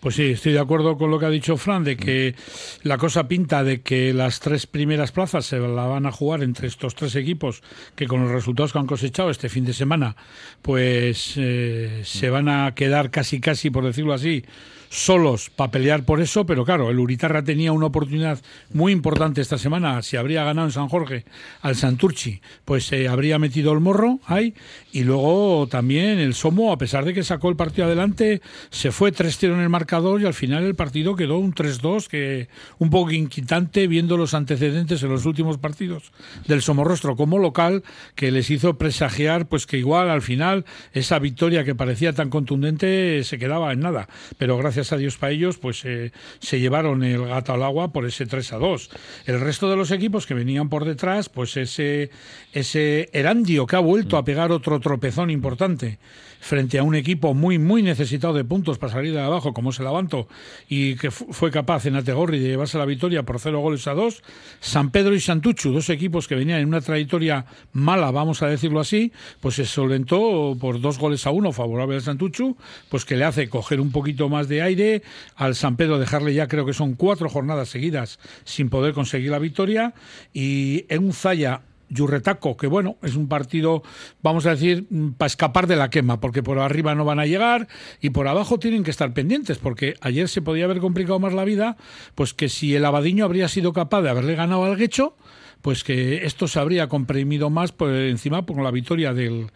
Pues 0.00 0.14
sí, 0.14 0.30
estoy 0.30 0.52
de 0.52 0.60
acuerdo 0.60 0.96
con 0.96 1.10
lo 1.10 1.18
que 1.18 1.26
ha 1.26 1.30
dicho 1.30 1.58
Fran, 1.58 1.84
de 1.84 1.98
que 1.98 2.34
la 2.82 2.96
cosa 2.96 3.28
pinta 3.28 3.62
de 3.62 3.82
que 3.82 4.14
las 4.14 4.40
tres 4.40 4.66
primeras 4.66 5.12
plazas 5.12 5.44
se 5.44 5.58
la 5.58 5.84
van 5.84 6.06
a 6.06 6.12
jugar 6.12 6.42
entre 6.42 6.68
estos 6.68 6.94
tres 6.94 7.14
equipos 7.16 7.62
que 7.96 8.06
con 8.06 8.22
los 8.22 8.30
resultados 8.30 8.72
que 8.72 8.78
han 8.78 8.86
cosechado 8.86 9.28
este 9.28 9.50
fin 9.50 9.66
de 9.66 9.74
semana, 9.74 10.16
pues 10.62 11.34
eh, 11.36 12.00
se 12.04 12.30
van 12.30 12.48
a 12.48 12.74
quedar 12.74 13.10
casi 13.10 13.40
casi, 13.40 13.68
por 13.68 13.84
decirlo 13.84 14.14
así, 14.14 14.42
solos 14.90 15.50
para 15.50 15.70
pelear 15.70 16.04
por 16.04 16.20
eso, 16.20 16.44
pero 16.44 16.64
claro, 16.64 16.90
el 16.90 16.98
Uritarra 16.98 17.44
tenía 17.44 17.70
una 17.70 17.86
oportunidad 17.86 18.40
muy 18.72 18.90
importante 18.90 19.40
esta 19.40 19.56
semana. 19.56 20.02
Si 20.02 20.16
habría 20.16 20.42
ganado 20.42 20.66
en 20.66 20.72
San 20.72 20.88
Jorge 20.88 21.24
al 21.62 21.76
Santurchi, 21.76 22.42
pues 22.64 22.86
se 22.86 23.04
eh, 23.04 23.08
habría 23.08 23.38
metido 23.38 23.72
el 23.72 23.78
morro 23.78 24.18
ahí. 24.26 24.52
Y 24.90 25.04
luego 25.04 25.68
también 25.70 26.18
el 26.18 26.34
Somo, 26.34 26.72
a 26.72 26.78
pesar 26.78 27.04
de 27.04 27.14
que 27.14 27.22
sacó 27.22 27.48
el 27.48 27.56
partido 27.56 27.86
adelante, 27.86 28.42
se 28.70 28.90
fue 28.90 29.12
3-0 29.12 29.54
en 29.54 29.60
el 29.60 29.68
marcador 29.68 30.20
y 30.20 30.26
al 30.26 30.34
final 30.34 30.64
el 30.64 30.74
partido 30.74 31.14
quedó 31.14 31.38
un 31.38 31.54
3-2, 31.54 32.08
que 32.08 32.48
un 32.78 32.90
poco 32.90 33.12
inquietante 33.12 33.86
viendo 33.86 34.16
los 34.16 34.34
antecedentes 34.34 35.02
en 35.04 35.10
los 35.10 35.24
últimos 35.24 35.58
partidos 35.58 36.10
del 36.48 36.62
Somorrostro 36.62 37.14
como 37.14 37.38
local, 37.38 37.84
que 38.16 38.32
les 38.32 38.50
hizo 38.50 38.76
presagiar 38.76 39.46
pues 39.46 39.68
que 39.68 39.78
igual 39.78 40.10
al 40.10 40.22
final 40.22 40.64
esa 40.92 41.20
victoria 41.20 41.62
que 41.62 41.76
parecía 41.76 42.12
tan 42.12 42.28
contundente 42.28 43.22
se 43.22 43.38
quedaba 43.38 43.72
en 43.72 43.80
nada. 43.80 44.08
Pero 44.36 44.58
gracias 44.58 44.79
gracias 44.80 44.92
a 44.94 44.96
Dios 44.96 45.18
para 45.18 45.32
ellos, 45.32 45.58
pues 45.58 45.84
eh, 45.84 46.10
se 46.38 46.58
llevaron 46.58 47.02
el 47.02 47.26
gato 47.26 47.52
al 47.52 47.62
agua 47.62 47.92
por 47.92 48.06
ese 48.06 48.24
3 48.24 48.54
a 48.54 48.56
2. 48.56 48.90
El 49.26 49.40
resto 49.40 49.68
de 49.68 49.76
los 49.76 49.90
equipos 49.90 50.26
que 50.26 50.32
venían 50.32 50.70
por 50.70 50.86
detrás, 50.86 51.28
pues 51.28 51.58
ese, 51.58 52.10
ese 52.54 53.10
Erandio 53.12 53.66
que 53.66 53.76
ha 53.76 53.80
vuelto 53.80 54.16
a 54.16 54.24
pegar 54.24 54.52
otro 54.52 54.80
tropezón 54.80 55.28
importante 55.28 55.98
frente 56.40 56.78
a 56.78 56.82
un 56.82 56.94
equipo 56.94 57.34
muy, 57.34 57.58
muy 57.58 57.82
necesitado 57.82 58.32
de 58.32 58.44
puntos 58.44 58.78
para 58.78 58.92
salir 58.92 59.12
de 59.12 59.20
abajo, 59.20 59.52
como 59.52 59.70
es 59.70 59.78
el 59.78 59.86
Avanto, 59.86 60.26
y 60.68 60.96
que 60.96 61.10
fue 61.10 61.50
capaz 61.50 61.86
en 61.86 61.96
Ategorri 61.96 62.38
de 62.38 62.48
llevarse 62.48 62.78
la 62.78 62.86
victoria 62.86 63.22
por 63.22 63.38
cero 63.38 63.60
goles 63.60 63.86
a 63.86 63.94
dos. 63.94 64.22
San 64.58 64.90
Pedro 64.90 65.14
y 65.14 65.20
Santuchu, 65.20 65.72
dos 65.72 65.90
equipos 65.90 66.26
que 66.26 66.34
venían 66.34 66.60
en 66.60 66.68
una 66.68 66.80
trayectoria 66.80 67.44
mala, 67.72 68.10
vamos 68.10 68.42
a 68.42 68.48
decirlo 68.48 68.80
así, 68.80 69.12
pues 69.40 69.56
se 69.56 69.66
solventó 69.66 70.56
por 70.58 70.80
dos 70.80 70.98
goles 70.98 71.26
a 71.26 71.30
uno 71.30 71.52
favorable 71.52 71.96
al 71.96 72.02
Santuchu, 72.02 72.56
pues 72.88 73.04
que 73.04 73.16
le 73.16 73.24
hace 73.24 73.48
coger 73.48 73.80
un 73.80 73.92
poquito 73.92 74.28
más 74.28 74.48
de 74.48 74.62
aire, 74.62 75.02
al 75.36 75.54
San 75.54 75.76
Pedro 75.76 75.98
dejarle 75.98 76.32
ya 76.32 76.48
creo 76.48 76.64
que 76.64 76.72
son 76.72 76.94
cuatro 76.94 77.28
jornadas 77.28 77.68
seguidas 77.68 78.18
sin 78.44 78.70
poder 78.70 78.94
conseguir 78.94 79.30
la 79.30 79.38
victoria, 79.38 79.94
y 80.32 80.86
en 80.88 81.04
un 81.04 81.12
Zaya 81.12 81.62
Yurretaco, 81.90 82.56
que 82.56 82.66
bueno, 82.66 82.96
es 83.02 83.16
un 83.16 83.28
partido, 83.28 83.82
vamos 84.22 84.46
a 84.46 84.50
decir, 84.50 84.86
mm, 84.88 85.10
para 85.10 85.26
escapar 85.26 85.66
de 85.66 85.76
la 85.76 85.90
quema, 85.90 86.20
porque 86.20 86.42
por 86.42 86.58
arriba 86.58 86.94
no 86.94 87.04
van 87.04 87.18
a 87.18 87.26
llegar 87.26 87.68
y 88.00 88.10
por 88.10 88.28
abajo 88.28 88.58
tienen 88.58 88.84
que 88.84 88.90
estar 88.90 89.12
pendientes, 89.12 89.58
porque 89.58 89.94
ayer 90.00 90.28
se 90.28 90.40
podía 90.40 90.64
haber 90.64 90.78
complicado 90.78 91.18
más 91.18 91.34
la 91.34 91.44
vida, 91.44 91.76
pues 92.14 92.32
que 92.32 92.48
si 92.48 92.74
el 92.74 92.84
Abadiño 92.84 93.24
habría 93.24 93.48
sido 93.48 93.72
capaz 93.72 94.02
de 94.02 94.10
haberle 94.10 94.34
ganado 94.36 94.64
al 94.64 94.76
Guecho, 94.76 95.16
pues 95.62 95.84
que 95.84 96.24
esto 96.24 96.48
se 96.48 96.58
habría 96.58 96.88
comprimido 96.88 97.50
más 97.50 97.72
por 97.72 97.90
encima 97.90 98.46
por 98.46 98.62
la 98.62 98.70
victoria 98.70 99.12
del, 99.12 99.50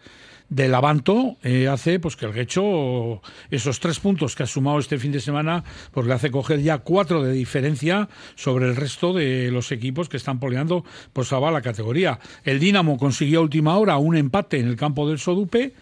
del 0.49 0.75
Avanto 0.75 1.37
eh, 1.43 1.67
hace 1.67 1.99
pues 1.99 2.15
que 2.15 2.25
el 2.25 2.33
Guecho 2.33 3.21
esos 3.49 3.79
tres 3.79 3.99
puntos 3.99 4.35
que 4.35 4.43
ha 4.43 4.47
sumado 4.47 4.79
este 4.79 4.97
fin 4.97 5.11
de 5.11 5.19
semana 5.19 5.63
pues 5.91 6.05
le 6.05 6.13
hace 6.13 6.31
coger 6.31 6.61
ya 6.61 6.79
cuatro 6.79 7.23
de 7.23 7.33
diferencia 7.33 8.09
sobre 8.35 8.67
el 8.67 8.75
resto 8.75 9.13
de 9.13 9.49
los 9.51 9.71
equipos 9.71 10.09
que 10.09 10.17
están 10.17 10.39
peleando 10.39 10.85
por 11.13 11.25
salvar 11.25 11.53
la 11.53 11.61
categoría. 11.61 12.19
El 12.43 12.59
Dinamo 12.59 12.97
consiguió 12.97 13.39
a 13.39 13.43
última 13.43 13.77
hora 13.77 13.97
un 13.97 14.15
empate 14.15 14.59
en 14.59 14.67
el 14.67 14.75
campo 14.75 15.07
del 15.07 15.19
Sodupe 15.19 15.73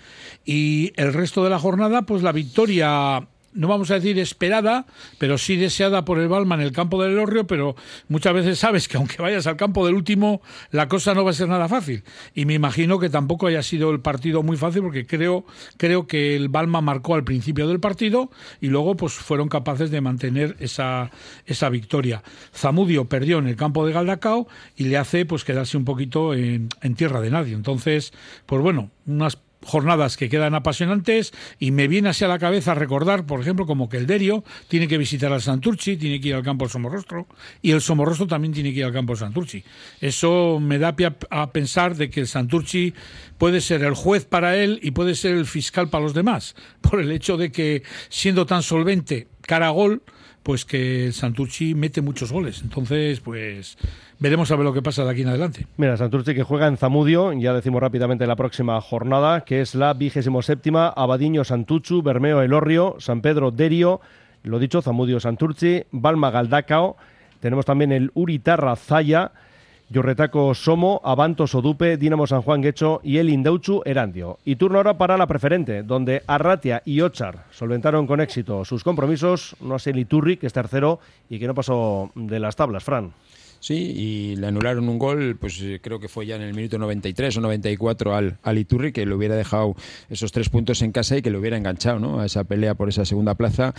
y 0.45 0.93
el 0.95 1.14
resto 1.14 1.43
de 1.43 1.49
la 1.49 1.59
jornada 1.59 2.03
pues 2.03 2.24
la 2.24 2.32
victoria 2.32 3.28
no 3.53 3.67
vamos 3.67 3.91
a 3.91 3.95
decir 3.95 4.19
esperada, 4.19 4.85
pero 5.17 5.37
sí 5.37 5.55
deseada 5.55 6.05
por 6.05 6.19
el 6.19 6.27
Balma 6.27 6.55
en 6.55 6.61
el 6.61 6.71
campo 6.71 7.01
del 7.01 7.13
Elorrio, 7.13 7.47
pero 7.47 7.75
muchas 8.07 8.33
veces 8.33 8.59
sabes 8.59 8.87
que 8.87 8.97
aunque 8.97 9.21
vayas 9.21 9.47
al 9.47 9.57
campo 9.57 9.85
del 9.85 9.95
último, 9.95 10.41
la 10.71 10.87
cosa 10.87 11.13
no 11.13 11.23
va 11.23 11.31
a 11.31 11.33
ser 11.33 11.47
nada 11.47 11.67
fácil. 11.67 12.03
Y 12.33 12.45
me 12.45 12.53
imagino 12.53 12.99
que 12.99 13.09
tampoco 13.09 13.47
haya 13.47 13.63
sido 13.63 13.91
el 13.91 13.99
partido 13.99 14.43
muy 14.43 14.57
fácil, 14.57 14.81
porque 14.81 15.05
creo, 15.05 15.45
creo 15.77 16.07
que 16.07 16.35
el 16.35 16.49
Balma 16.49 16.81
marcó 16.81 17.15
al 17.15 17.23
principio 17.23 17.67
del 17.67 17.79
partido 17.79 18.29
y 18.61 18.67
luego 18.67 18.95
pues 18.95 19.13
fueron 19.13 19.49
capaces 19.49 19.91
de 19.91 20.01
mantener 20.01 20.55
esa, 20.59 21.11
esa 21.45 21.69
victoria. 21.69 22.23
Zamudio 22.55 23.05
perdió 23.05 23.39
en 23.39 23.47
el 23.47 23.55
campo 23.55 23.85
de 23.85 23.93
Galdacao 23.93 24.47
y 24.75 24.85
le 24.85 24.97
hace 24.97 25.25
pues 25.25 25.43
quedarse 25.43 25.77
un 25.77 25.85
poquito 25.85 26.33
en, 26.33 26.69
en 26.81 26.95
tierra 26.95 27.21
de 27.21 27.31
nadie. 27.31 27.53
Entonces, 27.53 28.13
pues 28.45 28.61
bueno, 28.61 28.89
unas 29.05 29.37
jornadas 29.64 30.18
que 30.18 30.30
quedan 30.30 30.55
apasionantes 30.55 31.34
y 31.59 31.72
me 31.72 31.88
viene 31.88 32.09
así 32.09 32.24
a 32.24 32.28
la 32.28 32.39
cabeza 32.39 32.74
recordar, 32.76 33.26
por 33.26 33.41
ejemplo, 33.41 33.66
como 33.66 33.89
que 33.89 33.97
el 33.97 34.07
Derio 34.07 34.43
tiene 34.68 34.88
que 34.88 34.97
visitar 34.97 35.32
al 35.32 35.41
Santurci, 35.41 35.97
tiene 35.97 36.20
que 36.20 36.30
ir 36.30 36.36
al 36.36 36.43
campo 36.43 36.66
del 36.66 36.72
Somorrostro 36.72 37.28
y 37.61 37.72
el 37.72 37.82
Somorrostro 37.82 38.28
también 38.28 38.53
tiene 38.53 38.74
que 38.74 38.80
ir 38.80 38.86
al 38.86 38.93
campo 38.93 39.14
del 39.14 39.20
Santurci. 39.20 39.64
Eso 40.01 40.59
me 40.59 40.78
da 40.80 40.95
pie 40.95 41.14
a 41.30 41.51
pensar 41.51 41.95
de 41.95 42.09
que 42.09 42.22
el 42.22 42.28
Santurci 42.28 42.93
puede 43.38 43.61
ser 43.61 43.84
el 43.84 43.93
juez 43.93 44.26
para 44.26 44.55
él 44.57 44.80
y 44.82 44.91
puede 44.91 45.16
ser 45.16 45.36
el 45.36 45.45
fiscal 45.45 45.89
para 45.89 46.03
los 46.03 46.14
demás, 46.14 46.55
por 46.82 46.99
el 46.99 47.11
hecho 47.11 47.38
de 47.38 47.51
que 47.51 47.84
siendo 48.09 48.45
tan 48.45 48.64
solvente 48.64 49.28
cara 49.41 49.68
a 49.68 49.72
gol, 49.72 50.01
pues 50.43 50.65
que 50.65 51.11
Santurci 51.11 51.73
mete 51.73 52.01
muchos 52.01 52.31
goles. 52.31 52.61
Entonces, 52.61 53.21
pues 53.21 53.77
veremos 54.19 54.51
a 54.51 54.55
ver 54.55 54.65
lo 54.65 54.73
que 54.73 54.81
pasa 54.81 55.03
de 55.03 55.11
aquí 55.11 55.21
en 55.21 55.29
adelante. 55.29 55.65
Mira, 55.77 55.97
Santurce 55.97 56.35
que 56.35 56.43
juega 56.43 56.67
en 56.67 56.77
Zamudio, 56.77 57.33
ya 57.33 57.53
decimos 57.53 57.81
rápidamente 57.81 58.27
la 58.27 58.35
próxima 58.35 58.79
jornada, 58.81 59.41
que 59.41 59.61
es 59.61 59.73
la 59.73 59.93
vigésimo 59.93 60.41
séptima, 60.41 60.89
Abadiño 60.89 61.43
Santuchu, 61.43 62.01
Bermeo 62.01 62.41
Elorrio, 62.41 62.97
San 62.99 63.21
Pedro 63.21 63.51
Derio, 63.51 64.01
lo 64.43 64.59
dicho, 64.59 64.81
Zamudio 64.81 65.19
Santurci, 65.19 65.83
Balma 65.91 66.29
Galdacao, 66.29 66.97
tenemos 67.39 67.65
también 67.65 67.91
el 67.91 68.11
Uritarra 68.13 68.75
Zaya, 68.75 69.31
Yorretaco 69.93 70.55
Somo, 70.55 70.99
Avanto 71.03 71.45
Sodupe, 71.45 71.97
Dinamo 71.97 72.25
San 72.25 72.41
Juan 72.41 72.61
Guecho 72.61 72.99
y 73.03 73.19
el 73.19 73.29
Indauchu 73.29 73.83
Erandio. 73.85 74.39
Y 74.43 74.55
turno 74.55 74.79
ahora 74.79 74.97
para 74.97 75.17
la 75.17 75.27
preferente, 75.27 75.83
donde 75.83 76.23
Arratia 76.25 76.81
y 76.83 77.01
Ochar 77.01 77.45
solventaron 77.51 78.07
con 78.07 78.19
éxito 78.19 78.65
sus 78.65 78.83
compromisos, 78.83 79.55
no 79.61 79.77
sé 79.77 79.91
el 79.91 79.99
Iturri, 79.99 80.37
que 80.37 80.47
es 80.47 80.53
tercero 80.53 80.99
y 81.29 81.37
que 81.37 81.45
no 81.45 81.53
pasó 81.53 82.11
de 82.15 82.39
las 82.39 82.55
tablas, 82.55 82.83
Fran. 82.83 83.13
Sí, 83.63 83.75
y 83.75 84.35
le 84.35 84.47
anularon 84.47 84.89
un 84.89 84.99
gol, 84.99 85.37
pues 85.39 85.61
eh, 85.61 85.79
creo 85.81 85.97
que 85.97 86.09
fue 86.09 86.25
ya 86.25 86.35
en 86.35 86.41
el 86.41 86.53
minuto 86.53 86.77
93 86.77 87.37
o 87.37 87.39
94 87.39 88.13
al, 88.13 88.37
al 88.43 88.57
Iturri, 88.57 88.91
que 88.91 89.05
le 89.05 89.15
hubiera 89.15 89.37
dejado 89.37 89.75
esos 90.09 90.33
tres 90.33 90.49
puntos 90.49 90.81
en 90.81 90.91
casa 90.91 91.15
y 91.15 91.21
que 91.21 91.31
le 91.31 91.37
hubiera 91.37 91.55
enganchado 91.55 91.97
¿no? 91.97 92.19
a 92.19 92.25
esa 92.25 92.43
pelea 92.43 92.73
por 92.73 92.89
esa 92.89 93.05
segunda 93.05 93.35
plaza. 93.35 93.73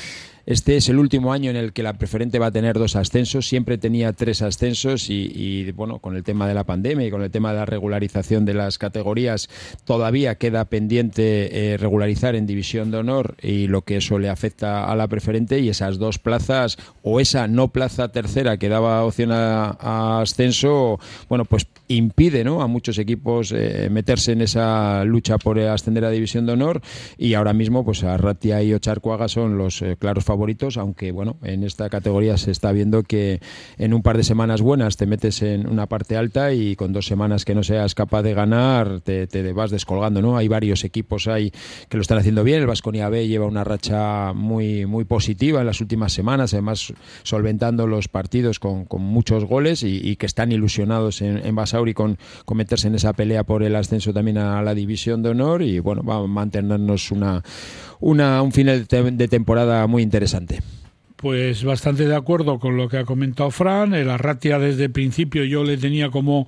Este 0.46 0.76
es 0.76 0.90
el 0.90 0.98
último 0.98 1.32
año 1.32 1.50
en 1.50 1.56
el 1.56 1.72
que 1.72 1.82
la 1.82 1.94
preferente 1.94 2.38
va 2.38 2.46
a 2.46 2.50
tener 2.50 2.78
dos 2.78 2.96
ascensos, 2.96 3.48
siempre 3.48 3.78
tenía 3.78 4.12
tres 4.12 4.42
ascensos 4.42 5.08
y, 5.08 5.72
bueno, 5.72 6.00
con 6.00 6.16
el 6.16 6.22
tema 6.22 6.46
de 6.46 6.52
la 6.52 6.64
pandemia 6.64 7.06
y 7.06 7.10
con 7.10 7.22
el 7.22 7.30
tema 7.30 7.52
de 7.52 7.58
la 7.58 7.66
regularización 7.66 8.44
de 8.44 8.52
las 8.52 8.76
categorías, 8.76 9.48
todavía 9.84 10.34
queda 10.34 10.66
pendiente 10.66 11.72
eh, 11.72 11.76
regularizar 11.78 12.34
en 12.34 12.46
división 12.46 12.90
de 12.90 12.98
honor 12.98 13.36
y 13.40 13.68
lo 13.68 13.82
que 13.82 13.96
eso 13.96 14.18
le 14.18 14.28
afecta 14.28 14.84
a 14.84 14.94
la 14.96 15.08
preferente 15.08 15.60
y 15.60 15.70
esas 15.70 15.98
dos 15.98 16.18
plazas 16.18 16.76
o 17.02 17.20
esa 17.20 17.48
no 17.48 17.68
plaza 17.68 18.12
tercera 18.12 18.58
que 18.58 18.68
daba 18.68 19.02
opción 19.04 19.32
a, 19.32 19.76
a 19.80 20.20
ascenso, 20.20 21.00
bueno, 21.28 21.46
pues 21.46 21.66
impide 21.88 22.44
¿no? 22.44 22.62
a 22.62 22.66
muchos 22.66 22.98
equipos 22.98 23.52
eh, 23.52 23.88
meterse 23.90 24.32
en 24.32 24.40
esa 24.40 25.04
lucha 25.04 25.38
por 25.38 25.58
ascender 25.58 26.04
a 26.04 26.10
División 26.10 26.46
de 26.46 26.52
Honor 26.52 26.80
y 27.18 27.34
ahora 27.34 27.52
mismo 27.52 27.84
pues 27.84 28.04
Arratia 28.04 28.62
y 28.62 28.72
Ocharcuaga 28.72 29.28
son 29.28 29.58
los 29.58 29.82
eh, 29.82 29.96
claros 29.98 30.24
favoritos, 30.24 30.33
aunque 30.76 31.12
bueno, 31.12 31.36
en 31.42 31.64
esta 31.64 31.88
categoría 31.90 32.36
se 32.36 32.50
está 32.50 32.72
viendo 32.72 33.02
que 33.02 33.40
en 33.78 33.94
un 33.94 34.02
par 34.02 34.16
de 34.16 34.24
semanas 34.24 34.62
buenas 34.62 34.96
te 34.96 35.06
metes 35.06 35.42
en 35.42 35.68
una 35.68 35.86
parte 35.86 36.16
alta 36.16 36.52
y 36.52 36.76
con 36.76 36.92
dos 36.92 37.06
semanas 37.06 37.44
que 37.44 37.54
no 37.54 37.62
seas 37.62 37.94
capaz 37.94 38.22
de 38.22 38.34
ganar 38.34 39.00
te, 39.00 39.52
vas 39.52 39.70
descolgando, 39.70 40.22
¿no? 40.22 40.36
Hay 40.36 40.48
varios 40.48 40.84
equipos 40.84 41.28
ahí 41.28 41.52
que 41.88 41.96
lo 41.96 42.02
están 42.02 42.18
haciendo 42.18 42.44
bien, 42.44 42.60
el 42.60 42.66
Vasconia 42.66 43.08
B 43.08 43.28
lleva 43.28 43.46
una 43.46 43.64
racha 43.64 44.32
muy, 44.32 44.86
muy 44.86 45.04
positiva 45.04 45.60
en 45.60 45.66
las 45.66 45.80
últimas 45.80 46.12
semanas, 46.12 46.54
además 46.54 46.92
solventando 47.22 47.86
los 47.86 48.08
partidos 48.08 48.58
con, 48.58 48.86
muchos 48.94 49.44
goles 49.44 49.82
y, 49.82 50.16
que 50.16 50.26
están 50.26 50.52
ilusionados 50.52 51.20
en, 51.20 51.44
en 51.44 51.54
Basauri 51.54 51.94
con, 51.94 52.16
con, 52.44 52.56
meterse 52.56 52.88
en 52.88 52.94
esa 52.94 53.12
pelea 53.12 53.44
por 53.44 53.62
el 53.62 53.74
ascenso 53.76 54.12
también 54.12 54.38
a 54.38 54.62
la 54.62 54.74
división 54.74 55.22
de 55.22 55.30
honor 55.30 55.62
y 55.62 55.78
bueno, 55.80 56.02
va 56.02 56.16
a 56.16 56.26
mantenernos 56.26 57.10
una, 57.10 57.42
una 58.04 58.42
un 58.42 58.52
final 58.52 58.86
de, 58.86 59.28
temporada 59.28 59.86
muy 59.86 60.02
interesante. 60.02 60.60
Pues 61.16 61.64
bastante 61.64 62.06
de 62.06 62.14
acuerdo 62.14 62.58
con 62.58 62.76
lo 62.76 62.88
que 62.88 62.98
ha 62.98 63.04
comentado 63.04 63.50
Fran. 63.50 63.94
El 63.94 64.10
Arratia 64.10 64.58
desde 64.58 64.84
el 64.84 64.90
principio 64.90 65.44
yo 65.44 65.64
le 65.64 65.78
tenía 65.78 66.10
como 66.10 66.46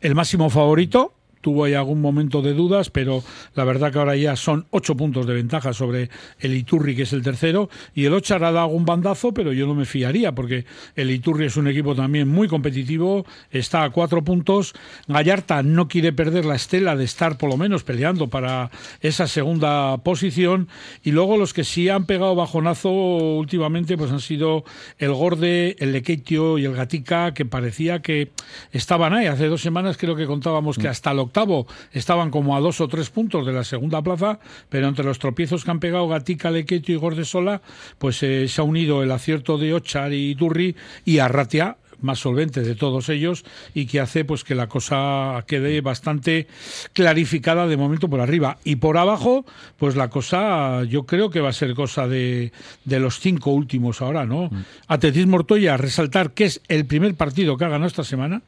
el 0.00 0.14
máximo 0.14 0.48
favorito 0.48 1.12
tuvo 1.44 1.64
ahí 1.64 1.74
algún 1.74 2.00
momento 2.00 2.40
de 2.40 2.54
dudas, 2.54 2.88
pero 2.88 3.22
la 3.54 3.64
verdad 3.64 3.92
que 3.92 3.98
ahora 3.98 4.16
ya 4.16 4.34
son 4.34 4.64
ocho 4.70 4.96
puntos 4.96 5.26
de 5.26 5.34
ventaja 5.34 5.74
sobre 5.74 6.08
el 6.40 6.54
Iturri, 6.54 6.96
que 6.96 7.02
es 7.02 7.12
el 7.12 7.22
tercero, 7.22 7.68
y 7.94 8.06
el 8.06 8.14
Ochar 8.14 8.42
ha 8.44 8.50
dado 8.50 8.68
un 8.68 8.86
bandazo, 8.86 9.34
pero 9.34 9.52
yo 9.52 9.66
no 9.66 9.74
me 9.74 9.84
fiaría, 9.84 10.34
porque 10.34 10.64
el 10.96 11.10
Iturri 11.10 11.44
es 11.44 11.58
un 11.58 11.68
equipo 11.68 11.94
también 11.94 12.28
muy 12.28 12.48
competitivo, 12.48 13.26
está 13.50 13.84
a 13.84 13.90
cuatro 13.90 14.24
puntos, 14.24 14.72
Gallarta 15.06 15.62
no 15.62 15.86
quiere 15.86 16.14
perder 16.14 16.46
la 16.46 16.54
estela 16.54 16.96
de 16.96 17.04
estar 17.04 17.36
por 17.36 17.50
lo 17.50 17.58
menos 17.58 17.84
peleando 17.84 18.28
para 18.28 18.70
esa 19.02 19.26
segunda 19.26 19.98
posición, 19.98 20.68
y 21.02 21.10
luego 21.10 21.36
los 21.36 21.52
que 21.52 21.64
sí 21.64 21.90
han 21.90 22.06
pegado 22.06 22.34
bajonazo 22.34 22.90
últimamente, 22.90 23.98
pues 23.98 24.10
han 24.10 24.20
sido 24.20 24.64
el 24.96 25.12
Gorde, 25.12 25.76
el 25.78 25.92
Lequeitio 25.92 26.56
y 26.56 26.64
el 26.64 26.72
Gatica, 26.72 27.34
que 27.34 27.44
parecía 27.44 28.00
que 28.00 28.30
estaban 28.72 29.12
ahí. 29.12 29.26
Hace 29.26 29.48
dos 29.48 29.60
semanas 29.60 29.98
creo 29.98 30.16
que 30.16 30.24
contábamos 30.24 30.78
que 30.78 30.88
hasta 30.88 31.10
el 31.10 31.18
octavo 31.34 31.66
estaban 31.90 32.30
como 32.30 32.56
a 32.56 32.60
dos 32.60 32.80
o 32.80 32.86
tres 32.86 33.10
puntos 33.10 33.44
de 33.44 33.52
la 33.52 33.64
segunda 33.64 34.00
plaza, 34.02 34.38
pero 34.68 34.86
entre 34.86 35.04
los 35.04 35.18
tropiezos 35.18 35.64
que 35.64 35.70
han 35.72 35.80
pegado 35.80 36.06
Gatica, 36.06 36.52
Lequeto 36.52 36.92
y 36.92 36.94
Gordesola, 36.94 37.60
pues 37.98 38.22
eh, 38.22 38.46
se 38.46 38.60
ha 38.60 38.64
unido 38.64 39.02
el 39.02 39.10
acierto 39.10 39.58
de 39.58 39.74
Ochar 39.74 40.12
y 40.12 40.36
Turri 40.36 40.76
y 41.04 41.18
Arratia, 41.18 41.78
más 42.00 42.20
solvente 42.20 42.60
de 42.60 42.76
todos 42.76 43.08
ellos 43.08 43.44
y 43.72 43.86
que 43.86 43.98
hace 43.98 44.24
pues 44.24 44.44
que 44.44 44.54
la 44.54 44.68
cosa 44.68 45.42
quede 45.46 45.80
bastante 45.80 46.46
clarificada 46.92 47.66
de 47.66 47.76
momento 47.76 48.08
por 48.08 48.20
arriba 48.20 48.58
y 48.62 48.76
por 48.76 48.98
abajo 48.98 49.44
pues 49.78 49.96
la 49.96 50.10
cosa 50.10 50.84
yo 50.84 51.04
creo 51.04 51.30
que 51.30 51.40
va 51.40 51.48
a 51.48 51.54
ser 51.54 51.74
cosa 51.74 52.06
de, 52.06 52.52
de 52.84 53.00
los 53.00 53.20
cinco 53.20 53.52
últimos 53.52 54.02
ahora 54.02 54.26
no 54.26 54.50
mm. 54.50 54.64
Atletismo 54.88 55.36
Ortoya 55.36 55.78
resaltar 55.78 56.32
que 56.32 56.44
es 56.44 56.60
el 56.68 56.84
primer 56.84 57.14
partido 57.14 57.56
que 57.56 57.64
ha 57.64 57.68
ganado 57.68 57.88
esta 57.88 58.04
semana 58.04 58.42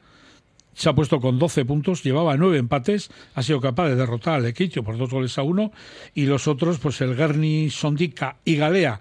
se 0.77 0.89
ha 0.89 0.93
puesto 0.93 1.19
con 1.19 1.39
12 1.39 1.65
puntos, 1.65 2.03
llevaba 2.03 2.37
nueve 2.37 2.59
empates, 2.59 3.09
ha 3.33 3.41
sido 3.41 3.59
capaz 3.59 3.89
de 3.89 3.95
derrotar 3.95 4.35
al 4.35 4.45
Equitio 4.45 4.83
por 4.83 4.95
dos 4.95 5.09
goles 5.09 5.35
a 5.39 5.41
uno, 5.41 5.71
y 6.13 6.27
los 6.27 6.47
otros, 6.47 6.77
pues 6.77 7.01
el 7.01 7.15
Garni, 7.15 7.71
Sondica 7.71 8.37
y 8.45 8.57
Galea 8.57 8.99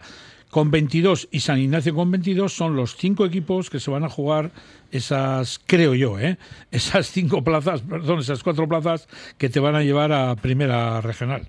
con 0.51 0.71
22 0.71 1.29
y 1.31 1.41
San 1.41 1.59
Ignacio 1.59 1.95
con 1.95 2.11
22 2.11 2.51
son 2.51 2.77
los 2.77 2.97
cinco 2.97 3.27
equipos 3.27 3.69
que 3.69 3.79
se 3.79 3.91
van 3.91 4.05
a 4.05 4.09
jugar 4.09 4.53
esas, 4.91 5.61
creo 5.67 5.95
yo, 5.95 6.19
¿eh? 6.19 6.39
esas 6.71 7.09
cinco 7.09 7.45
plazas, 7.45 7.83
perdón, 7.83 8.21
esas 8.21 8.43
cuatro 8.43 8.67
plazas 8.67 9.07
que 9.37 9.51
te 9.51 9.61
van 9.61 9.75
a 9.75 9.83
llevar 9.83 10.13
a 10.13 10.35
primera 10.37 11.03
regional. 11.03 11.49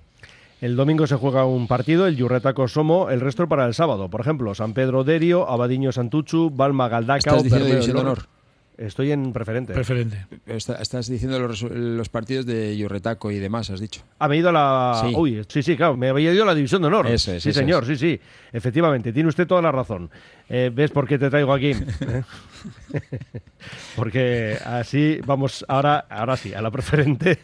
El 0.60 0.76
domingo 0.76 1.06
se 1.06 1.16
juega 1.16 1.46
un 1.46 1.68
partido, 1.68 2.06
el 2.06 2.16
Yurretaco 2.16 2.68
Somo, 2.68 3.08
el 3.08 3.20
resto 3.20 3.48
para 3.48 3.64
el 3.64 3.72
sábado. 3.72 4.10
Por 4.10 4.20
ejemplo, 4.20 4.54
San 4.54 4.74
Pedro 4.74 5.04
Derio, 5.04 5.48
Abadiño 5.48 5.90
Santuchu, 5.90 6.50
Balma 6.50 6.88
Galdaca, 6.90 7.36
¿Estás 7.36 7.44
diciendo 7.44 8.00
Honor? 8.00 8.37
Estoy 8.78 9.10
en 9.10 9.32
preferente. 9.32 9.74
Preferente. 9.74 10.24
Estás 10.46 11.08
diciendo 11.08 11.40
los, 11.40 11.62
los, 11.62 12.08
partidos 12.08 12.46
de 12.46 12.76
Yurretaco 12.76 13.32
y 13.32 13.38
demás, 13.38 13.70
has 13.70 13.80
dicho. 13.80 14.02
Ha 14.20 14.36
ido 14.36 14.50
a 14.50 14.52
la. 14.52 15.02
Sí. 15.04 15.14
Uy, 15.16 15.44
sí, 15.48 15.64
sí, 15.64 15.76
claro. 15.76 15.96
Me 15.96 16.08
había 16.08 16.32
ido 16.32 16.44
a 16.44 16.46
la 16.46 16.54
división 16.54 16.82
de 16.82 16.86
honor. 16.86 17.08
Eso 17.08 17.32
es, 17.32 17.42
sí, 17.42 17.48
eso 17.48 17.58
señor, 17.58 17.82
es. 17.82 17.88
sí, 17.88 17.96
sí. 17.96 18.20
Efectivamente, 18.52 19.12
tiene 19.12 19.28
usted 19.28 19.48
toda 19.48 19.60
la 19.62 19.72
razón. 19.72 20.08
Eh, 20.50 20.70
¿Ves 20.74 20.90
por 20.90 21.06
qué 21.06 21.18
te 21.18 21.28
traigo 21.30 21.52
aquí? 21.52 21.72
Porque 23.96 24.56
así 24.64 25.20
vamos 25.24 25.64
ahora, 25.68 26.06
ahora 26.08 26.36
sí, 26.36 26.54
a 26.54 26.62
la 26.62 26.70
preferente. 26.70 27.38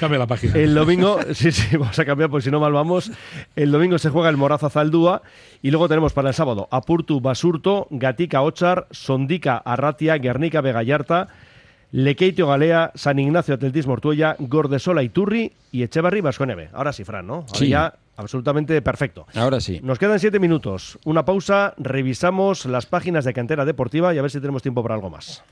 Cambia 0.00 0.18
la 0.18 0.26
página. 0.26 0.54
El 0.56 0.74
domingo, 0.74 1.18
sí, 1.32 1.52
sí, 1.52 1.76
vamos 1.76 1.98
a 1.98 2.04
cambiar 2.04 2.30
porque 2.30 2.44
si 2.44 2.50
no 2.50 2.60
mal 2.60 2.72
vamos. 2.72 3.10
El 3.56 3.70
domingo 3.70 3.98
se 3.98 4.10
juega 4.10 4.28
el 4.28 4.36
Moraza 4.36 4.70
Zaldúa 4.70 5.22
y 5.62 5.70
luego 5.70 5.88
tenemos 5.88 6.12
para 6.12 6.28
el 6.28 6.34
sábado 6.34 6.68
Apurtu 6.70 7.20
Basurto, 7.20 7.86
Gatica 7.90 8.42
Ochar, 8.42 8.86
Sondica 8.90 9.56
Arratia, 9.58 10.16
Guernica 10.18 10.60
Vegallarta, 10.60 11.28
Lequeitio 11.92 12.46
Galea, 12.48 12.92
San 12.94 13.18
Ignacio 13.18 13.54
Atletismo 13.54 13.94
Ortuella, 13.94 14.36
Gordesola 14.38 15.02
Iturri 15.02 15.52
y 15.72 15.82
Echevarri 15.82 16.20
Vasconeve. 16.20 16.68
Ahora 16.72 16.92
sí, 16.92 17.04
Fran, 17.04 17.26
¿no? 17.26 17.34
Ahora 17.34 17.54
Sí. 17.54 17.68
ya 17.68 17.94
absolutamente 18.18 18.82
perfecto. 18.82 19.26
Ahora 19.34 19.60
sí. 19.60 19.80
Nos 19.82 19.98
quedan 19.98 20.18
siete 20.18 20.38
minutos. 20.38 20.98
Una 21.04 21.24
pausa, 21.24 21.72
revisamos 21.78 22.66
las 22.66 22.84
páginas 22.84 23.24
de 23.24 23.32
Cantera 23.32 23.64
Deportiva 23.64 24.14
y 24.14 24.18
a 24.18 24.22
ver 24.22 24.30
si 24.30 24.40
tenemos 24.40 24.62
tiempo 24.62 24.82
para 24.82 24.96
algo 24.96 25.08
más. 25.08 25.42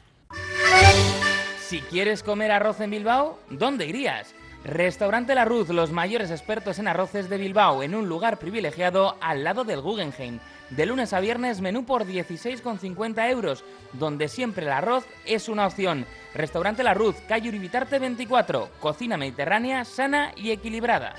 Si 1.61 1.81
quieres 1.81 2.23
comer 2.23 2.53
arroz 2.53 2.81
en 2.81 2.91
Bilbao, 2.91 3.39
¿dónde 3.51 3.87
irías? 3.87 4.35
Restaurante 4.64 5.35
La 5.35 5.45
Ruz, 5.45 5.69
los 5.69 5.93
mayores 5.93 6.31
expertos 6.31 6.81
en 6.81 6.89
arroces 6.89 7.29
de 7.29 7.39
Bilbao, 7.39 7.85
en 7.85 7.95
un 7.95 8.09
lugar 8.09 8.39
privilegiado 8.39 9.17
al 9.21 9.45
lado 9.45 9.62
del 9.62 9.81
Guggenheim. 9.81 10.41
De 10.71 10.87
lunes 10.87 11.12
a 11.12 11.21
viernes, 11.21 11.61
menú 11.61 11.85
por 11.85 12.05
16,50 12.05 13.31
euros, 13.31 13.64
donde 13.93 14.27
siempre 14.27 14.67
el 14.67 14.73
arroz 14.73 15.07
es 15.25 15.49
una 15.49 15.67
opción. 15.67 16.05
Restaurante 16.35 16.83
La 16.83 16.95
Ruz, 16.95 17.14
calle 17.29 17.49
Uribitarte 17.49 18.01
24, 18.01 18.71
cocina 18.81 19.17
mediterránea, 19.17 19.85
sana 19.85 20.33
y 20.37 20.51
equilibrada. 20.51 21.14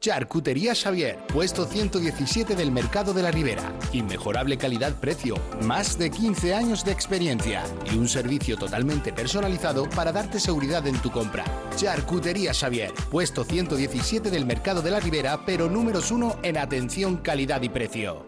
Charcutería 0.00 0.76
Xavier, 0.76 1.18
puesto 1.26 1.66
117 1.66 2.54
del 2.54 2.70
Mercado 2.70 3.12
de 3.12 3.22
la 3.22 3.32
Ribera. 3.32 3.72
Inmejorable 3.92 4.56
calidad-precio, 4.56 5.34
más 5.62 5.98
de 5.98 6.10
15 6.10 6.54
años 6.54 6.84
de 6.84 6.92
experiencia 6.92 7.64
y 7.92 7.98
un 7.98 8.08
servicio 8.08 8.56
totalmente 8.56 9.12
personalizado 9.12 9.90
para 9.90 10.12
darte 10.12 10.38
seguridad 10.38 10.86
en 10.86 10.98
tu 11.02 11.10
compra. 11.10 11.44
Charcutería 11.74 12.54
Xavier, 12.54 12.92
puesto 13.10 13.42
117 13.42 14.30
del 14.30 14.46
Mercado 14.46 14.82
de 14.82 14.92
la 14.92 15.00
Ribera, 15.00 15.40
pero 15.44 15.68
números 15.68 16.12
1 16.12 16.38
en 16.44 16.58
atención, 16.58 17.16
calidad 17.16 17.60
y 17.62 17.68
precio. 17.68 18.27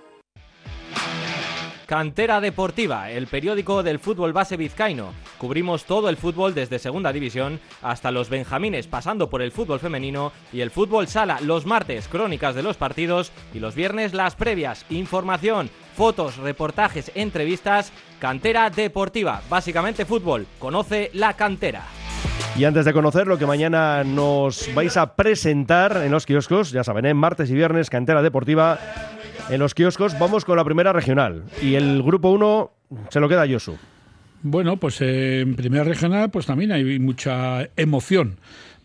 Cantera 1.91 2.39
Deportiva, 2.39 3.11
el 3.11 3.27
periódico 3.27 3.83
del 3.83 3.99
fútbol 3.99 4.31
base 4.31 4.55
vizcaíno. 4.55 5.11
Cubrimos 5.37 5.83
todo 5.83 6.07
el 6.07 6.15
fútbol 6.15 6.53
desde 6.53 6.79
Segunda 6.79 7.11
División 7.11 7.59
hasta 7.81 8.11
los 8.11 8.29
Benjamines, 8.29 8.87
pasando 8.87 9.29
por 9.29 9.41
el 9.41 9.51
fútbol 9.51 9.81
femenino 9.81 10.31
y 10.53 10.61
el 10.61 10.71
fútbol 10.71 11.07
sala. 11.07 11.39
Los 11.41 11.65
martes, 11.65 12.07
crónicas 12.07 12.55
de 12.55 12.63
los 12.63 12.77
partidos 12.77 13.33
y 13.53 13.59
los 13.59 13.75
viernes, 13.75 14.13
las 14.13 14.35
previas. 14.35 14.85
Información, 14.89 15.69
fotos, 15.97 16.37
reportajes, 16.37 17.11
entrevistas. 17.13 17.91
Cantera 18.19 18.69
Deportiva, 18.69 19.41
básicamente 19.49 20.05
fútbol. 20.05 20.47
Conoce 20.59 21.11
la 21.13 21.33
cantera. 21.33 21.83
Y 22.57 22.63
antes 22.63 22.85
de 22.85 22.93
conocer 22.93 23.27
lo 23.27 23.37
que 23.37 23.45
mañana 23.45 24.05
nos 24.05 24.73
vais 24.73 24.95
a 24.95 25.17
presentar 25.17 25.97
en 25.97 26.11
los 26.11 26.25
kioscos, 26.25 26.71
ya 26.71 26.85
saben, 26.85 27.05
en 27.05 27.17
martes 27.17 27.49
y 27.49 27.53
viernes, 27.53 27.89
Cantera 27.89 28.21
Deportiva, 28.21 28.79
en 29.49 29.59
los 29.59 29.73
kioscos, 29.73 30.17
vamos 30.19 30.45
con 30.45 30.57
la 30.57 30.63
primera 30.63 30.93
regional. 30.93 31.43
Y 31.61 31.75
el 31.75 32.03
grupo 32.03 32.29
1 32.29 32.71
se 33.09 33.19
lo 33.19 33.29
queda 33.29 33.43
a 33.43 33.45
Yosu. 33.45 33.77
Bueno, 34.43 34.77
pues 34.77 35.01
eh, 35.01 35.41
en 35.41 35.55
primera 35.55 35.83
regional 35.83 36.31
pues 36.31 36.45
también 36.45 36.71
hay 36.71 36.99
mucha 36.99 37.69
emoción 37.75 38.39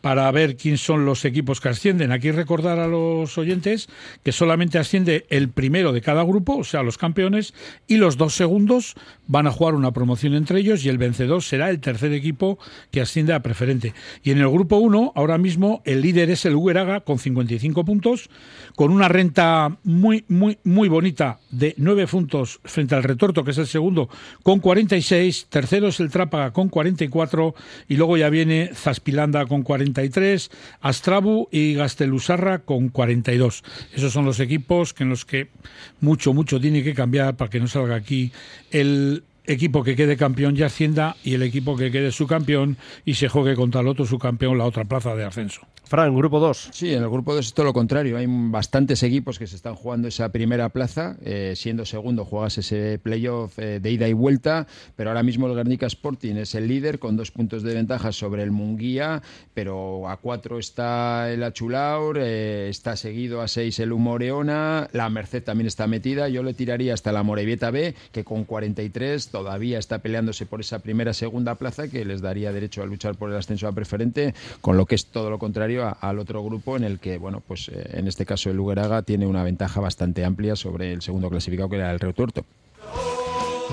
para 0.07 0.31
ver 0.31 0.57
quién 0.57 0.79
son 0.79 1.05
los 1.05 1.25
equipos 1.25 1.61
que 1.61 1.69
ascienden. 1.69 2.13
Aquí 2.13 2.31
recordar 2.31 2.79
a 2.79 2.87
los 2.87 3.37
oyentes 3.39 3.89
que 4.23 4.31
solamente 4.31 4.79
asciende 4.79 5.27
el 5.31 5.49
primero 5.49 5.93
de 5.93 6.01
cada 6.01 6.23
grupo, 6.23 6.59
o 6.59 6.63
sea, 6.63 6.85
los 6.85 6.97
campeones, 6.97 7.55
y 7.89 7.97
los 7.97 8.17
dos 8.17 8.37
segundos 8.37 8.95
van 9.27 9.49
a 9.49 9.51
jugar 9.51 9.75
una 9.75 9.91
promoción 9.91 10.35
entre 10.35 10.61
ellos 10.61 10.85
y 10.85 10.91
el 10.91 10.99
vencedor 10.99 11.43
será 11.43 11.71
el 11.71 11.81
tercer 11.81 12.13
equipo 12.13 12.57
que 12.93 13.01
asciende 13.01 13.33
a 13.33 13.41
preferente. 13.41 13.95
Y 14.23 14.31
en 14.31 14.39
el 14.39 14.49
grupo 14.49 14.77
1, 14.77 15.13
ahora 15.17 15.39
mismo, 15.39 15.83
el 15.85 16.03
líder 16.03 16.31
es 16.31 16.45
el 16.45 16.55
Hueraga 16.55 17.01
con 17.01 17.19
55 17.19 17.85
puntos, 17.85 18.31
con 18.77 18.93
una 18.93 19.09
renta 19.09 19.77
muy, 19.83 20.25
muy, 20.29 20.59
muy 20.63 20.89
bonita 20.89 21.41
de 21.51 21.75
9 21.79 22.07
puntos 22.07 22.61
frente 22.63 22.95
al 22.95 23.03
Retorto, 23.03 23.43
que 23.43 23.51
es 23.51 23.59
el 23.59 23.67
segundo, 23.67 24.09
con 24.45 24.61
46, 24.61 25.49
tercero 25.49 25.89
es 25.89 25.99
el 25.99 26.13
Trápaga 26.13 26.53
con 26.53 26.69
44 26.69 27.57
y 27.89 27.97
luego 27.97 28.17
ya 28.17 28.31
viene 28.31 28.71
Zaspilanda 28.73 29.47
con 29.47 29.65
43, 29.97 30.51
Astrabu 30.83 31.49
y 31.51 31.75
Gastelusarra 31.75 32.59
con 32.59 32.91
42. 32.91 33.65
Esos 33.95 34.13
son 34.13 34.27
los 34.27 34.41
equipos 34.41 34.93
que 34.93 35.05
en 35.05 35.09
los 35.09 35.25
que 35.25 35.49
mucho, 36.01 36.35
mucho 36.35 36.61
tiene 36.61 36.83
que 36.83 36.93
cambiar 36.93 37.37
para 37.37 37.49
que 37.49 37.61
no 37.61 37.67
salga 37.67 37.95
aquí 37.95 38.31
el 38.71 39.25
equipo 39.47 39.83
que 39.85 39.97
quede 39.97 40.17
campeón 40.17 40.57
ya 40.57 40.67
ascienda 40.67 41.17
y 41.25 41.35
el 41.35 41.43
equipo 41.43 41.77
que 41.77 41.91
quede 41.91 42.13
subcampeón 42.13 42.77
y 43.05 43.15
se 43.15 43.29
juegue 43.29 43.55
contra 43.55 43.81
el 43.81 43.89
otro 43.89 44.07
subcampeón 44.07 44.59
la 44.59 44.65
otra 44.65 44.85
plaza 44.85 45.15
de 45.15 45.25
ascenso. 45.25 45.63
Fran, 45.87 46.17
grupo 46.17 46.41
2. 46.41 46.71
Sí, 46.73 46.93
en 46.93 47.05
el 47.05 47.09
grupo 47.09 47.33
2 47.33 47.47
es 47.47 47.55
todo 47.55 47.67
lo 47.67 47.73
contrario. 47.73 48.17
Hay 48.17 48.27
bastantes 48.29 49.05
equipos 49.05 49.39
que 49.39 49.47
se 49.47 49.55
están 49.55 49.77
jugando 49.77 50.09
esa 50.09 50.31
primera 50.31 50.69
plaza. 50.71 51.17
eh, 51.23 51.53
siendo 51.55 51.85
segundo, 51.85 52.25
juegas 52.25 52.59
ese 52.59 52.99
playoff 53.01 53.57
eh, 53.61 53.79
de 53.79 53.91
ida 53.93 54.09
y 54.09 54.13
vuelta. 54.13 54.67
Pero 54.97 55.11
ahora 55.11 55.23
mismo 55.23 55.47
el 55.47 55.55
Guernica 55.55 55.87
Sporting 55.87 56.35
es 56.35 56.57
el 56.57 56.67
líder 56.67 56.99
con 56.99 57.17
dos 57.17 57.31
puntos 57.31 57.63
de 57.63 57.73
ventaja 57.75 58.11
sobre 58.11 58.43
el 58.43 58.51
Munguía. 58.51 59.23
Pero 59.55 60.09
a 60.09 60.17
cuatro 60.17 60.59
está 60.59 61.33
el 61.33 61.45
Achulaur. 61.45 62.19
eh, 62.19 62.67
está 62.69 62.97
seguido 62.97 63.41
a 63.41 63.47
seis 63.47 63.79
el 63.79 63.93
Humoreona. 63.93 64.89
La 64.93 65.09
Merced 65.09 65.45
también 65.45 65.69
está 65.69 65.87
metida. 65.87 66.29
Yo 66.29 66.43
le 66.43 66.53
tiraría 66.53 66.95
hasta 66.95 67.13
la 67.13 67.23
Morevieta 67.23 67.71
B, 67.71 67.95
que 68.11 68.25
con 68.25 68.43
43 68.43 69.31
todavía 69.37 69.79
está 69.79 69.99
peleándose 69.99 70.47
por 70.47 70.61
esa 70.61 70.79
primera 70.79 71.13
segunda 71.13 71.57
plaza 71.57 71.89
que 71.89 72.07
les 72.07 72.23
daría 72.23 72.53
derecho 72.53 72.83
a 72.83 72.87
luchar 72.87 73.17
por 73.17 73.31
el 73.31 73.37
ascenso 73.37 73.69
a 73.69 73.73
preferente. 73.73 74.35
Con 74.63 74.79
lo 74.79 74.87
que 74.87 74.95
es 74.95 75.05
todo 75.05 75.29
lo 75.29 75.39
contrario 75.39 75.95
al 76.01 76.19
otro 76.19 76.43
grupo 76.43 76.75
en 76.79 76.85
el 76.85 76.99
que, 76.99 77.19
bueno, 77.19 77.43
pues 77.47 77.69
eh, 77.69 77.91
en 77.93 78.09
este 78.09 78.25
caso 78.25 78.49
el 78.49 78.57
Lugeraga 78.57 79.03
tiene 79.03 79.27
una 79.27 79.45
ventaja 79.45 79.79
bastante 79.79 80.25
amplia 80.25 80.57
sobre 80.57 80.91
el 80.95 81.03
segundo 81.03 81.29
clasificado 81.29 81.69
que 81.69 81.77
era 81.77 81.93
el 81.93 82.01
Retuerto. 82.01 82.47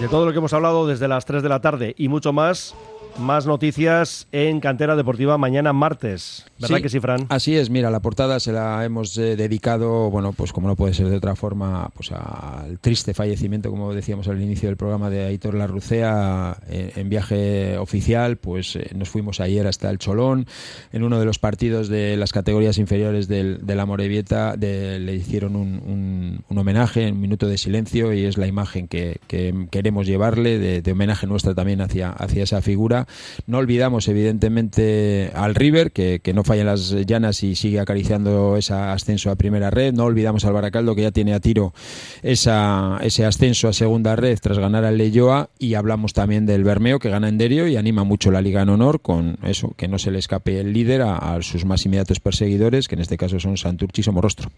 De 0.01 0.09
todo 0.09 0.25
lo 0.25 0.33
que 0.33 0.39
hemos 0.39 0.51
hablado 0.51 0.85
desde 0.85 1.07
las 1.07 1.23
3 1.23 1.41
de 1.41 1.49
la 1.49 1.61
tarde 1.61 1.95
y 1.97 2.09
mucho 2.09 2.33
más, 2.33 2.75
más 3.19 3.45
noticias 3.45 4.27
en 4.31 4.59
Cantera 4.59 4.95
Deportiva 4.95 5.37
mañana 5.37 5.71
martes. 5.71 6.45
¿Verdad 6.59 6.81
que 6.81 6.89
sí, 6.89 6.99
Fran? 6.99 7.25
Así 7.29 7.55
es, 7.55 7.69
mira, 7.69 7.91
la 7.91 7.99
portada 8.01 8.39
se 8.39 8.51
la 8.51 8.83
hemos 8.83 9.17
eh, 9.17 9.35
dedicado, 9.35 10.09
bueno, 10.09 10.33
pues 10.33 10.51
como 10.51 10.67
no 10.67 10.75
puede 10.75 10.93
ser 10.93 11.09
de 11.09 11.17
otra 11.17 11.35
forma, 11.35 11.89
pues 11.95 12.11
al 12.11 12.79
triste 12.79 13.13
fallecimiento, 13.13 13.69
como 13.69 13.93
decíamos 13.93 14.27
al 14.27 14.41
inicio 14.41 14.67
del 14.69 14.77
programa, 14.77 15.09
de 15.09 15.25
Aitor 15.25 15.53
Larrucea 15.53 16.57
en, 16.67 16.91
en 16.95 17.09
viaje 17.09 17.77
oficial, 17.77 18.37
pues 18.37 18.75
eh, 18.75 18.89
nos 18.95 19.09
fuimos 19.09 19.39
ayer 19.39 19.67
hasta 19.67 19.89
el 19.89 19.99
Cholón, 19.99 20.47
en 20.91 21.03
uno 21.03 21.19
de 21.19 21.25
los 21.25 21.37
partidos 21.39 21.89
de 21.89 22.17
las 22.17 22.31
categorías 22.33 22.77
inferiores 22.77 23.27
del, 23.27 23.59
de 23.65 23.75
la 23.75 23.85
Morevieta, 23.85 24.57
de- 24.57 24.99
le 24.99 25.13
hicieron 25.15 25.55
un, 25.55 25.81
un- 25.85 26.43
un 26.49 26.57
homenaje, 26.57 27.11
un 27.11 27.19
minuto 27.21 27.47
de 27.47 27.57
silencio, 27.57 28.11
y 28.13 28.25
es 28.25 28.37
la 28.37 28.47
imagen 28.47 28.87
que, 28.87 29.19
que 29.27 29.67
queremos 29.69 30.07
llevarle, 30.07 30.57
de, 30.59 30.81
de 30.81 30.91
homenaje 30.91 31.27
nuestra 31.27 31.53
también 31.53 31.79
hacia, 31.81 32.09
hacia 32.09 32.43
esa 32.43 32.61
figura, 32.61 33.02
No 33.47 33.57
olvidamos, 33.57 34.07
evidentemente, 34.07 35.31
al 35.35 35.55
River, 35.55 35.91
que, 35.91 36.19
que 36.21 36.33
no 36.33 36.43
falla 36.43 36.61
en 36.61 36.67
las 36.67 36.91
llanas 37.05 37.43
y 37.43 37.55
sigue 37.55 37.79
acariciando 37.79 38.57
ese 38.57 38.73
ascenso 38.73 39.31
a 39.31 39.35
primera 39.35 39.69
red. 39.69 39.93
No 39.93 40.05
olvidamos 40.05 40.45
al 40.45 40.53
Baracaldo, 40.53 40.95
que 40.95 41.03
ya 41.03 41.11
tiene 41.11 41.33
a 41.33 41.39
tiro 41.39 41.73
esa, 42.21 42.99
ese 43.01 43.25
ascenso 43.25 43.67
a 43.67 43.73
segunda 43.73 44.15
red 44.15 44.37
tras 44.41 44.59
ganar 44.59 44.85
al 44.85 44.97
Leyoa. 44.97 45.49
Y 45.59 45.73
hablamos 45.75 46.13
también 46.13 46.45
del 46.45 46.63
Bermeo, 46.63 46.99
que 46.99 47.09
gana 47.09 47.29
en 47.29 47.37
Derio 47.37 47.67
y 47.67 47.77
anima 47.77 48.03
mucho 48.03 48.31
la 48.31 48.41
Liga 48.41 48.61
en 48.61 48.69
honor 48.69 49.01
con 49.01 49.37
eso, 49.43 49.73
que 49.77 49.87
no 49.87 49.99
se 49.99 50.11
le 50.11 50.19
escape 50.19 50.59
el 50.59 50.73
líder 50.73 51.01
a, 51.01 51.17
a 51.35 51.41
sus 51.41 51.65
más 51.65 51.85
inmediatos 51.85 52.19
perseguidores, 52.19 52.87
que 52.87 52.95
en 52.95 53.01
este 53.01 53.17
caso 53.17 53.39
son 53.39 53.57
Santurchi 53.57 54.01
y 54.01 54.03
Somorrostro. 54.03 54.49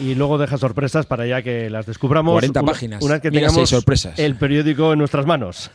Y 0.00 0.14
luego 0.14 0.38
deja 0.38 0.58
sorpresas 0.58 1.06
para 1.06 1.26
ya 1.26 1.42
que 1.42 1.70
las 1.70 1.86
descubramos. 1.86 2.32
40 2.32 2.60
una- 2.62 2.72
páginas. 2.72 3.02
Una 3.04 3.14
vez 3.14 3.22
que 3.22 3.30
tengamos 3.30 3.68
sorpresas. 3.70 4.18
el 4.18 4.34
periódico 4.36 4.92
en 4.92 4.98
nuestras 4.98 5.26
manos. 5.26 5.70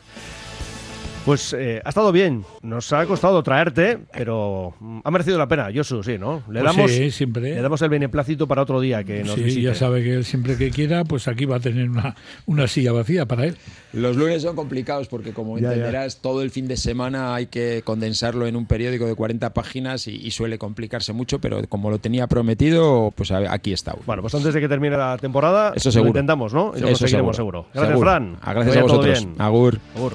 Pues 1.27 1.53
eh, 1.53 1.81
ha 1.83 1.89
estado 1.89 2.11
bien. 2.13 2.45
Nos 2.61 2.93
ha 2.93 3.05
costado 3.05 3.43
traerte, 3.43 3.99
pero 4.13 4.73
ha 5.03 5.11
merecido 5.11 5.37
la 5.37 5.45
pena. 5.47 5.67
Josu, 5.75 6.01
sí, 6.01 6.17
¿no? 6.17 6.41
Le 6.49 6.61
Pues 6.61 6.63
damos, 6.63 6.89
sí, 6.91 7.11
siempre. 7.11 7.53
le 7.53 7.61
damos 7.61 7.81
el 7.81 7.89
beneplácito 7.89 8.47
para 8.47 8.61
otro 8.61 8.79
día 8.79 9.03
que 9.03 9.23
nos 9.25 9.35
Sí, 9.35 9.41
visite. 9.43 9.61
ya 9.61 9.75
sabe 9.75 10.01
que 10.03 10.13
él 10.13 10.23
siempre 10.23 10.55
que 10.57 10.71
quiera, 10.71 11.03
pues 11.03 11.27
aquí 11.27 11.43
va 11.43 11.57
a 11.57 11.59
tener 11.59 11.89
una, 11.89 12.15
una 12.45 12.65
silla 12.67 12.93
vacía 12.93 13.25
para 13.25 13.45
él. 13.45 13.57
Los 13.91 14.15
lunes 14.15 14.41
son 14.41 14.55
complicados 14.55 15.09
porque, 15.09 15.33
como 15.33 15.57
Ya, 15.57 15.63
ya. 15.63 15.73
entenderás, 15.73 16.21
todo 16.21 16.41
el 16.41 16.49
fin 16.49 16.67
de 16.69 16.77
semana 16.77 17.35
hay 17.35 17.47
que 17.47 17.81
condensarlo 17.83 18.47
en 18.47 18.55
un 18.55 18.65
periódico 18.65 19.05
de 19.05 19.15
40 19.15 19.53
páginas 19.53 20.07
y, 20.07 20.15
y 20.15 20.31
suele 20.31 20.57
complicarse 20.57 21.11
mucho, 21.11 21.39
pero 21.39 21.61
como 21.67 21.89
lo 21.89 21.99
tenía 21.99 22.27
prometido, 22.27 23.11
pues 23.13 23.31
aquí 23.31 23.73
está. 23.73 23.95
Bueno, 24.05 24.21
pues 24.21 24.33
antes 24.33 24.53
de 24.53 24.61
que 24.61 24.69
termine 24.69 24.95
la 24.95 25.17
temporada, 25.17 25.73
Eso 25.75 25.91
lo 25.99 26.07
intentamos, 26.07 26.53
¿no? 26.53 26.71
Y 26.73 26.79
lo 26.79 26.87
Eso 26.87 26.99
conseguiremos 26.99 27.35
seguro. 27.35 27.65
Gracias, 27.73 27.89
Seguro. 27.91 28.09
Fran. 28.09 28.37
Ah, 28.41 28.53
Gracias 28.53 28.77
a 28.77 28.81
vosotros. 28.83 29.19
bien. 29.23 29.35
Agur. 29.39 29.77
Agur. 29.93 30.13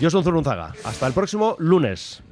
Yo 0.00 0.10
soy 0.10 0.22
Zurunzaga. 0.22 0.74
Hasta 0.84 1.08
el 1.08 1.12
próximo 1.12 1.56
lunes. 1.58 2.22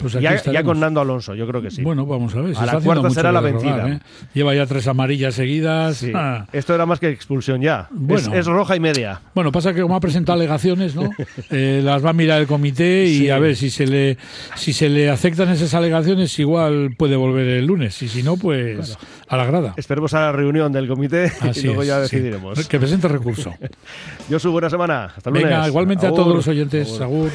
Pues 0.00 0.14
ya, 0.14 0.62
con 0.64 0.80
Nando 0.80 1.00
Alonso, 1.00 1.34
yo 1.34 1.46
creo 1.46 1.60
que 1.60 1.70
sí. 1.70 1.82
Bueno, 1.82 2.06
vamos 2.06 2.34
a 2.34 2.40
ver. 2.40 2.54
se 2.54 2.62
A 2.62 2.66
la 2.66 2.80
cuarta 2.80 3.10
será 3.10 3.32
la 3.32 3.40
rogar, 3.40 3.54
vencida. 3.54 3.88
¿eh? 3.88 4.00
Lleva 4.34 4.54
ya 4.54 4.66
tres 4.66 4.86
amarillas 4.88 5.34
seguidas. 5.34 5.98
Sí. 5.98 6.12
Ah. 6.14 6.46
Esto 6.52 6.74
era 6.74 6.86
más 6.86 7.00
que 7.00 7.08
expulsión 7.10 7.60
ya. 7.60 7.88
Bueno. 7.90 8.32
es, 8.32 8.40
es 8.40 8.46
roja 8.46 8.76
y 8.76 8.80
media. 8.80 9.20
Bueno, 9.34 9.52
pasa 9.52 9.74
que 9.74 9.82
como 9.82 9.96
ha 9.96 10.00
presentado 10.00 10.38
alegaciones, 10.38 10.94
¿no? 10.94 11.10
Eh, 11.50 11.80
las 11.82 12.04
va 12.04 12.10
a 12.10 12.12
mirar 12.12 12.40
el 12.40 12.46
comité 12.46 13.06
y 13.06 13.18
Sí. 13.20 13.30
a 13.30 13.38
ver 13.38 13.56
si 13.56 13.70
se 13.70 13.86
le 13.86 14.16
si 14.54 14.72
se 14.72 14.88
le 14.88 15.10
aceptan 15.10 15.48
esas 15.48 15.74
alegaciones, 15.74 16.38
igual 16.38 16.90
puede 16.96 17.16
volver 17.16 17.46
el 17.48 17.66
lunes. 17.66 18.00
Y 18.02 18.08
si 18.08 18.22
no, 18.22 18.36
pues 18.36 18.96
a 19.28 19.36
la 19.36 19.44
grada. 19.44 19.74
Esperemos 19.76 20.14
a 20.14 20.20
la 20.20 20.32
reunión 20.32 20.72
del 20.72 20.86
comité 20.88 21.30
Así 21.40 21.60
y 21.60 21.64
luego 21.64 21.82
es, 21.82 21.88
ya 21.88 21.96
sí. 21.96 22.02
decidiremos. 22.02 22.68
Que 22.68 22.78
presente 22.78 23.08
recurso. 23.08 23.54
Yo 24.30 24.38
soy 24.38 24.50
buena 24.52 24.70
semana. 24.70 25.04
Hasta 25.16 25.30
el 25.30 25.34
lunes. 25.34 25.50
Venga, 25.50 25.68
igualmente 25.68 26.06
a 26.06 26.10
todos 26.10 26.34
los 26.34 26.46
oyentes. 26.48 27.00
Agur. 27.00 27.30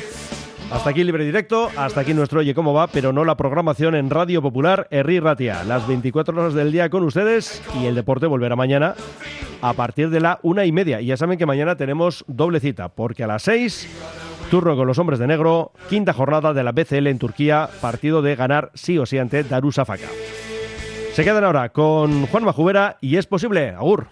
Hasta 0.72 0.90
aquí 0.90 1.04
Libre 1.04 1.26
Directo, 1.26 1.70
hasta 1.78 2.02
aquí 2.02 2.14
nuestro 2.14 2.40
Oye 2.40 2.54
Cómo 2.54 2.74
Va, 2.74 2.88
pero 2.88 3.14
no 3.14 3.24
la 3.24 3.38
programación 3.38 3.96
en 3.96 4.10
Radio 4.10 4.42
Popular 4.42 4.88
Herri 4.90 5.20
Ratia. 5.20 5.64
Las 5.64 5.88
24 5.88 6.40
horas 6.40 6.54
del 6.54 6.72
día 6.72 6.90
con 6.90 7.04
ustedes 7.04 7.62
y 7.80 7.86
el 7.86 7.96
deporte 7.96 8.26
volverá 8.26 8.56
mañana 8.56 8.96
a 9.62 9.74
partir 9.74 10.10
de 10.10 10.20
la 10.20 10.40
una 10.42 10.66
y 10.66 10.72
media. 10.72 11.02
Y 11.02 11.08
ya 11.08 11.18
saben 11.18 11.38
que 11.38 11.46
mañana 11.46 11.76
tenemos 11.76 12.26
doble 12.28 12.60
cita, 12.60 12.90
porque 12.90 13.24
a 13.24 13.28
las 13.28 13.44
6, 13.44 13.88
turno 14.50 14.76
con 14.76 14.88
los 14.88 14.98
hombres 15.00 15.20
de 15.20 15.28
negro, 15.28 15.72
quinta 15.90 16.14
jornada 16.14 16.54
de 16.54 16.64
la 16.64 16.72
BCL 16.72 17.08
en 17.08 17.20
Turquía, 17.20 17.70
partido 17.80 18.22
de 18.22 18.36
ganar 18.36 18.72
sí 18.74 18.98
o 18.98 19.06
sí 19.06 19.18
ante 19.18 19.44
Darusafaka. 19.44 20.08
Se 21.14 21.24
quedan 21.24 21.44
ahora 21.46 21.70
con 21.70 22.26
Juan 22.26 22.44
Majubera 22.44 22.98
y 23.02 23.18
es 23.18 23.28
posible. 23.28 23.70
Agur. 23.70 24.08